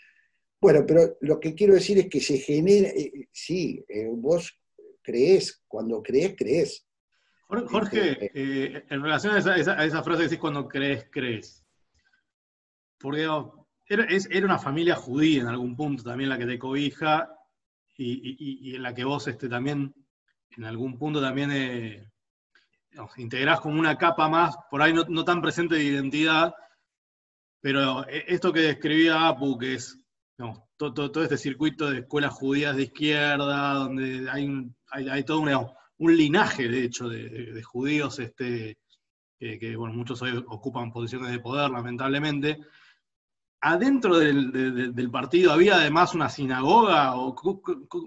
Bueno, 0.62 0.86
pero 0.88 1.18
lo 1.22 1.40
que 1.40 1.54
quiero 1.54 1.74
decir 1.74 1.98
es 1.98 2.08
que 2.08 2.22
se 2.22 2.38
genera, 2.38 2.88
eh, 2.88 3.28
sí, 3.34 3.84
eh, 3.90 4.10
vos 4.14 4.58
crees, 5.02 5.62
cuando 5.68 6.02
crees, 6.02 6.36
crees. 6.38 6.88
Jorge, 7.48 8.26
este, 8.26 8.32
eh, 8.34 8.86
en 8.90 9.04
relación 9.04 9.36
a 9.36 9.38
esa, 9.38 10.04
frase 10.04 10.18
que 10.18 10.24
decís 10.24 10.40
cuando 10.40 10.68
crees, 10.68 11.08
crees. 11.12 11.64
Porque 12.98 13.28
era, 13.88 14.08
era, 14.08 14.46
una 14.46 14.58
familia 14.58 14.96
judía 14.96 15.42
en 15.42 15.48
algún 15.48 15.76
punto 15.76 16.04
también 16.04 16.30
la 16.30 16.38
que 16.38 16.46
te 16.46 16.58
cobija 16.58 17.30
y, 17.98 18.76
en 18.76 18.82
la 18.82 18.94
que 18.94 19.04
vos 19.04 19.28
este, 19.28 19.50
también, 19.50 19.94
en 20.58 20.64
algún 20.64 20.98
punto 20.98 21.22
también 21.22 21.52
eh, 21.52 22.12
integrás 23.18 23.60
como 23.60 23.80
una 23.80 23.98
capa 23.98 24.30
más, 24.30 24.56
por 24.70 24.82
ahí 24.82 24.94
no, 24.94 25.26
tan 25.26 25.42
presente 25.42 25.76
de 25.76 25.84
identidad, 25.84 26.54
pero 27.64 28.06
eh, 28.10 28.26
esto 28.28 28.52
que 28.52 28.60
describía 28.60 29.26
Apu, 29.26 29.58
que 29.58 29.76
es 29.76 29.98
todo, 30.76 31.24
este 31.24 31.38
circuito 31.38 31.90
de 31.90 32.00
escuelas 32.00 32.34
judías 32.34 32.76
de 32.76 32.84
izquierda, 32.84 33.76
donde 33.76 34.30
hay, 34.30 34.70
hay, 34.92 35.24
todo 35.24 35.40
un 35.98 36.18
linaje, 36.18 36.68
de 36.68 36.84
hecho, 36.84 37.08
de, 37.08 37.64
judíos 37.64 38.20
este, 38.20 38.78
que, 39.40 39.78
bueno, 39.78 39.96
muchos 39.96 40.22
hoy 40.22 40.44
ocupan 40.46 40.92
posiciones 40.92 41.32
de 41.32 41.40
poder, 41.40 41.72
lamentablemente. 41.72 42.60
Adentro 43.62 44.20
del, 44.20 45.10
partido 45.10 45.54
había 45.54 45.76
además 45.76 46.14
una 46.14 46.28
sinagoga, 46.28 47.16
o, 47.16 47.34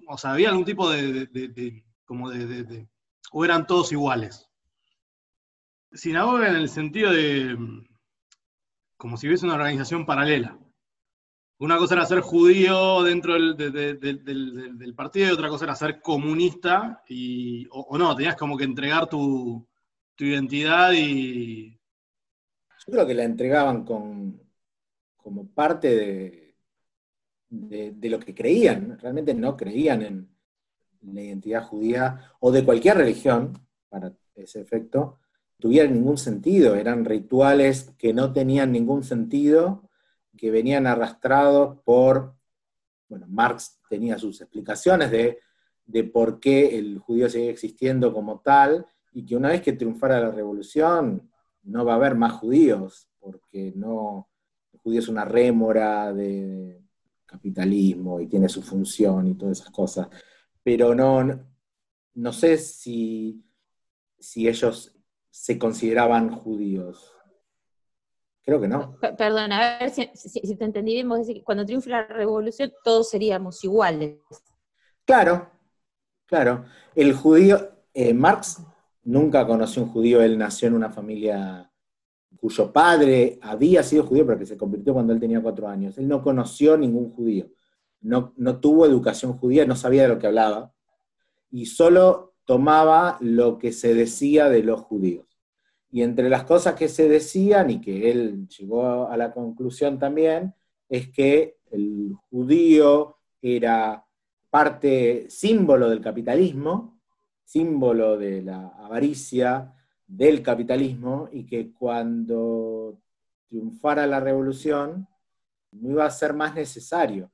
o 0.07 0.19
sea, 0.19 0.33
había 0.33 0.51
algún 0.51 0.67
tipo 0.67 0.91
de, 0.91 1.83
como 2.05 2.29
de, 2.29 2.87
o 3.33 3.43
eran 3.43 3.67
todos 3.67 3.91
iguales. 3.91 4.51
Sinagoga 5.93 6.51
en 6.51 6.57
el 6.57 6.69
sentido 6.69 7.11
de, 7.11 7.57
como 8.97 9.17
si 9.17 9.27
hubiese 9.27 9.47
una 9.47 9.55
organización 9.55 10.07
paralela. 10.07 10.59
Una 11.59 11.79
cosa 11.79 11.95
era 11.95 12.05
ser 12.07 12.21
judío 12.21 13.03
dentro 13.03 13.35
del, 13.35 14.95
partido 14.95 15.29
y 15.29 15.31
otra 15.31 15.49
cosa 15.49 15.65
era 15.65 15.75
ser 15.75 16.03
comunista, 16.03 17.03
y, 17.09 17.67
o, 17.71 17.97
no, 17.97 18.15
tenías 18.15 18.37
como 18.37 18.57
que 18.57 18.65
entregar 18.65 19.09
tu, 19.09 19.67
identidad 20.19 20.93
y... 20.93 21.71
Yo 22.87 22.93
creo 22.93 23.07
que 23.07 23.15
la 23.15 23.25
entregaban 23.25 23.85
con, 23.85 24.41
como 25.17 25.49
parte 25.49 25.95
de, 25.97 26.57
de, 27.49 28.11
lo 28.11 28.19
que 28.19 28.35
creían, 28.35 28.99
realmente 28.99 29.35
no 29.35 29.57
creían 29.57 30.03
en 30.03 30.29
la 31.01 31.23
identidad 31.23 31.65
judía 31.65 32.33
o 32.41 32.53
de 32.53 32.65
cualquier 32.65 32.99
religión, 32.99 33.59
para 33.89 34.13
ese 34.35 34.61
efecto, 34.61 35.21
tuviera 35.59 35.89
ningún 35.89 36.19
sentido, 36.19 36.75
eran 36.75 37.05
rituales 37.05 37.91
que 37.99 38.13
no 38.13 38.33
tenían 38.33 38.73
ningún 38.73 39.05
sentido 39.05 39.87
que 40.37 40.51
venían 40.51 40.87
arrastrados 40.87 41.79
por, 41.85 42.35
bueno, 43.09 43.27
Marx 43.29 43.81
tenía 43.89 44.19
sus 44.19 44.41
explicaciones 44.41 45.11
de, 45.11 45.41
por 46.13 46.41
qué 46.41 46.79
el 46.79 46.99
judío 46.99 47.29
sigue 47.29 47.51
existiendo 47.51 48.13
como 48.13 48.41
tal, 48.41 48.87
y 49.13 49.25
que 49.25 49.37
una 49.37 49.49
vez 49.49 49.63
que 49.63 49.73
triunfara 49.73 50.21
la 50.21 50.31
revolución 50.31 51.31
no 51.63 51.85
va 51.85 51.95
a 51.95 51.97
haber 51.97 52.17
más 52.17 52.33
judíos, 52.33 53.09
porque 53.19 53.73
no, 53.75 54.29
el 54.73 54.81
judío 54.81 55.01
es 55.01 55.09
una 55.09 55.25
rémora 55.25 56.13
de 56.13 56.83
capitalismo 57.25 58.21
y 58.21 58.27
tiene 58.27 58.49
su 58.49 58.63
función 58.63 59.27
y 59.27 59.35
todas 59.35 59.61
esas 59.61 59.73
cosas. 59.73 60.09
Pero 60.63 60.95
no, 60.95 61.25
no 62.15 62.33
sé 62.33 62.59
si, 62.59 63.43
si 64.19 64.49
ellos 64.49 64.96
se 65.37 65.59
consideraban 65.59 66.31
judíos. 66.31 67.15
Creo 68.43 68.59
que 68.59 68.69
no. 68.69 68.99
Perdón, 69.19 69.53
a 69.53 69.79
ver 69.79 69.91
si, 69.91 70.57
te 70.57 70.65
entendí 70.65 70.95
bien, 70.95 71.09
vos 71.09 71.19
decís 71.19 71.35
que 71.35 71.45
cuando 71.45 71.67
triunfe 71.67 71.91
la 71.91 72.07
revolución 72.07 72.73
todos 72.83 73.11
seríamos 73.11 73.63
iguales. 73.63 74.19
Claro, 75.05 75.51
claro. 76.25 76.65
El 76.95 77.13
judío, 77.13 77.71
eh, 77.93 78.15
Marx 78.15 78.63
nunca 79.03 79.47
conoció 79.47 79.83
un 79.83 79.91
judío, 79.91 80.23
él 80.23 80.39
nació 80.39 80.69
en 80.69 80.75
una 80.75 80.91
familia 80.91 81.71
cuyo 82.41 82.73
padre 82.73 83.39
había 83.43 83.83
sido 83.83 84.07
judío, 84.07 84.27
pero 84.27 84.39
que 84.39 84.47
se 84.47 84.57
convirtió 84.57 84.95
cuando 84.95 85.13
él 85.13 85.21
tenía 85.21 85.43
cuatro 85.43 85.69
años. 85.69 85.99
Él 85.99 86.09
no 86.09 86.23
conoció 86.23 86.79
ningún 86.79 87.13
judío, 87.13 87.51
no, 88.01 88.33
no 88.37 88.59
tuvo 88.59 88.87
educación 88.87 89.37
judía, 89.37 89.67
no 89.67 89.77
sabía 89.77 90.03
de 90.03 90.09
lo 90.09 90.19
que 90.19 90.29
hablaba, 90.29 90.73
y 91.51 91.67
solo 91.67 92.36
tomaba 92.47 93.19
lo 93.21 93.59
que 93.59 93.73
se 93.73 93.93
decía 93.93 94.49
de 94.49 94.63
los 94.63 94.81
judíos. 94.81 95.27
Y 95.91 96.03
entre 96.03 96.29
las 96.31 96.45
cosas 96.45 96.75
que 96.75 96.89
se 96.89 97.09
decían 97.09 97.71
y 97.71 97.81
que 97.81 98.11
él 98.11 98.49
llegó 98.49 99.09
a 99.09 99.17
la 99.17 99.33
conclusión 99.33 99.99
también, 99.99 100.55
es 100.89 101.11
que 101.11 101.59
el 101.71 102.15
judío 102.31 103.19
era 103.43 104.05
parte, 104.49 105.27
símbolo 105.29 105.91
del 105.91 106.01
capitalismo, 106.01 107.01
símbolo 107.45 108.17
de 108.17 108.43
la 108.43 108.69
avaricia 108.79 109.75
del 110.07 110.43
capitalismo, 110.43 111.29
y 111.33 111.45
que 111.45 111.73
cuando 111.73 112.99
triunfara 113.49 114.07
la 114.07 114.21
revolución 114.21 115.09
no 115.73 115.91
iba 115.91 116.07
a 116.07 116.11
ser 116.11 116.33
más 116.33 116.55
necesario. 116.55 117.31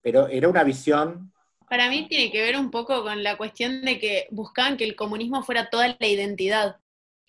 Pero 0.00 0.28
era 0.28 0.48
una 0.48 0.64
visión 0.64 1.32
para 1.70 1.88
mí 1.88 2.08
tiene 2.08 2.32
que 2.32 2.42
ver 2.42 2.56
un 2.56 2.72
poco 2.72 3.04
con 3.04 3.22
la 3.22 3.36
cuestión 3.36 3.82
de 3.82 4.00
que 4.00 4.26
buscaban 4.32 4.76
que 4.76 4.82
el 4.82 4.96
comunismo 4.96 5.44
fuera 5.44 5.70
toda 5.70 5.96
la 6.00 6.06
identidad 6.08 6.78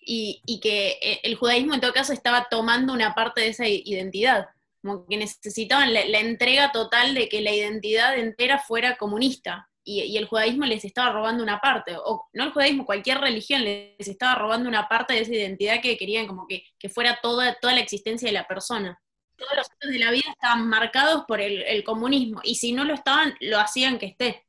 y, 0.00 0.58
que 0.60 0.98
eh, 1.00 1.20
el 1.22 1.36
judaísmo 1.36 1.74
en 1.74 1.80
todo 1.80 1.92
caso 1.92 2.12
estaba 2.12 2.48
tomando 2.50 2.92
una 2.92 3.14
parte 3.14 3.40
de 3.40 3.48
esa 3.50 3.68
identidad, 3.68 4.48
como 4.82 5.06
que 5.06 5.16
necesitaban 5.16 5.94
la, 5.94 6.00
entrega 6.18 6.72
total 6.72 7.14
de 7.14 7.28
que 7.28 7.40
la 7.40 7.52
identidad 7.52 8.18
entera 8.18 8.58
fuera 8.58 8.96
comunista. 8.96 9.70
Y, 9.84 10.16
el 10.16 10.26
judaísmo 10.26 10.64
les 10.64 10.84
estaba 10.84 11.12
robando 11.12 11.44
una 11.44 11.60
parte, 11.60 11.94
o 12.04 12.28
no 12.32 12.42
el 12.42 12.50
judaísmo, 12.50 12.84
cualquier 12.84 13.18
religión 13.18 13.62
les 13.62 14.08
estaba 14.08 14.34
robando 14.34 14.68
una 14.68 14.88
parte 14.88 15.14
de 15.14 15.20
esa 15.20 15.34
identidad 15.34 15.80
que 15.80 15.96
querían 15.96 16.26
como 16.26 16.48
que, 16.48 16.64
fuera 16.88 17.20
toda, 17.22 17.56
toda 17.60 17.74
la 17.74 17.80
existencia 17.80 18.26
de 18.26 18.32
la 18.32 18.48
persona. 18.48 19.00
Todos 19.42 19.56
los 19.56 19.66
aspectos 19.66 19.90
de 19.90 19.98
la 19.98 20.10
vida 20.10 20.30
estaban 20.30 20.68
marcados 20.68 21.24
por 21.26 21.40
el, 21.40 21.62
el 21.62 21.84
comunismo, 21.84 22.40
y 22.42 22.54
si 22.54 22.72
no 22.72 22.84
lo 22.84 22.94
estaban, 22.94 23.34
lo 23.40 23.58
hacían 23.58 23.98
que 23.98 24.06
esté. 24.06 24.46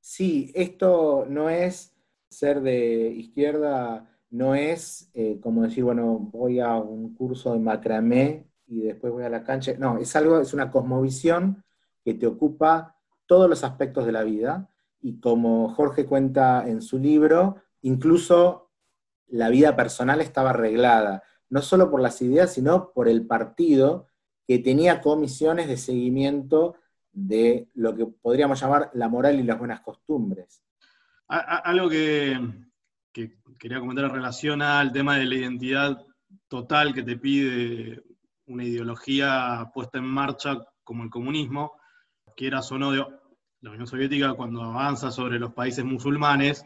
Sí, 0.00 0.52
esto 0.54 1.26
no 1.28 1.50
es 1.50 1.92
ser 2.28 2.60
de 2.60 3.08
izquierda 3.08 4.06
no 4.30 4.54
es 4.54 5.10
eh, 5.14 5.38
como 5.40 5.62
decir, 5.62 5.84
bueno, 5.84 6.18
voy 6.18 6.60
a 6.60 6.76
un 6.76 7.14
curso 7.14 7.52
de 7.52 7.58
macramé 7.58 8.46
y 8.66 8.82
después 8.82 9.12
voy 9.12 9.24
a 9.24 9.30
la 9.30 9.44
cancha. 9.44 9.74
No, 9.78 9.98
es 9.98 10.14
algo, 10.16 10.40
es 10.40 10.52
una 10.52 10.70
cosmovisión 10.70 11.64
que 12.04 12.14
te 12.14 12.26
ocupa 12.26 12.96
todos 13.26 13.48
los 13.48 13.64
aspectos 13.64 14.06
de 14.06 14.12
la 14.12 14.24
vida 14.24 14.68
y 15.00 15.20
como 15.20 15.68
Jorge 15.74 16.06
cuenta 16.06 16.68
en 16.68 16.82
su 16.82 16.98
libro, 16.98 17.56
incluso 17.82 18.70
la 19.28 19.48
vida 19.48 19.76
personal 19.76 20.20
estaba 20.20 20.50
arreglada, 20.50 21.22
no 21.48 21.62
solo 21.62 21.90
por 21.90 22.00
las 22.00 22.20
ideas, 22.22 22.52
sino 22.52 22.92
por 22.92 23.08
el 23.08 23.26
partido 23.26 24.06
que 24.46 24.58
tenía 24.60 25.00
comisiones 25.00 25.68
de 25.68 25.76
seguimiento 25.76 26.76
de 27.12 27.68
lo 27.74 27.94
que 27.96 28.06
podríamos 28.06 28.60
llamar 28.60 28.90
la 28.94 29.08
moral 29.08 29.40
y 29.40 29.42
las 29.42 29.58
buenas 29.58 29.80
costumbres. 29.80 30.62
Algo 31.28 31.88
que, 31.88 32.38
que 33.12 33.38
quería 33.58 33.80
comentar 33.80 34.04
en 34.04 34.12
relación 34.12 34.62
al 34.62 34.92
tema 34.92 35.16
de 35.16 35.24
la 35.24 35.34
identidad 35.34 36.04
total 36.48 36.94
que 36.94 37.02
te 37.02 37.16
pide 37.16 38.02
una 38.46 38.64
ideología 38.64 39.70
puesta 39.74 39.98
en 39.98 40.04
marcha 40.04 40.64
como 40.84 41.02
el 41.02 41.10
comunismo, 41.10 41.72
quieras 42.36 42.70
o 42.70 42.78
no, 42.78 42.92
la 42.92 43.70
Unión 43.70 43.86
Soviética 43.86 44.34
cuando 44.34 44.62
avanza 44.62 45.10
sobre 45.10 45.38
los 45.38 45.52
países 45.52 45.84
musulmanes 45.84 46.64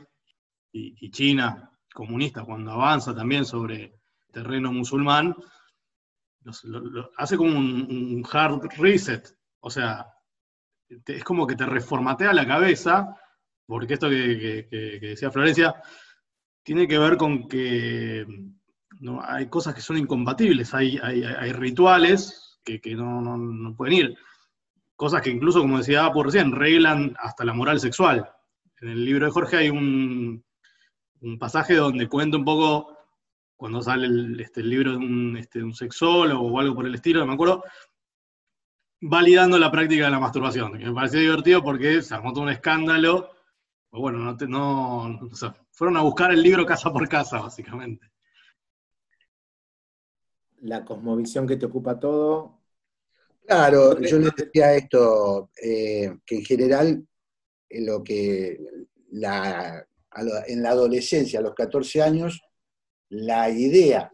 y, 0.73 1.11
China 1.11 1.71
comunista 1.93 2.45
cuando 2.45 2.73
avanza 2.73 3.15
también 3.15 3.45
sobre 3.45 3.99
terreno 4.31 4.73
musulmán, 4.73 5.35
hace 7.17 7.37
como 7.37 7.59
un, 7.59 8.25
hard 8.31 8.69
reset, 8.79 9.37
o 9.61 9.71
sea, 9.71 10.07
es 10.89 11.25
como 11.25 11.47
que 11.47 11.57
te 11.57 11.67
reformatea 11.67 12.33
la 12.33 12.47
cabeza, 12.47 13.17
porque 13.67 13.95
esto 13.95 14.09
que 14.09 14.99
decía 15.01 15.31
Florencia, 15.31 15.75
tiene 16.63 16.87
que 16.87 16.99
ver 16.99 17.17
con 17.17 17.49
que 17.49 18.27
no, 19.01 19.23
hay 19.23 19.49
cosas 19.49 19.75
que 19.75 19.81
son 19.81 19.97
incompatibles, 19.97 20.75
hay, 20.75 20.99
hay, 20.99 21.53
rituales 21.53 22.61
que, 22.65 22.81
no, 22.95 23.75
pueden 23.77 23.95
ir. 23.95 24.19
Cosas 24.95 25.23
que 25.23 25.31
incluso, 25.31 25.63
como 25.63 25.79
decía 25.79 26.11
por 26.13 26.27
recién, 26.27 26.53
reglan 26.53 27.17
hasta 27.19 27.45
la 27.45 27.55
moral 27.55 27.81
sexual. 27.81 28.31
En 28.81 28.91
el 28.91 29.05
libro 29.05 29.27
de 29.27 29.33
Jorge 29.33 29.57
hay 29.57 29.71
un, 29.71 30.45
un 31.23 31.39
pasaje 31.39 31.75
donde 31.75 32.09
cuenta 32.09 32.37
un 32.37 32.45
poco 32.45 32.97
cuando 33.61 33.83
sale 33.83 34.07
el, 34.07 34.41
este, 34.41 34.63
el 34.63 34.71
libro 34.71 34.93
de 34.93 34.97
un, 34.97 35.37
este, 35.37 35.63
un 35.63 35.75
sexólogo 35.75 36.47
o 36.49 36.59
algo 36.61 36.75
por 36.75 36.87
el 36.87 36.95
estilo, 36.95 37.21
no 37.21 37.27
me 37.27 37.35
acuerdo, 37.35 37.63
validando 39.03 39.59
la 39.59 39.71
práctica 39.71 40.07
de 40.07 40.11
la 40.11 40.19
masturbación. 40.19 40.79
Que 40.79 40.87
me 40.87 40.95
pareció 40.95 41.21
divertido 41.21 41.63
porque 41.63 42.01
se 42.01 42.15
armó 42.15 42.33
todo 42.33 42.45
un 42.45 42.49
escándalo. 42.49 43.31
Pues 43.91 44.01
bueno, 44.01 44.19
no, 44.19 44.35
te- 44.35 44.49
no, 44.49 45.09
o 45.31 45.35
sea, 45.35 45.55
fueron 45.73 45.99
a 45.99 46.01
buscar 46.03 46.33
el 46.33 46.43
libro 46.43 46.65
casa 46.65 46.91
por 46.91 47.07
casa, 47.07 47.39
básicamente. 47.39 48.11
La 50.63 50.83
cosmovisión 50.83 51.47
que 51.47 51.57
te 51.59 51.67
ocupa 51.67 52.01
todo. 52.01 52.63
Claro, 53.47 54.01
yo 54.01 54.19
les 54.21 54.35
decía 54.37 54.75
esto, 54.75 55.51
eh, 55.63 56.17
que 56.25 56.37
en 56.37 56.45
general 56.47 57.07
en 57.69 57.87
lo 57.87 58.03
que 58.03 58.59
la- 59.11 59.87
lo- 60.23 60.47
en 60.47 60.63
la 60.63 60.71
adolescencia, 60.71 61.41
a 61.41 61.43
los 61.43 61.55
14 61.55 62.01
años, 62.01 62.41
la 63.11 63.51
idea 63.51 64.13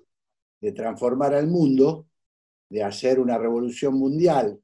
de 0.61 0.73
transformar 0.73 1.35
al 1.35 1.47
mundo, 1.47 2.09
de 2.69 2.83
hacer 2.83 3.21
una 3.21 3.39
revolución 3.39 3.95
mundial, 3.95 4.61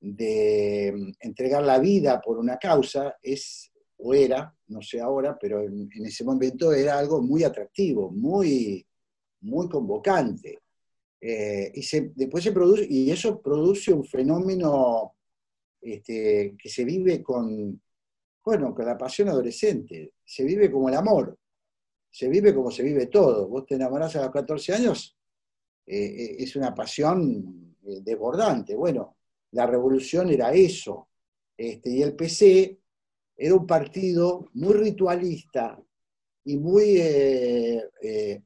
de 0.00 0.92
mm, 0.94 1.12
entregar 1.20 1.62
la 1.62 1.78
vida 1.78 2.20
por 2.20 2.38
una 2.38 2.56
causa, 2.56 3.16
es 3.22 3.70
o 4.02 4.14
era, 4.14 4.54
no 4.68 4.80
sé 4.80 5.00
ahora, 5.00 5.36
pero 5.38 5.60
en, 5.62 5.90
ese 6.06 6.24
momento 6.24 6.72
era 6.72 6.98
algo 6.98 7.20
muy 7.20 7.44
atractivo, 7.44 8.10
muy, 8.10 8.86
muy 9.42 9.68
convocante. 9.68 10.60
Eh, 11.20 11.70
y 11.74 11.82
se- 11.82 12.12
después 12.14 12.42
se 12.42 12.52
produce, 12.52 12.86
y 12.88 13.10
eso 13.10 13.42
produce 13.42 13.92
un 13.92 14.04
fenómeno 14.04 15.14
este, 15.82 16.56
que 16.58 16.68
se 16.70 16.84
vive 16.84 17.22
con, 17.22 17.80
bueno, 18.44 18.74
con 18.74 18.86
la 18.86 18.96
pasión 18.96 19.28
adolescente, 19.28 20.14
se 20.24 20.44
vive 20.44 20.70
como 20.70 20.88
el 20.88 20.94
amor, 20.94 21.36
se 22.10 22.28
vive 22.28 22.54
como 22.54 22.70
se 22.70 22.82
vive 22.82 23.06
todo. 23.06 23.48
Vos 23.48 23.66
te 23.66 23.76
enamorás 23.76 24.16
a 24.16 24.22
los 24.22 24.30
14 24.30 24.74
años, 24.74 25.16
eh, 25.86 26.04
eh, 26.04 26.36
es 26.38 26.56
una 26.56 26.74
pasión 26.74 27.76
eh, 27.86 28.00
desbordante. 28.02 28.74
Bueno, 28.74 29.16
la 29.52 29.66
revolución 29.66 30.30
era 30.30 30.52
eso. 30.52 31.08
Este, 31.56 31.90
y 31.90 32.02
el 32.02 32.14
PC 32.16 32.78
era 33.36 33.54
un 33.54 33.66
partido 33.66 34.50
muy 34.54 34.74
ritualista 34.74 35.80
y 36.44 36.56
muy 36.56 36.84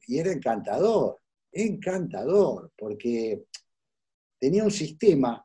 y 0.07 0.19
era 0.19 0.33
encantador, 0.33 1.21
encantador, 1.53 2.73
porque 2.77 3.45
tenía 4.39 4.65
un 4.65 4.71
sistema 4.71 5.45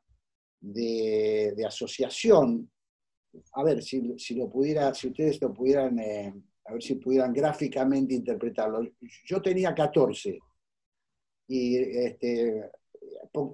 de, 0.60 1.53
de 1.55 1.65
asociación. 1.65 2.71
A 3.53 3.63
ver, 3.63 3.84
si, 3.84 4.17
si 4.17 4.36
lo 4.36 4.49
pudiera, 4.49 4.93
si 4.95 5.08
ustedes 5.08 5.39
lo 5.41 5.53
pudieran, 5.53 5.99
a 6.69 6.73
ver 6.73 6.84
si 6.84 6.95
pudieran 6.95 7.34
gráficamente 7.34 8.13
interpretarlo. 8.13 8.82
Yo 9.25 9.41
tenía 9.41 9.73
14 9.73 10.38
y 11.47 11.77
este, 11.77 12.69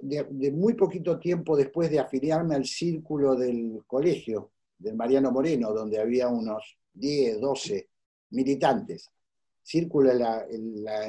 de, 0.02 0.28
de 0.30 0.52
muy 0.52 0.74
poquito 0.74 1.18
tiempo 1.18 1.56
después 1.56 1.90
de 1.90 2.00
afiliarme 2.00 2.56
al 2.56 2.66
círculo 2.66 3.36
del 3.36 3.84
colegio, 3.88 4.52
del 4.78 4.96
Mariano 4.96 5.32
Moreno, 5.32 5.72
donde 5.72 5.98
había 6.00 6.28
unos 6.28 6.78
10, 6.94 7.40
12 7.40 7.90
militantes. 8.32 9.10
Círculo 9.64 10.12
el, 10.12 10.20
la- 10.20 10.46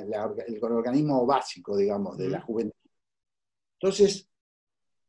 la- 0.05 0.35
el 0.47 0.62
organismo 0.62 1.27
básico, 1.27 1.77
digamos, 1.77 2.16
de 2.16 2.31
la 2.31 2.40
juventud. 2.40 2.73
Entonces, 3.81 4.29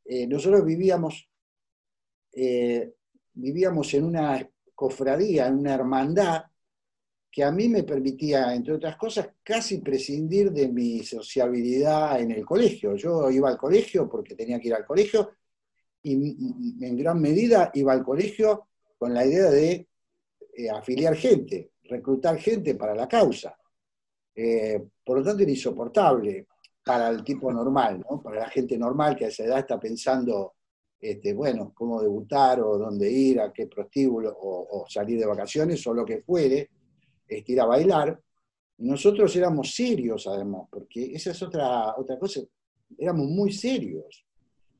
eh, 0.06 0.26
nosotros 0.26 0.66
vivíamos, 0.66 1.30
eh, 2.34 2.92
vivíamos 3.34 3.94
en 3.94 4.04
una 4.06 4.50
cofradía, 4.74 5.46
en 5.48 5.60
una 5.60 5.76
hermandad, 5.76 6.44
que 7.38 7.44
a 7.44 7.52
mí 7.52 7.70
me 7.70 7.84
permitía, 7.84 8.52
entre 8.56 8.74
otras 8.74 8.98
cosas, 8.98 9.30
casi 9.44 9.78
prescindir 9.78 10.52
de 10.52 10.70
mi 10.70 11.04
sociabilidad 11.04 12.20
en 12.20 12.32
el 12.32 12.44
colegio. 12.44 12.96
Yo 12.96 13.30
iba 13.30 13.48
al 13.48 13.60
colegio 13.60 14.10
porque 14.10 14.34
tenía 14.34 14.60
que 14.60 14.70
ir 14.70 14.74
al 14.74 14.84
colegio 14.84 15.34
y 16.02 16.14
en 16.84 16.98
gran 16.98 17.22
medida 17.22 17.70
iba 17.76 17.94
al 17.94 18.04
colegio 18.04 18.70
con 18.98 19.14
la 19.14 19.24
idea 19.24 19.52
de 19.52 19.88
eh, 20.56 20.70
afiliar 20.72 21.16
gente, 21.16 21.74
reclutar 21.84 22.40
gente 22.40 22.74
para 22.74 22.96
la 22.96 23.08
causa. 23.08 23.56
Eh, 24.34 24.84
por 25.06 25.20
lo 25.20 25.24
tanto, 25.24 25.44
era 25.44 25.52
insoportable 25.52 26.48
para 26.84 27.10
el 27.10 27.24
tipo 27.24 27.54
normal, 27.54 28.04
¿no? 28.10 28.20
para 28.20 28.40
la 28.40 28.50
gente 28.50 28.80
normal 28.80 29.16
que 29.16 29.26
a 29.26 29.28
esa 29.28 29.44
edad 29.44 29.60
está 29.60 29.80
pensando, 29.80 30.56
este, 31.00 31.36
bueno, 31.36 31.72
cómo 31.76 32.02
debutar 32.02 32.62
o 32.62 32.80
dónde 32.80 33.12
ir, 33.12 33.40
a 33.40 33.54
qué 33.54 33.68
prostíbulo 33.68 34.36
o, 34.36 34.82
o 34.82 34.90
salir 34.90 35.20
de 35.20 35.28
vacaciones 35.28 35.86
o 35.86 35.94
lo 35.94 36.04
que 36.04 36.24
fuere, 36.24 36.72
este, 37.28 37.52
ir 37.52 37.62
a 37.62 37.66
bailar. 37.66 38.22
Nosotros 38.80 39.36
éramos 39.36 39.74
serios 39.74 40.28
además, 40.28 40.68
porque 40.70 41.12
esa 41.14 41.32
es 41.32 41.42
otra, 41.42 41.96
otra 41.98 42.18
cosa, 42.20 42.42
éramos 42.98 43.28
muy 43.28 43.52
serios. 43.52 44.26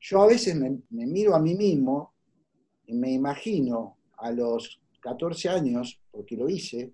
Yo 0.00 0.22
a 0.22 0.26
veces 0.26 0.54
me, 0.54 0.80
miro 0.90 1.34
a 1.34 1.40
mí 1.40 1.54
mismo 1.54 2.14
y 2.86 2.94
me 2.94 3.12
imagino 3.12 3.98
a 4.18 4.30
los 4.30 4.80
14 5.00 5.48
años, 5.48 6.00
porque 6.10 6.36
lo 6.36 6.48
hice, 6.48 6.92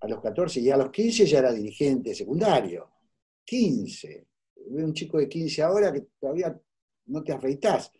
a 0.00 0.08
los 0.08 0.20
14 0.20 0.60
y 0.60 0.70
a 0.70 0.76
los 0.76 0.90
15 0.90 1.26
ya 1.26 1.38
era 1.40 1.52
dirigente 1.52 2.14
secundario. 2.14 2.88
15. 3.44 4.26
Veo 4.70 4.86
un 4.86 4.94
chico 4.94 5.18
de 5.18 5.28
15 5.28 5.62
ahora 5.62 5.92
que 5.92 6.06
todavía 6.18 6.58
no 7.06 7.22
te 7.22 7.32
afeitás. 7.32 7.92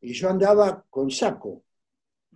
Y 0.00 0.12
yo 0.12 0.28
andaba 0.28 0.84
con 0.90 1.10
saco. 1.10 1.62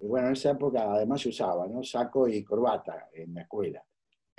Y 0.01 0.07
bueno, 0.07 0.29
en 0.29 0.33
esa 0.33 0.53
época 0.53 0.91
además 0.91 1.21
se 1.21 1.29
usaba, 1.29 1.67
¿no? 1.69 1.83
Saco 1.83 2.27
y 2.27 2.43
corbata 2.43 3.11
en 3.13 3.35
la 3.35 3.43
escuela. 3.43 3.85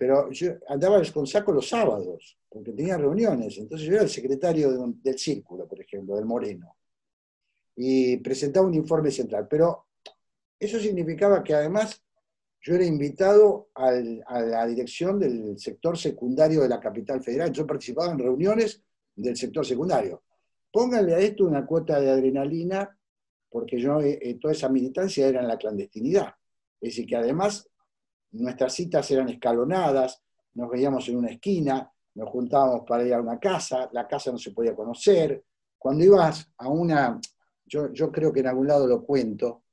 Pero 0.02 0.32
yo 0.32 0.54
andaba 0.68 1.00
con 1.14 1.28
saco 1.28 1.52
los 1.52 1.70
sábados, 1.70 2.36
porque 2.50 2.72
tenía 2.72 2.98
reuniones. 2.98 3.56
Entonces 3.60 3.88
yo 3.88 3.94
era 3.94 4.02
el 4.02 4.10
secretario 4.10 4.72
del 4.96 5.20
círculo, 5.20 5.68
por 5.68 5.80
ejemplo, 5.80 6.16
del 6.16 6.26
Moreno. 6.26 6.76
Y 7.76 8.18
presentaba 8.18 8.66
un 8.66 8.74
informe 8.74 9.12
central. 9.12 9.48
Pero 9.48 9.90
eso 10.60 10.80
significaba 10.80 11.44
que 11.44 11.54
además 11.54 12.04
yo 12.62 12.74
era 12.74 12.84
invitado 12.84 13.70
a 13.76 13.92
la 13.92 14.66
dirección 14.66 15.20
del 15.20 15.60
sector 15.60 15.96
secundario 15.96 16.64
de 16.64 16.70
la 16.70 16.80
capital 16.80 17.22
federal. 17.22 17.52
Yo 17.52 17.68
participaba 17.68 18.12
en 18.12 18.18
reuniones 18.18 18.82
del 19.16 19.38
sector 19.38 19.64
secundario. 19.64 20.24
Pónganle 20.72 21.14
a 21.14 21.20
esto 21.20 21.46
una 21.46 21.64
cuota 21.64 22.02
de 22.02 22.10
adrenalina, 22.10 22.98
porque 23.52 23.80
yo, 23.80 24.02
eh, 24.02 24.18
eh, 24.20 24.40
toda 24.42 24.56
esa 24.56 24.68
militancia 24.68 25.28
era 25.28 25.42
en 25.42 25.48
la 25.48 25.60
clandestinidad. 25.60 26.34
Es 26.82 26.96
decir, 26.96 27.06
que 27.06 27.18
además 27.18 27.70
nuestras 28.32 28.74
citas 28.74 29.10
eran 29.12 29.30
escalonadas, 29.30 30.22
nos 30.54 30.70
veíamos 30.70 31.08
en 31.10 31.17
una 31.17 31.30
esquina, 31.30 31.91
nos 32.15 32.30
juntábamos 32.30 32.84
para 32.88 33.06
ir 33.06 33.13
a 33.13 33.22
una 33.22 33.39
casa, 33.39 33.89
la 33.94 34.08
casa 34.08 34.32
no 34.32 34.38
se 34.38 34.52
podía 34.52 34.76
conocer. 34.76 35.44
Cuando 35.78 36.04
ibas 36.04 36.52
a 36.58 36.67
una, 36.67 37.20
yo, 37.65 38.12
creo 38.12 38.32
que 38.32 38.41
en 38.41 38.48
algún 38.48 38.67
lado 38.67 38.88
lo 38.88 39.04
cuento, 39.04 39.63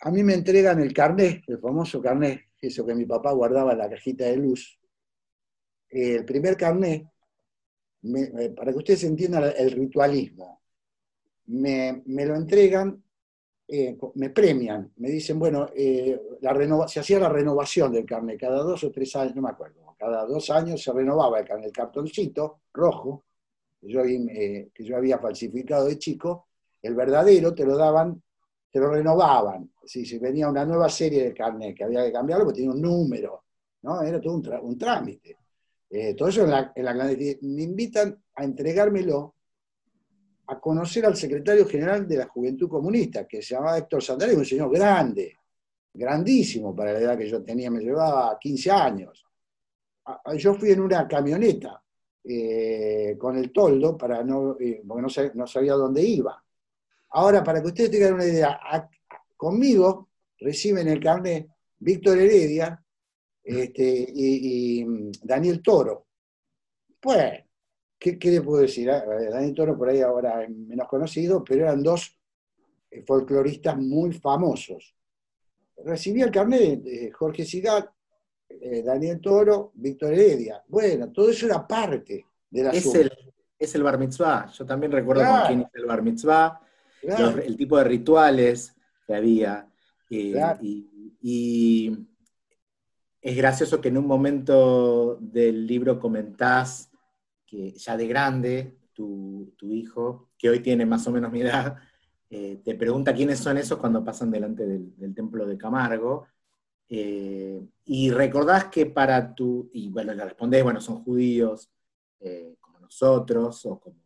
a 0.00 0.10
mí 0.10 0.22
me 0.22 0.34
entregan 0.34 0.80
el 0.80 0.92
carnet, 0.92 1.42
el 1.48 1.58
famoso 1.58 2.00
carnet, 2.00 2.42
eso 2.60 2.86
que 2.86 2.94
mi 2.94 3.04
papá 3.04 3.32
guardaba 3.32 3.72
en 3.72 3.78
la 3.78 3.90
cajita 3.90 4.24
de 4.24 4.36
luz. 4.36 4.78
El 5.88 6.24
primer 6.24 6.56
carnet, 6.56 7.06
eh, 8.02 8.50
para 8.50 8.72
que 8.72 8.78
ustedes 8.78 9.04
entiendan 9.04 9.52
el 9.56 9.70
ritualismo, 9.72 10.62
me, 11.46 12.02
me 12.06 12.26
lo 12.26 12.36
entregan, 12.36 13.02
eh, 13.68 13.96
me 14.14 14.30
premian, 14.30 14.92
me 14.96 15.10
dicen, 15.10 15.38
bueno, 15.38 15.68
eh, 15.74 16.20
la 16.40 16.52
renova- 16.52 16.88
se 16.88 17.00
hacía 17.00 17.18
la 17.20 17.28
renovación 17.28 17.92
del 17.92 18.06
carnet, 18.06 18.40
cada 18.40 18.62
dos 18.62 18.82
o 18.84 18.90
tres 18.90 19.14
años, 19.16 19.36
no 19.36 19.42
me 19.42 19.50
acuerdo, 19.50 19.94
cada 19.98 20.24
dos 20.24 20.50
años 20.50 20.82
se 20.82 20.92
renovaba 20.92 21.38
el 21.40 21.46
carnet, 21.46 21.66
el 21.66 21.72
cartoncito 21.72 22.62
rojo, 22.72 23.24
que 23.80 23.88
yo, 23.88 24.02
eh, 24.04 24.70
había 24.96 25.18
falsificado 25.18 25.86
de 25.86 25.98
chico, 25.98 26.48
el 26.82 26.94
verdadero 26.94 27.54
te 27.54 27.64
lo 27.64 27.76
daban 27.76 28.22
te 28.70 28.78
lo 28.78 28.90
renovaban. 28.90 29.70
Si, 29.84 30.04
si 30.04 30.18
venía 30.18 30.48
una 30.48 30.64
nueva 30.64 30.88
serie 30.88 31.24
de 31.24 31.34
carnet 31.34 31.76
que 31.76 31.84
había 31.84 32.04
que 32.04 32.12
cambiarlo, 32.12 32.44
pues 32.44 32.56
tenía 32.56 32.70
un 32.70 32.82
número, 32.82 33.44
¿no? 33.82 34.02
Era 34.02 34.20
todo 34.20 34.34
un, 34.34 34.78
trámite. 34.78 35.36
Eh, 35.90 36.14
todo 36.14 36.28
eso 36.28 36.44
en 36.44 36.50
la, 36.50 36.72
en. 36.74 37.38
Me 37.42 37.62
invitan 37.62 38.22
a 38.34 38.44
entregármelo 38.44 39.36
a 40.48 40.58
conocer 40.60 41.04
al 41.06 41.16
secretario 41.16 41.66
general 41.66 42.06
de 42.08 42.16
la 42.16 42.26
Juventud 42.26 42.68
Comunista, 42.68 43.26
que 43.26 43.42
se 43.42 43.54
llamaba 43.54 43.78
Héctor 43.78 44.02
Santander, 44.02 44.36
un 44.38 44.44
señor 44.44 44.70
grande, 44.72 45.36
grandísimo 45.92 46.74
para 46.74 46.92
la 46.92 46.98
edad 47.00 47.18
que 47.18 47.28
yo 47.28 47.42
tenía, 47.42 47.70
me 47.70 47.80
llevaba 47.80 48.38
15 48.38 48.70
años. 48.70 49.24
Yo 50.36 50.54
fui 50.54 50.70
en 50.70 50.80
una 50.80 51.06
camioneta 51.06 51.82
eh, 52.24 53.14
con 53.18 53.36
el 53.36 53.52
toldo, 53.52 53.96
para 53.96 54.22
no, 54.24 54.56
eh, 54.58 54.82
porque 54.86 55.02
no 55.02 55.08
sab- 55.08 55.34
no 55.34 55.46
sabía 55.46 55.74
dónde 55.74 56.02
iba. 56.02 56.42
Ahora, 57.10 57.42
para 57.44 57.60
que 57.60 57.68
ustedes 57.68 57.90
tengan 57.90 58.14
una 58.14 58.24
idea, 58.24 58.58
conmigo 59.36 60.08
reciben 60.40 60.88
el 60.88 61.00
carnet 61.00 61.46
Víctor 61.78 62.18
Heredia 62.18 62.82
este, 63.42 64.06
y, 64.14 64.80
y, 64.80 64.84
mm, 64.84 65.10
Daniel 65.22 65.62
Toro. 65.62 66.06
Pues, 67.00 67.44
¿qué, 67.98 68.18
qué 68.18 68.30
le 68.30 68.42
puedo 68.42 68.62
decir? 68.62 68.90
Ah, 68.90 69.04
eh, 69.20 69.30
Daniel 69.30 69.54
Toro 69.54 69.76
por 69.76 69.88
ahí 69.88 70.00
ahora 70.00 70.42
es 70.44 70.50
menos 70.50 70.88
conocido, 70.88 71.42
pero 71.44 71.62
eran 71.62 71.82
dos 71.82 72.18
eh, 72.90 73.02
folcloristas 73.06 73.76
muy 73.76 74.12
famosos. 74.12 74.94
Recibí 75.84 76.22
el 76.22 76.30
carnet 76.30 76.82
de 76.82 77.10
Jorge 77.12 77.44
Sigat 77.44 77.88
eh, 78.48 78.82
Daniel 78.82 79.20
Toro, 79.20 79.72
Víctor 79.74 80.12
Heredia. 80.14 80.62
Bueno, 80.66 81.10
todo 81.12 81.30
eso 81.30 81.46
era 81.46 81.66
parte 81.66 82.24
de 82.50 82.62
la 82.62 82.70
Es 82.70 82.92
el, 82.94 83.12
es 83.58 83.74
el 83.74 83.82
bar 83.82 83.98
mitzvah. 83.98 84.46
Yo 84.52 84.64
también 84.64 84.90
recuerdo 84.92 85.22
Claro. 85.22 85.38
con 85.40 85.46
quién 85.48 85.60
hice 85.60 85.78
el 85.78 85.86
bar 85.86 86.02
mitzvah, 86.02 86.60
Claro, 87.00 87.26
los- 87.36 87.44
el 87.44 87.56
tipo 87.56 87.76
de 87.78 87.84
rituales 87.84 88.74
que 89.06 89.14
había. 89.14 89.68
eh, 90.10 90.32
Claro. 90.32 90.58
y, 90.62 91.14
y 91.20 92.06
es 93.20 93.36
gracioso 93.36 93.80
que 93.80 93.88
en 93.88 93.98
un 93.98 94.06
momento 94.06 95.16
del 95.20 95.66
libro 95.66 95.98
comentás 96.00 96.87
que 97.48 97.72
ya 97.72 97.96
de 97.96 98.06
grande, 98.06 98.76
tu, 98.92 99.54
tu 99.56 99.72
hijo, 99.72 100.30
que 100.36 100.50
hoy 100.50 100.60
tiene 100.60 100.84
más 100.84 101.06
o 101.06 101.10
menos 101.10 101.32
mi 101.32 101.40
edad, 101.40 101.76
eh, 102.28 102.60
te 102.62 102.74
pregunta 102.74 103.14
quiénes 103.14 103.38
son 103.38 103.56
esos 103.56 103.78
cuando 103.78 104.04
pasan 104.04 104.30
delante 104.30 104.66
del, 104.66 104.94
del 104.96 105.14
templo 105.14 105.46
de 105.46 105.56
Camargo. 105.56 106.26
eh, 106.90 107.66
y 107.84 108.10
recordás 108.10 108.66
que 108.66 108.86
para 108.86 109.34
tu, 109.34 109.70
y 109.72 109.88
bueno, 109.88 110.12
le 110.12 110.24
respondés, 110.24 110.62
bueno, 110.62 110.80
son 110.80 111.02
judíos, 111.04 111.70
eh, 112.20 112.56
como 112.60 112.78
nosotros, 112.80 113.64
o 113.66 113.80
como, 113.80 113.96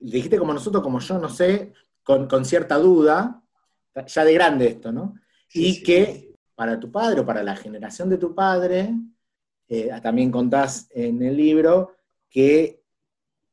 le 0.00 0.10
dijiste 0.16 0.38
como 0.38 0.52
nosotros, 0.54 0.82
como 0.82 0.98
yo, 0.98 1.18
no 1.18 1.28
sé, 1.28 1.72
con, 2.02 2.26
con 2.26 2.44
cierta 2.44 2.78
duda, 2.78 3.42
ya 4.06 4.24
de 4.24 4.34
grande 4.34 4.66
esto, 4.68 4.90
¿no? 4.92 5.14
Sí, 5.48 5.66
y 5.66 5.72
sí. 5.74 5.82
que 5.82 6.34
para 6.54 6.80
tu 6.80 6.90
padre 6.90 7.20
o 7.20 7.26
para 7.26 7.42
la 7.42 7.54
generación 7.56 8.08
de 8.08 8.18
tu 8.18 8.34
padre, 8.34 8.94
eh, 9.68 9.90
también 10.02 10.30
contás 10.30 10.88
en 10.90 11.22
el 11.22 11.36
libro 11.36 11.94
que 12.30 12.82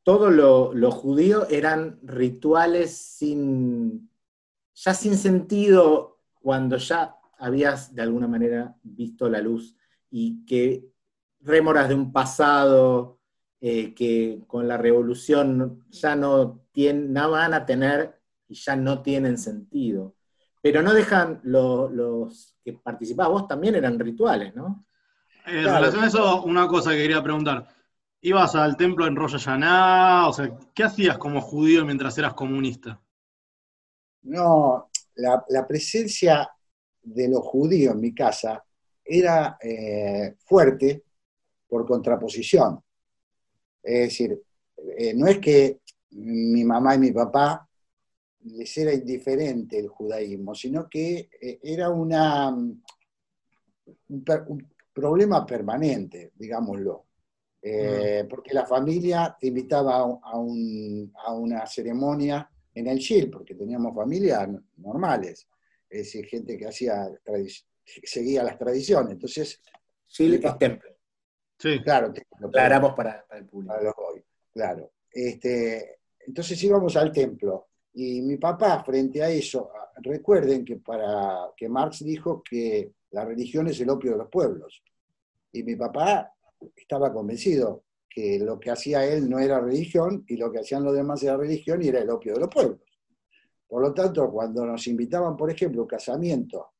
todo 0.02 0.30
lo, 0.30 0.72
lo 0.74 0.90
judío 0.90 1.46
eran 1.48 1.98
rituales 2.02 2.96
sin, 2.96 4.10
ya 4.74 4.94
sin 4.94 5.16
sentido 5.16 6.20
cuando 6.40 6.76
ya 6.78 7.16
habías 7.38 7.94
de 7.94 8.02
alguna 8.02 8.26
manera 8.28 8.76
visto 8.82 9.28
la 9.28 9.40
luz 9.40 9.76
y 10.10 10.44
que 10.46 10.88
rémoras 11.40 11.88
de 11.88 11.94
un 11.94 12.12
pasado 12.12 13.20
eh, 13.60 13.94
que 13.94 14.40
con 14.46 14.66
la 14.68 14.76
revolución 14.78 15.84
ya 15.90 16.16
no, 16.16 16.60
tienen, 16.72 17.12
no 17.12 17.30
van 17.30 17.54
a 17.54 17.66
tener 17.66 18.20
y 18.48 18.54
ya 18.54 18.76
no 18.76 19.02
tienen 19.02 19.36
sentido. 19.36 20.14
Pero 20.62 20.82
no 20.82 20.94
dejan 20.94 21.40
lo- 21.44 21.88
los 21.88 22.56
que 22.64 22.72
participabas, 22.72 23.32
vos 23.32 23.48
también 23.48 23.74
eran 23.74 23.98
rituales, 23.98 24.54
¿no? 24.54 24.86
En 25.46 25.64
relación 25.64 26.04
a 26.04 26.06
eso, 26.08 26.42
una 26.42 26.66
cosa 26.68 26.90
que 26.92 26.98
quería 26.98 27.22
preguntar. 27.22 27.66
¿Ibas 28.20 28.54
al 28.56 28.76
templo 28.76 29.06
en 29.06 29.14
Rosh 29.14 29.32
Hashanah? 29.32 30.28
O 30.28 30.32
sea, 30.32 30.56
¿qué 30.74 30.82
hacías 30.82 31.18
como 31.18 31.40
judío 31.40 31.84
mientras 31.84 32.18
eras 32.18 32.34
comunista? 32.34 33.00
No, 34.22 34.90
la, 35.14 35.66
presencia 35.66 36.50
de 37.02 37.28
los 37.28 37.40
judíos 37.42 37.94
en 37.94 38.00
mi 38.00 38.14
casa 38.14 38.64
era 39.04 39.56
eh, 39.62 40.34
fuerte 40.44 41.04
por 41.68 41.86
contraposición. 41.86 42.82
Es 43.82 44.00
decir, 44.08 44.42
eh, 44.98 45.14
no 45.14 45.26
es 45.26 45.38
que 45.38 45.80
mi 46.10 46.64
mamá 46.64 46.96
y 46.96 46.98
mi 46.98 47.12
papá 47.12 47.68
les 48.44 48.76
era 48.78 48.92
indiferente 48.92 49.78
el 49.78 49.88
judaísmo, 49.88 50.54
sino 50.54 50.88
que 50.88 51.30
eh, 51.40 51.60
era 51.62 51.88
per- 54.24 54.44
un 54.48 54.68
problema 54.92 55.46
permanente, 55.46 56.32
digámoslo. 56.34 57.07
Eh, 57.70 58.24
Porque 58.28 58.54
la 58.54 58.64
familia 58.66 59.36
te 59.38 59.48
invitaba 59.48 59.96
a, 59.96 60.04
un- 60.04 60.20
a 60.22 60.38
un- 60.38 61.12
a 61.26 61.32
una 61.34 61.66
ceremonia 61.66 62.48
en 62.74 62.86
el 62.86 62.98
Shil, 62.98 63.30
porque 63.30 63.54
teníamos 63.54 63.94
familias 63.94 64.48
normales, 64.76 65.46
es 65.88 65.98
decir, 66.04 66.26
gente 66.26 66.56
que 66.56 66.66
hacía 66.68 67.08
seguía 68.04 68.42
las 68.42 68.58
tradiciones. 68.58 69.12
Entonces, 69.12 69.60
Mi 70.18 70.34
es 70.34 70.58
templo. 70.58 70.88
Sí. 71.58 71.80
claro, 71.82 72.12
te- 72.12 72.26
lo 72.38 72.48
Aclaramos 72.48 72.94
para, 72.94 73.26
para 73.26 73.40
el 73.40 73.46
público. 73.46 73.72
para 73.74 73.84
los 73.84 73.94
hoy, 73.96 74.24
claro. 74.52 74.92
Este, 75.10 75.98
entonces 76.26 76.62
íbamos 76.62 76.94
al 76.96 77.10
templo 77.10 77.68
y 77.94 78.20
mi 78.22 78.36
papá 78.36 78.82
frente 78.84 79.22
a 79.22 79.28
eso, 79.30 79.70
recuerden 79.96 80.64
que 80.64 80.76
para 80.76 81.50
que 81.56 81.68
Marx 81.68 82.04
dijo 82.04 82.42
que 82.48 82.92
la 83.10 83.24
religión 83.24 83.66
es 83.68 83.80
el 83.80 83.90
opio 83.90 84.12
de 84.12 84.18
los 84.18 84.28
pueblos 84.28 84.82
y 85.50 85.62
mi 85.64 85.74
papá 85.74 86.32
estaba 86.76 87.12
convencido 87.12 87.84
que 88.08 88.38
lo 88.38 88.58
que 88.58 88.70
hacía 88.70 89.04
él 89.06 89.28
no 89.28 89.38
era 89.38 89.60
religión 89.60 90.24
y 90.26 90.36
lo 90.36 90.50
que 90.50 90.60
hacían 90.60 90.82
los 90.84 90.94
demás 90.94 91.22
era 91.22 91.36
religión 91.36 91.82
y 91.82 91.88
era 91.88 92.00
el 92.00 92.10
opio 92.10 92.34
de 92.34 92.40
los 92.40 92.48
pueblos. 92.48 92.80
Por 93.68 93.82
lo 93.82 93.92
tanto, 93.92 94.30
cuando 94.30 94.64
nos 94.64 94.86
invitaban, 94.86 95.36
por 95.36 95.50
ejemplo, 95.50 95.82
un 95.82 95.88
casamiento, 95.88 96.72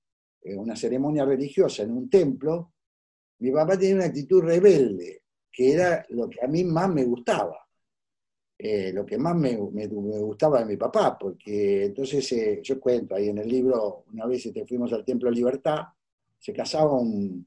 eh, 0.43 0.57
una 0.57 0.75
ceremonia 0.75 1.25
religiosa 1.25 1.83
en 1.83 1.93
un 1.93 2.09
templo, 2.09 2.73
mi 3.41 3.51
papá 3.53 3.79
tenía 3.79 3.97
una 3.97 4.07
actitud 4.07 4.43
rebelde, 4.43 5.23
que 5.53 5.73
era 5.75 6.05
lo 6.11 6.29
que 6.29 6.41
a 6.43 6.49
mí 6.49 6.65
más 6.65 6.89
me 6.91 7.05
gustaba. 7.05 7.59
Eh, 8.61 8.93
lo 8.93 9.07
que 9.07 9.17
más 9.19 9.37
me, 9.37 9.57
me- 9.71 9.87
me 9.87 10.19
gustaba 10.19 10.59
de 10.61 10.65
mi 10.65 10.77
papá, 10.77 11.17
porque 11.17 11.85
entonces 11.85 12.33
eh, 12.33 12.61
yo 12.63 12.81
cuento 12.81 13.15
ahí 13.15 13.29
en 13.29 13.39
el 13.39 13.49
libro, 13.49 14.05
una 14.13 14.27
vez 14.27 14.45
este, 14.47 14.67
fuimos 14.67 14.93
al 14.93 15.05
Templo 15.05 15.31
Libertad, 15.31 15.83
se 16.39 16.53
casaba 16.53 16.93
un- 16.99 17.47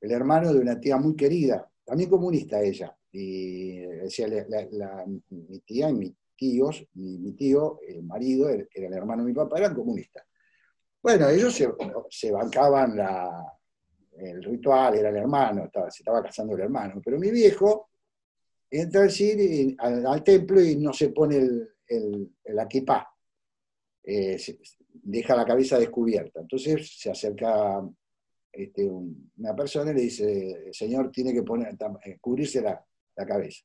el 0.00 0.10
hermano 0.12 0.52
de 0.52 0.60
una 0.60 0.80
tía 0.80 0.96
muy 0.96 1.14
querida, 1.14 1.70
también 1.84 2.08
comunista 2.10 2.60
ella, 2.62 2.96
y 3.12 3.78
decía, 3.80 4.28
la- 4.28 4.66
la- 4.70 5.04
mi 5.06 5.58
tía 5.60 5.90
y 5.90 5.94
mis 5.94 6.12
tíos, 6.36 6.86
mi, 6.94 7.18
mi 7.18 7.32
tío, 7.32 7.80
el 7.86 8.02
marido, 8.02 8.48
que 8.48 8.80
era 8.80 8.88
el 8.88 8.94
hermano 8.94 9.22
de 9.22 9.28
mi 9.28 9.34
papá, 9.34 9.58
eran 9.58 9.74
comunistas. 9.74 10.24
Bueno, 11.02 11.28
ellos 11.28 11.54
se, 11.54 11.68
se 12.10 12.30
bancaban 12.30 12.96
la, 12.96 13.44
el 14.18 14.42
ritual, 14.42 14.94
era 14.96 15.08
el 15.10 15.16
hermano, 15.16 15.64
estaba, 15.64 15.90
se 15.90 16.02
estaba 16.02 16.22
casando 16.22 16.54
el 16.54 16.60
hermano, 16.62 17.00
pero 17.04 17.18
mi 17.18 17.30
viejo 17.30 17.90
entra 18.70 19.02
al, 19.02 19.10
y- 19.40 19.76
al, 19.78 20.06
templo 20.22 20.60
y 20.62 20.76
no 20.76 20.92
se 20.92 21.08
pone 21.10 21.36
el, 21.36 21.68
el, 21.86 22.30
Eh, 24.02 24.38
deja 25.02 25.36
la 25.36 25.44
cabeza 25.44 25.78
descubierta. 25.78 26.40
Entonces 26.40 26.98
se 26.98 27.10
acerca 27.10 27.82
este, 28.52 28.84
un- 28.84 29.30
una 29.38 29.54
persona 29.54 29.90
y 29.90 29.94
le 29.94 30.00
dice, 30.02 30.68
señor 30.72 31.10
tiene 31.10 31.32
que 31.32 31.42
poner, 31.42 31.76
eh, 32.04 32.18
cubrirse 32.20 32.60
la, 32.60 32.84
cabeza. 33.26 33.64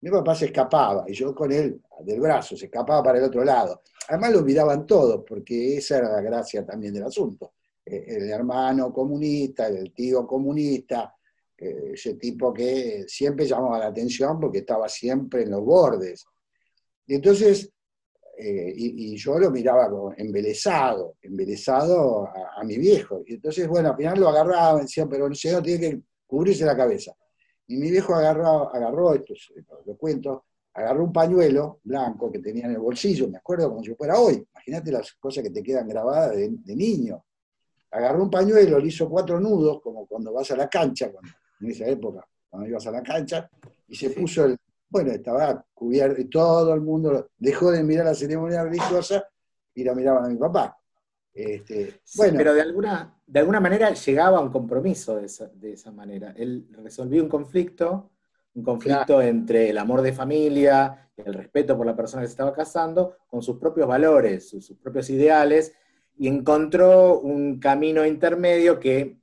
Mi 0.00 0.10
papá 0.10 0.34
se 0.34 0.46
escapaba 0.46 1.04
y 1.06 1.12
yo 1.12 1.34
con 1.34 1.52
él, 1.52 1.78
del 2.00 2.20
brazo, 2.20 2.56
se 2.56 2.66
escapaba 2.66 3.02
para 3.02 3.18
el 3.18 3.24
otro 3.24 3.44
lado. 3.44 3.82
Además 4.08 4.32
lo 4.32 4.42
miraban 4.42 4.86
todos, 4.86 5.22
porque 5.26 5.76
esa 5.76 5.98
era 5.98 6.10
la 6.12 6.22
gracia 6.22 6.64
también 6.64 6.94
del 6.94 7.04
asunto. 7.04 7.52
Eh, 7.84 8.04
El 8.08 8.30
hermano 8.30 8.90
comunista, 8.92 9.66
el 9.66 9.92
tío 9.92 10.26
comunista, 10.26 11.14
eh, 11.58 11.90
ese 11.92 12.14
tipo 12.14 12.52
que 12.52 13.04
siempre 13.06 13.46
llamaba 13.46 13.78
la 13.78 13.86
atención 13.88 14.40
porque 14.40 14.58
estaba 14.58 14.88
siempre 14.88 15.42
en 15.42 15.50
los 15.50 15.62
bordes. 15.62 16.24
Y 17.06 17.14
entonces, 17.16 17.70
eh, 18.36 18.72
y, 18.76 19.14
y 19.14 19.16
yo 19.16 19.38
lo 19.38 19.50
miraba 19.50 19.88
como 19.90 20.12
embelesado, 20.16 21.16
embelesado 21.22 22.26
a, 22.26 22.60
a 22.60 22.64
mi 22.64 22.76
viejo. 22.78 23.22
Y 23.26 23.34
entonces, 23.34 23.66
bueno, 23.68 23.90
al 23.90 23.96
final 23.96 24.20
lo 24.20 24.28
agarraba, 24.28 24.80
decía, 24.80 25.06
pero 25.06 25.26
el 25.26 25.36
señor 25.36 25.62
tiene 25.62 25.80
que 25.80 26.00
cubrirse 26.26 26.64
la 26.64 26.76
cabeza. 26.76 27.12
Y 27.66 27.76
mi 27.76 27.90
viejo 27.90 28.14
agarró, 28.14 28.74
agarró 28.74 29.14
esto, 29.14 29.32
es- 29.34 29.52
lo 29.86 29.96
cuento, 29.96 30.44
agarró 30.74 31.04
un 31.04 31.12
pañuelo 31.12 31.80
blanco 31.84 32.30
que 32.32 32.40
tenía 32.40 32.64
en 32.66 32.72
el 32.72 32.78
bolsillo, 32.78 33.28
me 33.28 33.38
acuerdo 33.38 33.68
como 33.70 33.82
si 33.84 33.94
fuera 33.94 34.18
hoy. 34.18 34.44
Imagínate 34.52 34.90
las 34.92 35.12
cosas 35.14 35.42
que 35.44 35.50
te 35.50 35.62
quedan 35.62 35.86
grabadas 35.88 36.34
de, 36.36 36.50
de 36.50 36.76
niño. 36.76 37.24
Agarró 37.92 38.24
un 38.24 38.30
pañuelo, 38.30 38.78
le 38.80 38.88
hizo 38.88 39.08
cuatro 39.08 39.38
nudos, 39.38 39.80
como 39.80 40.06
cuando 40.06 40.32
vas 40.32 40.50
a 40.50 40.56
la 40.56 40.68
cancha, 40.68 41.10
cuando- 41.12 41.30
en 41.60 41.70
esa 41.70 41.86
época, 41.86 42.26
cuando 42.50 42.68
ibas 42.68 42.86
a 42.86 42.90
la 42.90 43.02
cancha, 43.02 43.48
y 43.88 43.94
se 43.94 44.10
puso 44.10 44.44
el, 44.44 44.58
bueno, 44.94 45.10
estaba 45.10 45.66
cubierto, 45.74 46.20
y 46.20 46.26
todo 46.26 46.72
el 46.72 46.80
mundo 46.80 47.30
dejó 47.36 47.72
de 47.72 47.82
mirar 47.82 48.06
la 48.06 48.14
ceremonia 48.14 48.62
religiosa 48.62 49.26
y 49.74 49.82
la 49.82 49.92
miraban 49.92 50.24
a 50.24 50.28
mi 50.28 50.36
papá. 50.36 50.78
Este, 51.32 51.98
Sí, 52.04 52.18
bueno, 52.18 52.38
pero 52.38 52.54
de 52.54 52.60
alguna, 52.60 53.20
de 53.26 53.40
alguna 53.40 53.58
manera 53.58 53.92
llegaba 53.92 54.38
a 54.38 54.40
un 54.40 54.52
compromiso 54.52 55.16
de 55.16 55.26
esa, 55.26 55.48
de 55.48 55.72
esa 55.72 55.90
manera. 55.90 56.32
Él 56.36 56.68
resolvió 56.70 57.24
un 57.24 57.28
conflicto, 57.28 58.12
un 58.54 58.62
conflicto 58.62 59.20
entre 59.20 59.70
el 59.70 59.78
amor 59.78 60.00
de 60.00 60.12
familia, 60.12 61.10
el 61.16 61.34
respeto 61.34 61.76
por 61.76 61.86
la 61.86 61.96
persona 61.96 62.22
que 62.22 62.28
se 62.28 62.34
estaba 62.34 62.52
casando, 62.52 63.16
con 63.26 63.42
sus 63.42 63.58
propios 63.58 63.88
valores, 63.88 64.48
sus, 64.48 64.64
sus 64.64 64.78
propios 64.78 65.10
ideales, 65.10 65.74
y 66.16 66.28
encontró 66.28 67.18
un 67.18 67.58
camino 67.58 68.06
intermedio 68.06 68.78
que 68.78 69.18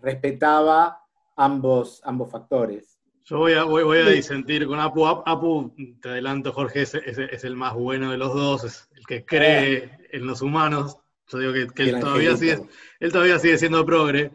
respetaba 0.00 1.04
ambos, 1.36 2.00
ambos 2.04 2.30
factores. 2.30 2.99
Yo 3.30 3.38
voy 3.38 3.52
a, 3.52 3.62
voy, 3.64 3.84
voy 3.84 3.98
a 3.98 4.08
disentir 4.16 4.66
con 4.66 4.80
Apu. 4.80 5.06
Ap- 5.06 5.22
Apu, 5.26 5.72
te 6.02 6.08
adelanto, 6.08 6.52
Jorge, 6.52 6.82
es, 6.82 6.94
es- 6.94 7.18
es 7.18 7.44
el 7.44 7.54
más 7.56 7.74
bueno 7.74 8.10
de 8.10 8.18
los 8.18 8.34
dos, 8.34 8.64
es 8.64 8.88
el 8.96 9.06
que 9.06 9.24
cree 9.24 9.98
en 10.10 10.26
los 10.26 10.42
humanos. 10.42 10.96
Yo 11.28 11.38
digo 11.38 11.52
que, 11.52 11.66
que 11.68 11.84
Y 11.84 11.88
él, 11.90 12.00
todavía 12.00 12.36
sigue, 12.36 12.58
él 12.98 13.12
todavía 13.12 13.38
sigue 13.38 13.56
siendo 13.58 13.86
progre. 13.86 14.32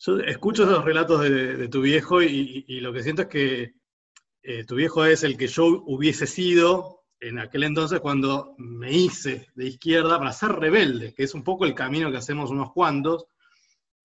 Yo 0.00 0.18
escucho 0.20 0.64
esos 0.64 0.84
relatos 0.84 1.22
de, 1.22 1.56
de 1.56 1.68
tu 1.68 1.80
viejo 1.80 2.22
y, 2.22 2.64
y 2.68 2.80
lo 2.80 2.92
que 2.92 3.02
siento 3.02 3.22
es 3.22 3.28
que 3.28 3.72
eh, 4.42 4.64
tu 4.64 4.74
viejo 4.76 5.04
es 5.06 5.22
el 5.24 5.36
que 5.38 5.46
yo 5.48 5.64
hubiese 5.86 6.26
sido 6.26 7.00
en 7.20 7.38
aquel 7.38 7.64
entonces 7.64 7.98
cuando 8.00 8.54
me 8.58 8.92
hice 8.92 9.48
de 9.54 9.68
izquierda 9.68 10.18
para 10.18 10.32
ser 10.32 10.52
rebelde, 10.52 11.14
que 11.14 11.24
es 11.24 11.34
un 11.34 11.42
poco 11.42 11.64
el 11.64 11.74
camino 11.74 12.10
que 12.10 12.18
hacemos 12.18 12.50
unos 12.50 12.72
cuantos. 12.72 13.26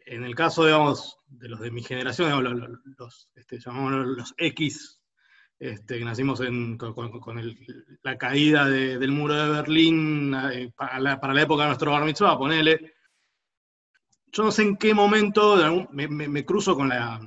En 0.06 0.24
el 0.24 0.36
caso, 0.36 0.66
digamos, 0.66 1.18
de 1.28 1.50
los 1.50 1.60
de 1.60 1.72
mi 1.72 1.84
generación, 1.84 2.28
digamos, 2.28 2.60
los, 2.70 2.80
los, 2.98 3.30
este, 3.36 3.60
los 3.66 4.34
X, 4.38 5.02
este, 5.60 6.00
que 6.00 6.06
nacimos 6.06 6.42
en- 6.42 6.78
con, 6.78 6.94
con- 7.20 7.40
el- 7.40 7.58
la 8.04 8.18
caída 8.18 8.66
de- 8.68 8.98
del 8.98 9.12
muro 9.12 9.34
de 9.36 9.50
Berlín 9.50 10.34
eh, 10.52 10.72
para, 10.76 11.00
la, 11.00 11.20
para 11.20 11.34
la 11.34 11.42
época 11.44 11.64
de 11.64 11.70
nuestro 11.70 11.92
bar 11.92 12.04
mitzvah, 12.06 12.38
ponele. 12.38 12.94
Yo 14.32 14.44
no 14.44 14.52
sé 14.52 14.64
en 14.64 14.78
qué 14.78 14.94
momento 14.94 15.54
algún- 15.56 15.88
me, 15.92 16.08
me- 16.08 16.28
me 16.28 16.44
cruzo 16.46 16.76
con 16.76 16.90
la, 16.90 17.20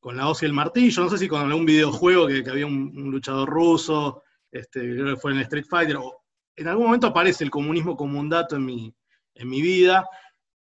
con 0.00 0.16
la 0.16 0.28
hoz 0.28 0.42
y 0.42 0.46
el 0.46 0.52
martillo, 0.52 1.04
no 1.04 1.10
sé 1.10 1.18
si 1.18 1.28
con 1.28 1.40
algún 1.42 1.64
videojuego 1.64 2.26
que, 2.26 2.42
que 2.42 2.50
había 2.50 2.66
un, 2.66 2.92
un 2.96 3.10
luchador 3.10 3.48
ruso, 3.48 4.22
este, 4.50 4.80
creo 4.80 5.14
que 5.14 5.20
fue 5.20 5.32
en 5.32 5.38
Street 5.40 5.66
Fighter, 5.68 5.96
o 5.96 6.24
en 6.56 6.68
algún 6.68 6.86
momento 6.86 7.06
aparece 7.06 7.44
el 7.44 7.50
comunismo 7.50 7.96
como 7.96 8.18
un 8.18 8.28
dato 8.28 8.56
en 8.56 8.64
mi, 8.64 8.94
en 9.34 9.48
mi 9.48 9.62
vida, 9.62 10.06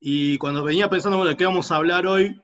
y 0.01 0.38
cuando 0.38 0.62
venía 0.62 0.88
pensando, 0.88 1.16
bueno, 1.18 1.30
¿de 1.30 1.36
qué 1.36 1.47
vamos 1.47 1.70
a 1.70 1.76
hablar 1.76 2.07
hoy? 2.07 2.40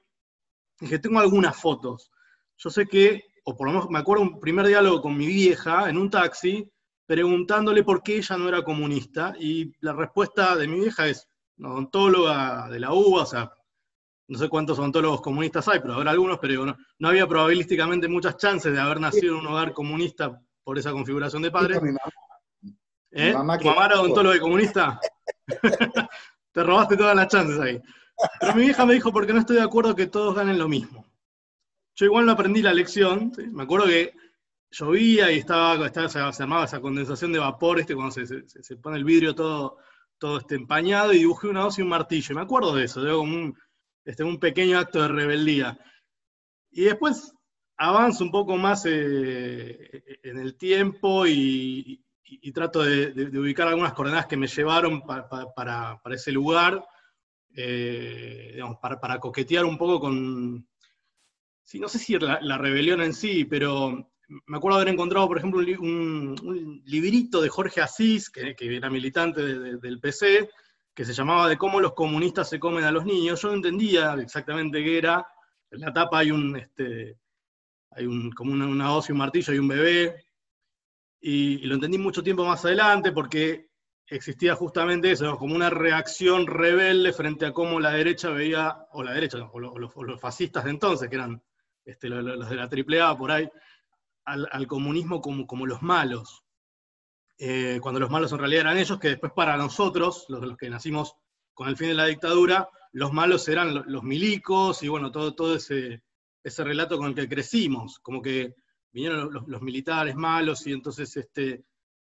Dije, 0.81 0.99
tengo 0.99 1.21
algunas 1.21 1.57
fotos. 1.57 2.11
Yo 2.57 2.71
sé 2.71 2.87
que, 2.87 3.25
o 3.45 3.57
por 3.57 3.67
lo 3.67 3.73
menos 3.73 3.91
me 3.91 3.99
acuerdo 3.99 4.23
un 4.23 4.41
primer 4.41 4.67
diálogo 4.67 5.03
con 5.03 5.17
mi 5.17 5.27
vieja 5.27 5.89
en 5.89 5.99
un 5.99 6.11
taxi, 6.11 6.71
preguntándole 7.07 7.83
por 7.83 8.03
qué 8.03 8.17
ella 8.17 8.37
no 8.37 8.49
era 8.49 8.63
comunista, 8.63 9.35
y 9.39 9.73
la 9.81 9.93
respuesta 9.93 10.57
de 10.57 10.69
mi 10.69 10.81
vieja 10.81 11.09
es, 11.09 11.29
una 11.59 11.73
odontóloga 11.73 12.69
de 12.69 12.81
la 12.81 12.93
UBA, 12.93 13.23
o 13.23 13.27
sea, 13.27 13.53
no 14.29 14.39
sé 14.39 14.49
cuántos 14.49 14.79
odontólogos 14.79 15.21
comunistas 15.21 15.69
hay, 15.69 15.81
pero 15.81 15.95
habrá 15.95 16.13
algunos, 16.13 16.39
pero 16.39 16.65
no, 16.65 16.77
no 16.99 17.09
había 17.09 17.27
probabilísticamente 17.27 18.09
muchas 18.09 18.37
chances 18.37 18.73
de 18.73 18.81
haber 18.81 18.99
nacido 19.01 19.35
en 19.35 19.41
un 19.41 19.47
hogar 19.49 19.73
comunista 19.73 20.41
por 20.65 20.79
esa 20.79 20.93
configuración 20.93 21.43
de 21.43 21.51
padres. 21.51 21.81
Dijo 21.81 21.87
mi 21.87 21.93
mamá, 21.93 22.77
¿Eh? 23.11 23.33
mamá 23.35 23.59
¿Tu 23.59 23.67
mamá 23.67 23.87
era 23.87 24.01
odontóloga 24.01 24.37
y 24.37 24.41
comunista? 24.41 25.01
Te 26.53 26.63
robaste 26.63 26.97
todas 26.97 27.17
las 27.17 27.29
chances 27.29 27.59
ahí. 27.61 27.81
Pero 28.41 28.55
mi 28.55 28.63
vieja 28.63 28.85
me 28.87 28.95
dijo, 28.95 29.13
porque 29.13 29.33
no 29.33 29.41
estoy 29.41 29.57
de 29.57 29.63
acuerdo 29.63 29.95
que 29.95 30.07
todos 30.07 30.35
ganen 30.35 30.59
lo 30.59 30.69
mismo. 30.69 31.07
Yo 31.97 32.07
igual 32.07 32.27
no 32.27 32.33
aprendí 32.33 32.63
la 32.63 32.73
lección. 32.75 33.33
Me 33.53 33.63
acuerdo 33.65 33.87
que 33.87 34.13
llovía 34.71 35.31
y 35.33 35.39
estaba, 35.39 35.87
estaba- 35.87 36.09
se, 36.33 36.43
armaba 36.43 36.65
esa 36.65 36.81
condensación 36.81 37.33
de 37.33 37.39
vapor, 37.39 37.81
este, 37.81 37.95
cuando 37.95 38.13
se, 38.13 38.27
se- 38.27 38.45
se 38.63 38.77
pone 38.77 38.97
el 38.99 39.05
vidrio 39.05 39.35
todo, 39.35 39.79
todo 40.19 40.39
este 40.39 40.55
empañado, 40.55 41.13
y 41.13 41.19
dibujé 41.19 41.49
una 41.49 41.67
hoz 41.67 41.79
y 41.79 41.83
un 41.83 41.89
martillo. 41.89 42.33
Y 42.33 42.37
me 42.37 42.43
acuerdo 42.43 42.75
de 42.75 42.85
eso, 42.85 43.03
de 43.03 43.13
como 43.13 43.35
un, 43.35 43.59
este, 44.05 44.25
un 44.25 44.39
pequeño 44.39 44.79
acto 44.79 45.01
de 45.03 45.09
rebeldía. 45.09 45.79
Y 46.71 46.85
después 46.85 47.33
avanzo 47.77 48.25
un 48.25 48.31
poco 48.31 48.57
más 48.57 48.85
eh, 48.87 50.03
en 50.23 50.39
el 50.39 50.57
tiempo 50.57 51.27
y, 51.27 52.03
y- 52.41 52.53
trato 52.53 52.83
de, 52.83 53.13
ubicar 53.39 53.69
algunas 53.69 53.93
coordenadas 53.93 54.27
que 54.27 54.37
me 54.37 54.47
llevaron 54.47 55.03
pa- 55.03 55.29
pa- 55.29 55.53
para, 55.55 56.01
para 56.03 56.15
ese 56.15 56.33
lugar, 56.33 56.85
eh, 57.55 58.51
digamos, 58.55 58.79
para, 58.81 58.99
coquetear 59.19 59.65
un 59.65 59.77
poco 59.79 60.01
con, 60.01 60.67
no 61.79 61.89
sé 61.89 61.99
si 61.99 62.19
la, 62.19 62.39
la 62.41 62.59
rebelión 62.59 63.01
en 63.03 63.13
sí, 63.15 63.45
pero 63.45 64.11
me 64.47 64.57
acuerdo 64.57 64.77
haber 64.79 64.89
encontrado, 64.93 65.29
por 65.29 65.39
ejemplo, 65.39 65.61
un, 65.61 65.67
li- 65.67 65.75
un- 65.77 66.37
un 66.43 66.83
librito 66.87 67.41
de 67.43 67.49
Jorge 67.49 67.81
Asís, 67.81 68.31
que, 68.31 68.55
era 68.59 68.91
militante 68.91 69.43
de- 69.43 69.59
de- 69.59 69.77
del 69.79 70.01
PC, 70.01 70.49
que 70.95 71.05
se 71.05 71.13
llamaba 71.15 71.49
De 71.49 71.57
cómo 71.57 71.81
los 71.81 71.95
comunistas 71.95 72.49
se 72.49 72.59
comen 72.59 72.85
a 72.85 72.93
los 72.93 73.05
niños. 73.05 73.41
Yo 73.41 73.49
no 73.49 73.55
entendía 73.55 74.15
exactamente 74.15 74.83
qué 74.83 74.99
era. 74.99 75.27
En 75.71 75.81
la 75.81 75.93
tapa 75.93 76.19
hay 76.19 76.31
un, 76.31 76.57
este, 76.57 77.17
hay 77.91 78.07
un, 78.07 78.31
como 78.33 78.53
una, 78.53 78.67
una 78.67 78.91
y 79.09 79.13
un 79.13 79.19
martillo 79.19 79.53
y 79.55 79.59
un 79.59 79.69
bebé. 79.69 80.17
Y, 81.25 81.59
lo 81.59 81.77
entendí 81.77 81.99
mucho 81.99 82.23
tiempo 82.23 82.45
más 82.45 82.65
adelante 82.65 83.13
porque 83.13 83.69
existía 84.09 84.57
justamente 84.57 85.13
eso, 85.13 85.39
como 85.39 85.55
una 85.55 85.71
reacción 85.71 86.47
rebelde 86.49 87.13
frente 87.13 87.47
a 87.47 87.53
cómo 87.53 87.79
la 87.81 87.93
derecha 87.93 88.31
veía, 88.31 88.77
o 88.91 89.03
la 89.05 89.13
derecha, 89.13 89.39
o, 89.53 89.61
lo- 89.61 89.73
o 89.73 89.79
los, 89.79 89.93
los 89.97 90.21
fascistas 90.21 90.65
de 90.65 90.71
entonces, 90.71 91.09
que 91.09 91.15
eran 91.15 91.41
este, 91.85 92.09
lo- 92.09 92.21
lo- 92.21 92.37
los 92.37 92.51
de 92.51 92.57
la 92.57 92.69
AAA 92.69 93.17
por 93.17 93.31
ahí, 93.31 93.49
al, 94.25 94.67
comunismo 94.67 95.21
como, 95.21 95.47
como 95.47 95.65
los 95.65 95.81
malos. 95.81 96.43
Eh, 97.39 97.79
cuando 97.81 98.01
los 98.01 98.11
malos 98.11 98.33
en 98.33 98.39
realidad 98.39 98.63
eran 98.63 98.79
ellos, 98.79 98.99
que 98.99 99.09
después 99.09 99.33
para 99.33 99.57
nosotros, 99.57 100.27
los, 100.29 100.43
los 100.43 100.57
que 100.57 100.71
nacimos 100.71 101.15
con 101.55 101.69
el 101.69 101.77
fin 101.77 101.89
de 101.89 101.95
la 101.95 102.07
dictadura, 102.07 102.69
los 102.93 103.13
malos 103.13 103.49
eran 103.49 103.75
lo- 103.75 103.85
los 103.85 104.03
milicos 104.03 104.83
y 104.83 104.89
bueno, 104.89 105.11
todo, 105.13 105.35
todo 105.35 105.55
ese, 105.55 106.03
ese 106.43 106.65
relato 106.65 106.99
con 106.99 107.09
el 107.09 107.15
que 107.15 107.29
crecimos, 107.29 108.01
como 108.01 108.21
que 108.21 108.55
vinieron 108.93 109.33
los, 109.47 109.63
militares 109.63 110.15
malos 110.15 110.67
y 110.67 110.73
entonces 110.73 111.17
este, 111.17 111.65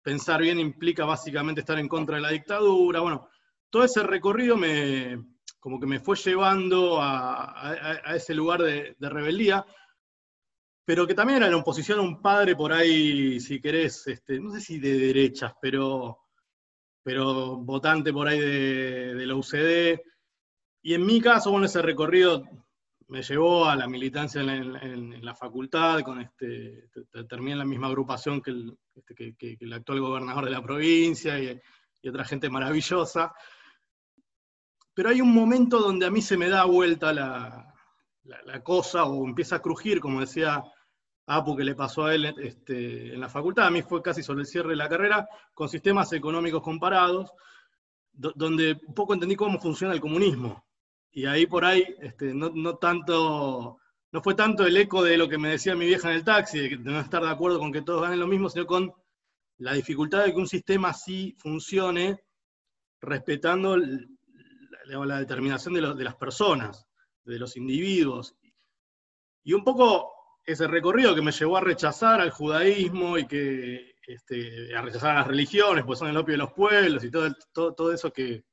pensar 0.01 0.41
bien 0.41 0.59
implica 0.59 1.05
básicamente 1.05 1.61
estar 1.61 1.79
en 1.79 1.87
contra 1.87 2.15
de 2.15 2.21
la 2.21 2.29
dictadura, 2.29 2.99
bueno, 3.01 3.29
todo 3.69 3.83
ese 3.83 4.03
recorrido 4.03 4.55
me, 4.57 5.17
como 5.59 5.79
que 5.79 5.87
me 5.87 5.99
fue 5.99 6.15
llevando 6.15 7.01
a, 7.01 7.69
a- 7.71 8.15
ese 8.15 8.33
lugar 8.33 8.61
de, 8.61 8.95
de 8.97 9.09
rebeldía, 9.09 9.65
pero 10.85 11.05
que 11.05 11.13
también 11.13 11.37
era 11.37 11.47
en 11.47 11.53
oposición 11.55 11.99
a 11.99 12.03
un 12.03 12.21
padre 12.21 12.55
por 12.55 12.71
ahí, 12.71 13.39
si 13.41 13.59
querés, 13.59 14.07
este, 14.07 14.39
no 14.39 14.51
sé 14.53 14.61
si 14.61 14.79
de 14.79 14.97
derechas, 14.97 15.51
pero, 15.61 16.19
pero 17.03 17.57
votante 17.57 18.13
por 18.13 18.27
ahí 18.27 18.39
de, 18.39 19.15
de 19.15 19.25
la 19.25 19.35
UCD. 19.35 20.01
Y 20.83 20.93
en 20.93 21.05
mi 21.05 21.19
caso, 21.19 21.51
bueno, 21.51 21.65
ese 21.65 21.81
recorrido 21.81 22.43
me 23.09 23.21
llevó 23.21 23.65
a 23.65 23.75
la 23.75 23.87
militancia 23.87 24.41
en 24.41 25.23
la, 25.23 25.33
facultad, 25.35 26.01
con 26.01 26.19
este, 26.19 26.89
te- 26.91 27.05
te- 27.05 27.23
terminé 27.23 27.53
en 27.53 27.59
la 27.59 27.65
misma 27.65 27.87
agrupación 27.87 28.41
que 28.41 28.51
el, 28.51 28.77
este, 28.95 29.35
que- 29.37 29.57
el 29.59 29.73
actual 29.73 30.01
gobernador 30.01 30.45
de 30.45 30.51
la 30.51 30.61
provincia 30.61 31.39
y, 31.39 31.59
otra 32.09 32.23
gente 32.25 32.49
maravillosa. 32.49 33.33
Pero 34.93 35.09
hay 35.09 35.19
un 35.21 35.33
momento 35.33 35.79
donde 35.79 36.05
a 36.05 36.11
mí 36.11 36.21
se 36.21 36.37
me 36.37 36.47
da 36.49 36.63
vuelta 36.65 37.11
la, 37.13 37.73
la- 38.23 38.63
cosa 38.63 39.05
o 39.05 39.25
empieza 39.25 39.57
a 39.57 39.61
crujir, 39.61 39.99
como 39.99 40.21
decía 40.21 40.63
Apu 41.27 41.55
que 41.57 41.63
le 41.65 41.75
pasó 41.75 42.05
a 42.05 42.15
él 42.15 42.25
este, 42.41 43.13
en 43.13 43.19
la 43.19 43.27
facultad, 43.29 43.67
a 43.67 43.71
mí 43.71 43.81
fue 43.81 44.01
casi 44.01 44.23
sobre 44.23 44.41
el 44.41 44.47
cierre 44.47 44.69
de 44.69 44.75
la 44.77 44.87
carrera, 44.89 45.27
con 45.53 45.67
sistemas 45.69 46.11
económicos 46.13 46.61
comparados, 46.61 47.31
do- 48.11 48.33
donde 48.35 48.79
un 48.87 48.93
poco 48.93 49.13
entendí 49.13 49.35
cómo 49.35 49.59
funciona 49.59 49.93
el 49.93 49.99
comunismo. 50.01 50.66
Y 51.17 51.25
ahí 51.25 51.47
por 51.47 51.65
ahí, 51.65 51.83
este, 51.99 52.31
no, 52.33 52.51
no 52.53 52.77
tanto, 52.77 53.79
no 54.11 54.21
fue 54.21 54.35
tanto 54.35 54.65
el 54.67 54.77
eco 54.77 55.03
de 55.03 55.17
lo 55.17 55.27
que 55.27 55.39
me 55.39 55.49
decía 55.49 55.75
mi 55.75 55.87
vieja 55.87 56.09
en 56.11 56.17
el 56.17 56.23
taxi, 56.23 56.59
de, 56.59 56.77
no 56.77 56.99
estar 56.99 57.23
de 57.23 57.29
acuerdo 57.29 57.57
con 57.57 57.71
que 57.71 57.81
todos 57.81 58.03
ganen 58.03 58.19
lo 58.19 58.27
mismo, 58.27 58.49
sino 58.49 58.67
con 58.67 58.93
la 59.57 59.73
dificultad 59.73 60.23
de 60.25 60.31
que 60.33 60.37
un 60.39 60.47
sistema 60.47 60.89
así 60.89 61.35
funcione 61.39 62.19
respetando 63.01 63.77
la, 63.77 65.05
la 65.05 65.19
determinación 65.19 65.73
de, 65.73 65.81
los- 65.81 65.97
de 65.97 66.03
las 66.03 66.15
personas, 66.15 66.85
de 67.23 67.39
los 67.39 67.57
individuos. 67.57 68.35
Y 69.43 69.53
un 69.53 69.63
poco 69.63 70.11
ese 70.45 70.67
recorrido 70.67 71.15
que 71.15 71.21
me 71.21 71.31
llevó 71.31 71.57
a 71.57 71.61
rechazar 71.61 72.21
al 72.21 72.31
judaísmo 72.31 73.17
y 73.17 73.25
que 73.27 73.95
este, 74.05 74.75
a 74.75 74.81
rechazar 74.81 75.11
a 75.11 75.19
las 75.19 75.27
religiones, 75.27 75.83
pues 75.85 75.99
son 75.99 76.09
el 76.09 76.17
opio 76.17 76.33
de 76.33 76.37
los 76.39 76.53
pueblos 76.53 77.03
y 77.03 77.11
todo, 77.11 77.33
todo, 77.53 77.73
todo 77.73 77.91
eso 77.93 78.11
que, 78.11 78.43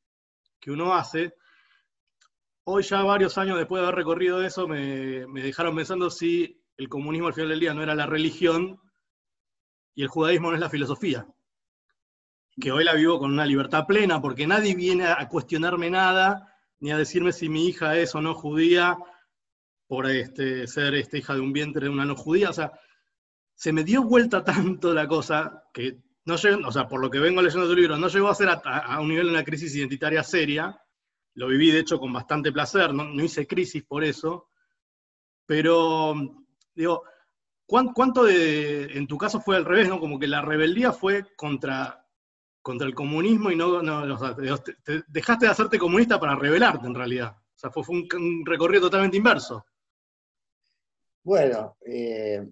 que 0.61 0.71
uno 0.71 0.95
hace. 0.95 1.35
Hoy 2.67 2.83
ya 2.83 3.03
varios 3.03 3.37
años 3.37 3.59
después 3.59 3.81
de 3.81 3.87
haber 3.87 3.97
recorrido 3.97 4.43
eso, 4.43 4.67
me, 4.67 5.27
dejaron 5.43 5.77
pensando 5.77 6.09
si 6.09 6.65
el 6.79 6.89
comunismo 6.89 7.29
al 7.29 7.35
final 7.35 7.51
del 7.51 7.61
día 7.61 7.75
no 7.75 7.83
era 7.83 7.95
la 7.95 8.07
religión 8.07 8.81
y 9.95 10.03
el 10.03 10.09
judaísmo 10.09 10.49
no 10.49 10.55
es 10.55 10.61
la 10.61 10.71
filosofía. 10.71 11.27
Que 12.59 12.73
hoy 12.73 12.85
la 12.85 12.95
vivo 12.95 13.19
con 13.19 13.33
una 13.33 13.45
libertad 13.45 13.85
plena, 13.87 14.23
porque 14.23 14.47
nadie 14.47 14.75
viene 14.75 15.07
a 15.07 15.29
cuestionarme 15.29 15.91
nada, 15.91 16.57
ni 16.81 16.91
a 16.91 16.97
decirme 16.97 17.33
si 17.33 17.51
mi 17.51 17.67
hija 17.67 17.99
es 17.99 18.15
o 18.15 18.23
no 18.23 18.35
judía, 18.35 18.97
por 19.87 20.11
este, 20.11 20.67
ser 20.67 20.95
este, 20.95 21.19
hija 21.19 21.35
de 21.35 21.41
un 21.41 21.53
vientre 21.53 21.85
de 21.85 21.91
una 21.91 22.07
no 22.07 22.17
judía. 22.17 22.49
O 22.49 22.55
sea, 22.55 22.73
se 23.55 23.73
me 23.75 23.85
dio 23.85 24.05
vuelta 24.05 24.43
tanto 24.43 24.95
la 24.95 25.07
cosa 25.07 25.65
que 25.73 25.99
no 26.25 26.37
llegó, 26.37 26.67
o 26.67 26.73
sea, 26.73 26.89
por 26.89 27.01
lo 27.01 27.11
que 27.11 27.19
vengo 27.19 27.43
leyendo 27.43 27.69
tu 27.69 27.75
libro, 27.75 27.99
no 27.99 28.09
llegó 28.09 28.29
a 28.29 28.35
ser 28.35 28.49
a, 28.49 28.55
a 28.55 29.01
un 29.01 29.09
nivel 29.09 29.27
de 29.27 29.33
una 29.33 29.45
crisis 29.45 29.75
identitaria 29.77 30.23
seria. 30.23 30.81
Lo 31.35 31.49
viví, 31.49 31.71
de 31.71 31.81
hecho, 31.81 31.99
con 31.99 32.13
bastante 32.13 32.53
placer, 32.53 32.93
no, 32.95 33.05
no 33.05 33.23
hice 33.25 33.47
crisis 33.47 33.83
por 33.85 34.05
eso. 34.05 34.49
Pero, 35.47 36.15
digo, 36.75 37.03
¿cuán- 37.67 37.93
¿cuánto 37.93 38.25
de, 38.25 38.85
en 38.85 39.07
tu 39.07 39.19
caso 39.19 39.41
fue 39.41 39.57
al 39.57 39.65
revés, 39.65 39.89
¿no? 39.89 40.01
Como 40.01 40.19
que 40.19 40.27
la 40.27 40.43
rebeldía 40.43 40.93
fue 40.93 41.25
contra, 41.37 42.07
contra 42.63 42.87
el 42.87 42.95
comunismo 42.95 43.51
y 43.51 43.57
no, 43.57 43.83
no 43.83 44.35
te- 44.35 44.75
te- 44.83 45.05
dejaste 45.09 45.47
de 45.47 45.53
hacerte 45.53 45.79
comunista 45.79 46.19
para 46.19 46.37
rebelarte 46.37 46.87
en 46.87 46.95
realidad. 46.95 47.37
O 47.37 47.59
sea, 47.59 47.71
fue, 47.71 47.85
fue 47.85 47.97
un, 47.97 48.45
recorrido 48.47 48.83
totalmente 48.83 49.17
inverso. 49.17 49.65
Bueno, 51.23 51.77
eh, 51.87 52.47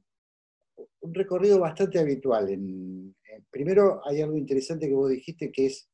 un 1.01 1.15
recorrido 1.15 1.59
bastante 1.61 1.99
habitual. 1.99 2.49
En, 2.51 3.15
en- 3.25 3.47
primero, 3.51 4.01
hay 4.07 4.23
algo 4.23 4.37
interesante 4.37 4.89
que 4.89 4.95
vos 4.95 5.11
dijiste 5.11 5.51
que 5.53 5.67
es 5.67 5.89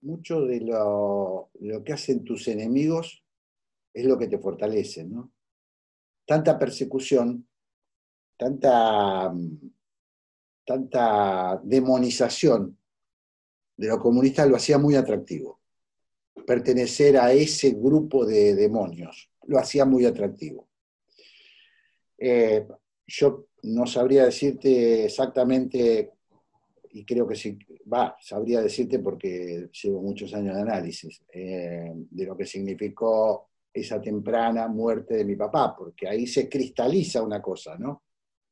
mucho 0.00 0.42
de 0.42 0.60
lo, 0.60 1.50
lo 1.60 1.84
que 1.84 1.92
hacen 1.92 2.24
tus 2.24 2.48
enemigos 2.48 3.24
es 3.92 4.04
lo 4.04 4.18
que 4.18 4.28
te 4.28 4.38
fortalece, 4.38 5.04
¿no? 5.04 5.32
Tanta 6.26 6.58
persecución, 6.58 7.48
tanta, 8.36 9.30
mm, 9.30 9.72
tanta 10.64 11.60
demonización 11.64 12.78
de 13.76 13.88
lo 13.88 13.98
comunista 13.98 14.44
lo 14.44 14.56
hacía 14.56 14.78
muy 14.78 14.94
atractivo. 14.96 15.58
pertenecer 16.46 17.18
a 17.18 17.30
ese 17.32 17.72
grupo 17.72 18.24
de 18.24 18.54
demonios. 18.54 19.28
Lo 19.48 19.58
hacía 19.58 19.84
muy 19.84 20.06
atractivo. 20.06 20.66
Eh, 22.16 22.66
yo 23.06 23.48
no 23.64 23.86
sabría 23.86 24.24
decirte 24.24 25.04
exactamente, 25.04 26.12
y 26.92 27.04
creo 27.04 27.26
que 27.26 27.34
sí, 27.34 27.58
va, 27.92 28.16
sabría 28.20 28.60
decirte 28.60 28.98
porque 28.98 29.68
llevo 29.70 30.02
muchos 30.02 30.32
años 30.34 30.54
de 30.54 30.62
análisis, 30.62 31.22
eh, 31.32 31.92
de 31.94 32.24
lo 32.24 32.36
que 32.36 32.46
significó 32.46 33.48
esa 33.72 34.00
temprana 34.00 34.68
muerte 34.68 35.16
de 35.16 35.24
mi 35.24 35.36
papá, 35.36 35.74
porque 35.76 36.08
ahí 36.08 36.26
se 36.26 36.48
cristaliza 36.48 37.22
una 37.22 37.40
cosa, 37.40 37.76
¿no? 37.78 38.02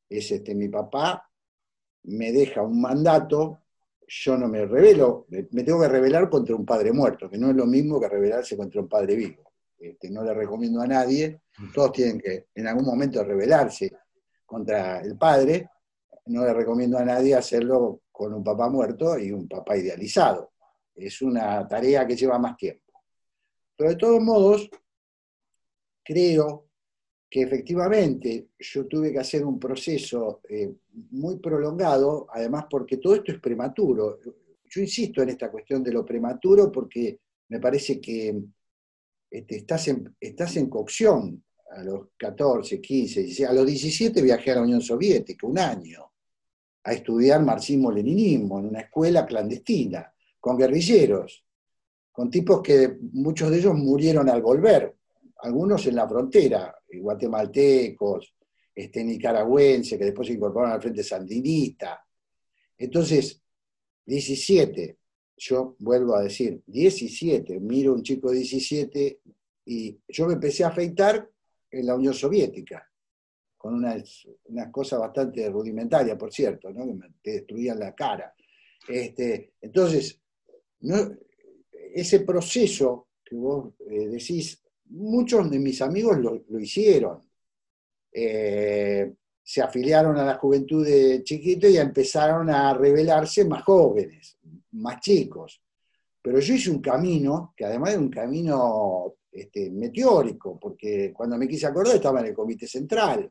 Es 0.09 0.31
este, 0.31 0.55
mi 0.55 0.69
papá 0.69 1.29
me 2.03 2.31
deja 2.31 2.61
un 2.61 2.79
mandato, 2.79 3.63
yo 4.07 4.37
no 4.37 4.47
me 4.47 4.65
revelo, 4.65 5.27
me 5.29 5.63
tengo 5.63 5.81
que 5.81 5.89
revelar 5.89 6.29
contra 6.29 6.55
un 6.55 6.65
padre 6.65 6.93
muerto, 6.93 7.29
que 7.29 7.37
no 7.37 7.49
es 7.49 7.55
lo 7.55 7.65
mismo 7.65 7.99
que 7.99 8.07
rebelarse 8.07 8.55
contra 8.55 8.79
un 8.79 8.87
padre 8.87 9.15
vivo. 9.15 9.51
Este, 9.77 10.09
no 10.09 10.23
le 10.23 10.33
recomiendo 10.33 10.81
a 10.81 10.87
nadie, 10.87 11.41
todos 11.73 11.91
tienen 11.91 12.19
que 12.19 12.47
en 12.55 12.67
algún 12.67 12.85
momento 12.85 13.23
rebelarse 13.23 13.91
contra 14.45 15.01
el 15.01 15.17
padre, 15.17 15.69
no 16.27 16.45
le 16.45 16.53
recomiendo 16.53 16.97
a 16.97 17.05
nadie 17.05 17.35
hacerlo 17.35 18.01
con 18.17 18.33
un 18.33 18.43
papá 18.43 18.67
muerto 18.67 19.19
y 19.19 19.31
un 19.31 19.47
papá 19.47 19.77
idealizado. 19.77 20.53
Es 20.95 21.21
una 21.21 21.67
tarea 21.67 22.07
que 22.07 22.15
lleva 22.15 22.39
más 22.39 22.57
tiempo. 22.57 22.91
Pero 23.75 23.91
de 23.91 23.95
todos 23.95 24.19
modos, 24.19 24.67
creo 26.03 26.67
que 27.29 27.43
efectivamente 27.43 28.47
yo 28.57 28.87
tuve 28.87 29.11
que 29.11 29.19
hacer 29.19 29.45
un 29.45 29.59
proceso 29.59 30.41
eh, 30.49 30.73
muy 31.11 31.37
prolongado, 31.37 32.25
además 32.33 32.65
porque 32.67 32.97
todo 32.97 33.13
esto 33.13 33.33
es 33.33 33.39
prematuro. 33.39 34.17
Yo 34.65 34.81
insisto 34.81 35.21
en 35.21 35.29
esta 35.29 35.51
cuestión 35.51 35.83
de 35.83 35.91
lo 35.91 36.03
prematuro 36.03 36.71
porque 36.71 37.19
me 37.49 37.59
parece 37.59 38.01
que 38.01 38.35
este, 39.29 39.57
estás, 39.57 39.89
en, 39.89 40.15
estás 40.19 40.57
en 40.57 40.67
cocción 40.71 41.43
a 41.69 41.83
los 41.83 42.07
14, 42.17 42.81
15, 42.81 43.21
16, 43.21 43.47
a 43.47 43.53
los 43.53 43.67
17 43.67 44.23
viajé 44.23 44.53
a 44.53 44.55
la 44.55 44.61
Unión 44.63 44.81
Soviética, 44.81 45.45
un 45.45 45.59
año, 45.59 46.06
a 46.87 46.93
estudiar 46.93 47.43
marxismo-leninismo 47.43 48.59
en 48.59 48.67
una 48.67 48.79
escuela 48.79 49.25
clandestina, 49.25 50.09
con 50.39 50.57
guerrilleros, 50.57 51.43
con 52.13 52.31
tipos 52.31 52.61
que 52.61 52.97
muchos 53.11 53.51
de 53.51 53.57
ellos 53.57 53.75
murieron 53.75 54.29
al 54.29 54.41
volver, 54.41 54.95
algunos 55.39 55.85
en 55.85 55.95
la 55.95 56.07
frontera, 56.07 56.73
guatemaltecos, 56.89 58.33
este, 58.73 59.03
nicaragüenses, 59.03 59.99
que 59.99 60.05
después 60.05 60.29
se 60.29 60.35
incorporaron 60.35 60.75
al 60.75 60.81
Frente 60.81 61.03
Sandinista. 61.03 62.05
Entonces, 62.77 63.41
17, 64.05 64.97
yo 65.35 65.75
vuelvo 65.79 66.15
a 66.15 66.23
decir, 66.23 66.61
17, 66.65 67.59
miro 67.59 67.93
un 67.93 68.01
chico 68.01 68.31
de 68.31 68.37
17 68.37 69.19
y 69.65 69.99
yo 70.07 70.25
me 70.25 70.35
empecé 70.35 70.63
a 70.63 70.69
afeitar 70.69 71.29
en 71.69 71.85
la 71.85 71.95
Unión 71.95 72.13
Soviética, 72.13 72.89
con 73.67 73.75
unas, 73.75 74.25
unas 74.45 74.71
cosas 74.71 74.97
bastante 74.97 75.49
rudimentarias, 75.49 76.17
por 76.17 76.31
cierto, 76.31 76.69
que 76.69 76.85
me 76.85 77.09
destruían 77.21 77.77
la 77.77 77.93
cara. 77.93 78.33
Este, 78.87 79.55
entonces, 79.59 80.21
ese 81.93 82.21
proceso 82.21 83.09
que 83.25 83.35
vos 83.35 83.73
eh, 83.89 84.07
decís, 84.07 84.63
muchos 84.85 85.51
de 85.51 85.59
mis 85.59 85.81
amigos 85.81 86.17
lo, 86.17 86.59
hicieron. 86.61 87.21
Eh, 88.09 89.13
se 89.43 89.61
afiliaron 89.61 90.17
a 90.17 90.23
la 90.23 90.35
juventud 90.35 90.85
de 90.85 91.21
chiquito 91.25 91.67
y 91.67 91.75
empezaron 91.75 92.49
a 92.49 92.73
revelarse 92.73 93.43
más 93.43 93.63
jóvenes, 93.63 94.37
más 94.71 95.01
chicos. 95.01 95.61
Pero 96.21 96.39
yo 96.39 96.53
hice 96.53 96.71
un 96.71 96.79
camino, 96.79 97.53
que 97.53 97.65
además 97.65 97.91
es 97.91 97.97
un 97.97 98.09
camino 98.09 99.15
este, 99.29 99.69
meteórico, 99.71 100.57
porque 100.57 101.11
cuando 101.13 101.37
me 101.37 101.49
quise 101.49 101.67
acordar 101.67 101.97
estaba 101.97 102.21
en 102.21 102.27
el 102.27 102.33
Comité 102.33 102.65
Central, 102.65 103.29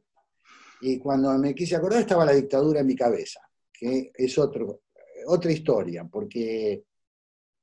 y 0.81 0.99
cuando 0.99 1.37
me 1.39 1.55
quise 1.55 1.77
acordar 1.77 2.01
estaba 2.01 2.25
la 2.25 2.33
dictadura 2.33 2.81
en 2.81 2.87
mi 2.87 2.97
cabeza, 2.97 3.41
que 3.73 4.13
es 4.15 4.39
otro, 4.39 4.83
otra 5.27 5.51
historia, 5.51 6.05
porque 6.11 6.85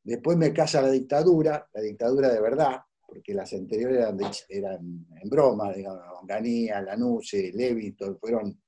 después 0.03 0.37
me 0.37 0.53
casa 0.53 0.81
la 0.81 0.91
dictadura, 0.91 1.67
la 1.73 1.81
dictadura 1.81 2.31
de 2.31 2.41
verdad, 2.41 2.81
porque 3.05 3.33
las 3.33 3.53
anteriores 3.53 3.99
eran, 3.99 4.19
eran 4.49 5.05
en 5.21 5.29
broma, 5.29 5.71
digamos, 5.71 6.01
Ganía, 6.25 6.81
Lanuse, 6.81 7.51
Levito, 7.53 8.17
fueron, 8.17 8.59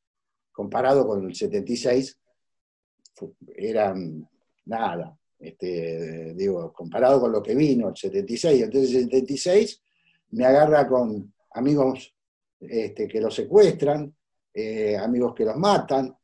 comparado 0.51 1.07
con 1.07 1.25
el 1.25 1.35
76, 1.35 2.19
eran 3.55 4.29
nada, 4.65 5.17
este, 5.39 6.33
digo, 6.35 6.71
comparado 6.71 7.19
con 7.19 7.31
lo 7.31 7.41
que 7.41 7.55
vino 7.55 7.89
el 7.89 7.95
76, 7.95 8.63
entonces 8.63 8.95
el 8.95 9.03
76 9.05 9.81
me 10.31 10.45
agarra 10.45 10.87
con 10.87 11.33
amigos 11.53 12.13
este, 12.59 13.07
que 13.07 13.21
los 13.21 13.33
secuestran, 13.35 14.13
eh, 14.55 14.95
amigos 14.97 15.35
que 15.35 15.45
los 15.45 15.57
matan, 15.57 16.15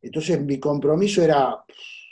entonces 0.00 0.40
mi 0.42 0.60
compromiso 0.60 1.22
era, 1.22 1.64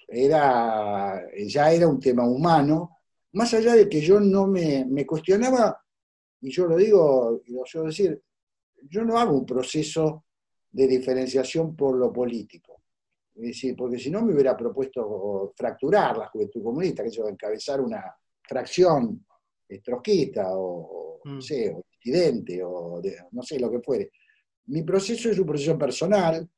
era, 0.09 1.23
ya 1.47 1.73
era 1.73 1.87
un 1.87 2.01
tema 2.01 2.27
humano, 2.27 2.99
más 3.33 3.53
allá 3.55 3.75
de 3.75 3.89
que 3.89 4.01
yo 4.01 4.19
no 4.19 4.47
me, 4.47 4.85
me 4.87 5.05
cuestionaba, 5.05 5.79
y 6.41 6.51
yo 6.51 6.67
lo 6.67 6.77
digo, 6.77 7.43
y 7.45 7.53
lo 7.53 7.67
suelo 7.67 7.89
decir, 7.89 8.23
yo 8.89 9.05
no 9.05 9.19
hago 9.19 9.37
un 9.37 9.47
proceso 9.47 10.25
de 10.71 10.87
diferenciación 10.87 11.75
por 11.77 11.97
lo 11.97 12.13
político. 12.13 12.83
Es 13.35 13.43
decir, 13.43 13.77
porque 13.77 13.99
si 13.99 14.11
no 14.11 14.23
me 14.23 14.33
hubiera 14.33 14.57
propuesto 14.57 15.53
fracturar 15.55 16.17
la 16.17 16.29
juventud 16.29 16.63
comunista, 16.63 17.03
que 17.03 17.11
eso 17.11 17.29
encabezar 17.29 17.81
una 17.81 18.03
fracción 18.43 19.27
trotskista 19.83 20.49
o, 20.53 21.21
no 21.25 21.37
mm. 21.37 21.43
sé, 21.43 21.75
o 21.75 21.83
disidente, 21.91 22.63
o 22.63 23.01
no 23.33 23.43
sé, 23.43 23.59
lo 23.59 23.71
que 23.71 23.81
fuere. 23.81 24.11
Mi 24.67 24.83
proceso 24.83 25.31
es 25.31 25.39
un 25.39 25.47
proceso 25.47 25.79
personal, 25.79 26.49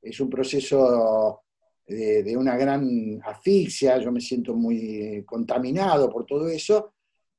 es 0.00 0.20
un 0.20 0.30
proceso 0.30 1.42
de, 1.86 2.36
una 2.36 2.56
gran 2.56 3.20
asfixia, 3.24 3.98
yo 3.98 4.10
me 4.10 4.20
siento 4.20 4.54
muy 4.54 5.22
contaminado 5.26 6.10
por 6.10 6.24
todo 6.24 6.48
eso, 6.48 6.94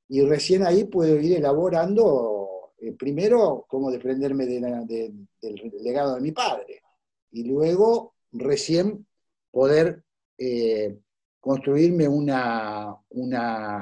y 0.08 0.22
recién 0.22 0.64
ahí 0.64 0.84
puedo 0.84 1.18
ir 1.20 1.36
elaborando, 1.36 2.72
eh, 2.78 2.92
primero, 2.92 3.64
cómo 3.68 3.90
desprenderme 3.90 4.46
del 4.46 5.28
legado 5.82 6.14
de 6.14 6.20
mi 6.20 6.32
padre, 6.32 6.82
y 7.32 7.44
luego 7.44 8.14
recién 8.32 9.06
poder 9.50 10.04
eh, 10.38 10.96
construirme 11.40 12.08
una, 12.08 12.96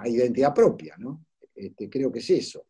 identidad 0.05 0.55
propia, 0.55 0.95
¿no? 0.99 1.27
Este, 1.55 1.89
creo 1.89 2.11
que 2.11 2.19
es 2.19 2.31
eso. 2.31 2.65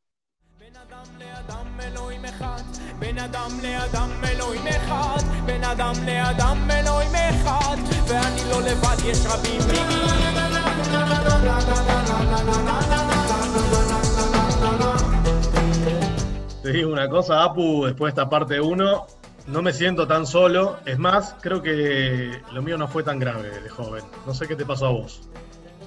Te 16.63 16.73
digo 16.73 16.93
una 16.93 17.09
cosa, 17.09 17.43
Apu, 17.43 17.85
después 17.85 18.15
de 18.15 18.21
esta 18.21 18.31
parte 18.31 18.61
1, 18.61 19.07
no 19.49 19.63
me 19.63 19.73
siento 19.73 20.07
tan 20.07 20.27
solo. 20.27 20.79
Es 20.87 20.99
más, 20.99 21.37
creo 21.41 21.61
que 21.61 22.41
lo 22.53 22.63
mío 22.63 22.79
no 22.79 22.89
fue 22.89 23.03
tan 23.03 23.19
grave 23.19 23.51
de 23.61 23.69
joven. 23.69 24.03
No 24.27 24.33
sé 24.33 24.49
qué 24.49 24.57
te 24.57 24.65
pasó 24.65 24.87
a 24.87 24.91
vos. 24.91 25.29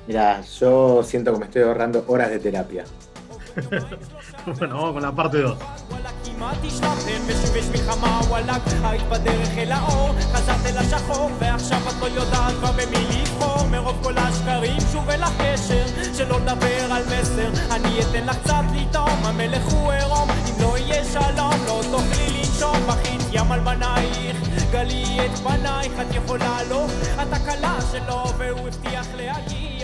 Mira, 0.07 0.41
yo 0.41 1.01
siento 1.03 1.33
que 1.33 1.39
me 1.39 1.45
estoy 1.45 1.63
ahorrando 1.63 2.05
horas 2.07 2.29
de 2.29 2.39
terapia. 2.39 2.85
Bueno, 4.59 4.75
vamos 4.75 4.93
con 4.93 5.01
la 5.01 5.11
parte 5.11 5.41
2. 5.41 5.57
כמעט 6.25 6.57
השתפתם 6.65 7.21
ושוב 7.27 7.55
יש 7.55 7.65
מלחמה 7.65 8.19
וואלאק 8.27 8.61
היית 8.83 9.01
בדרך 9.09 9.57
אל 9.57 9.71
האור 9.71 10.09
חזרת 10.33 10.65
אל 10.65 10.77
השחור 10.77 11.29
ועכשיו 11.39 11.79
את 11.89 12.01
לא 12.01 12.05
יודעת 12.05 12.53
כבר 12.53 12.71
במי 12.71 13.21
לבחור 13.21 13.67
מרוב 13.67 13.99
כל 14.03 14.17
השקרים 14.17 14.77
שוב 14.91 15.09
אל 15.09 15.23
הקשר 15.23 15.85
שלא 16.17 16.39
לדבר 16.39 16.93
על 16.93 17.03
מסר 17.03 17.49
אני 17.71 17.99
אתן 18.01 18.25
לך 18.25 18.37
קצת 18.43 18.63
לטעום 18.75 19.25
המלך 19.25 19.65
הוא 19.65 19.91
עירום 19.91 20.29
אם 20.29 20.63
לא 20.63 20.77
יהיה 20.77 21.03
שלום 21.05 21.53
לא 21.67 21.81
תוכלי 21.91 22.27
לנשום 22.37 22.77
בכית 22.87 23.21
ים 23.31 23.51
על 23.51 23.59
בנייך 23.59 24.37
גלי 24.71 25.25
את 25.25 25.37
פנייך 25.37 25.91
את 26.01 26.15
יכולה 26.15 26.57
לו 26.69 26.85
את 27.21 27.33
הכלה 27.33 27.77
שלו 27.91 28.23
והוא 28.37 28.67
הבטיח 28.67 29.07
להגיע 29.15 29.76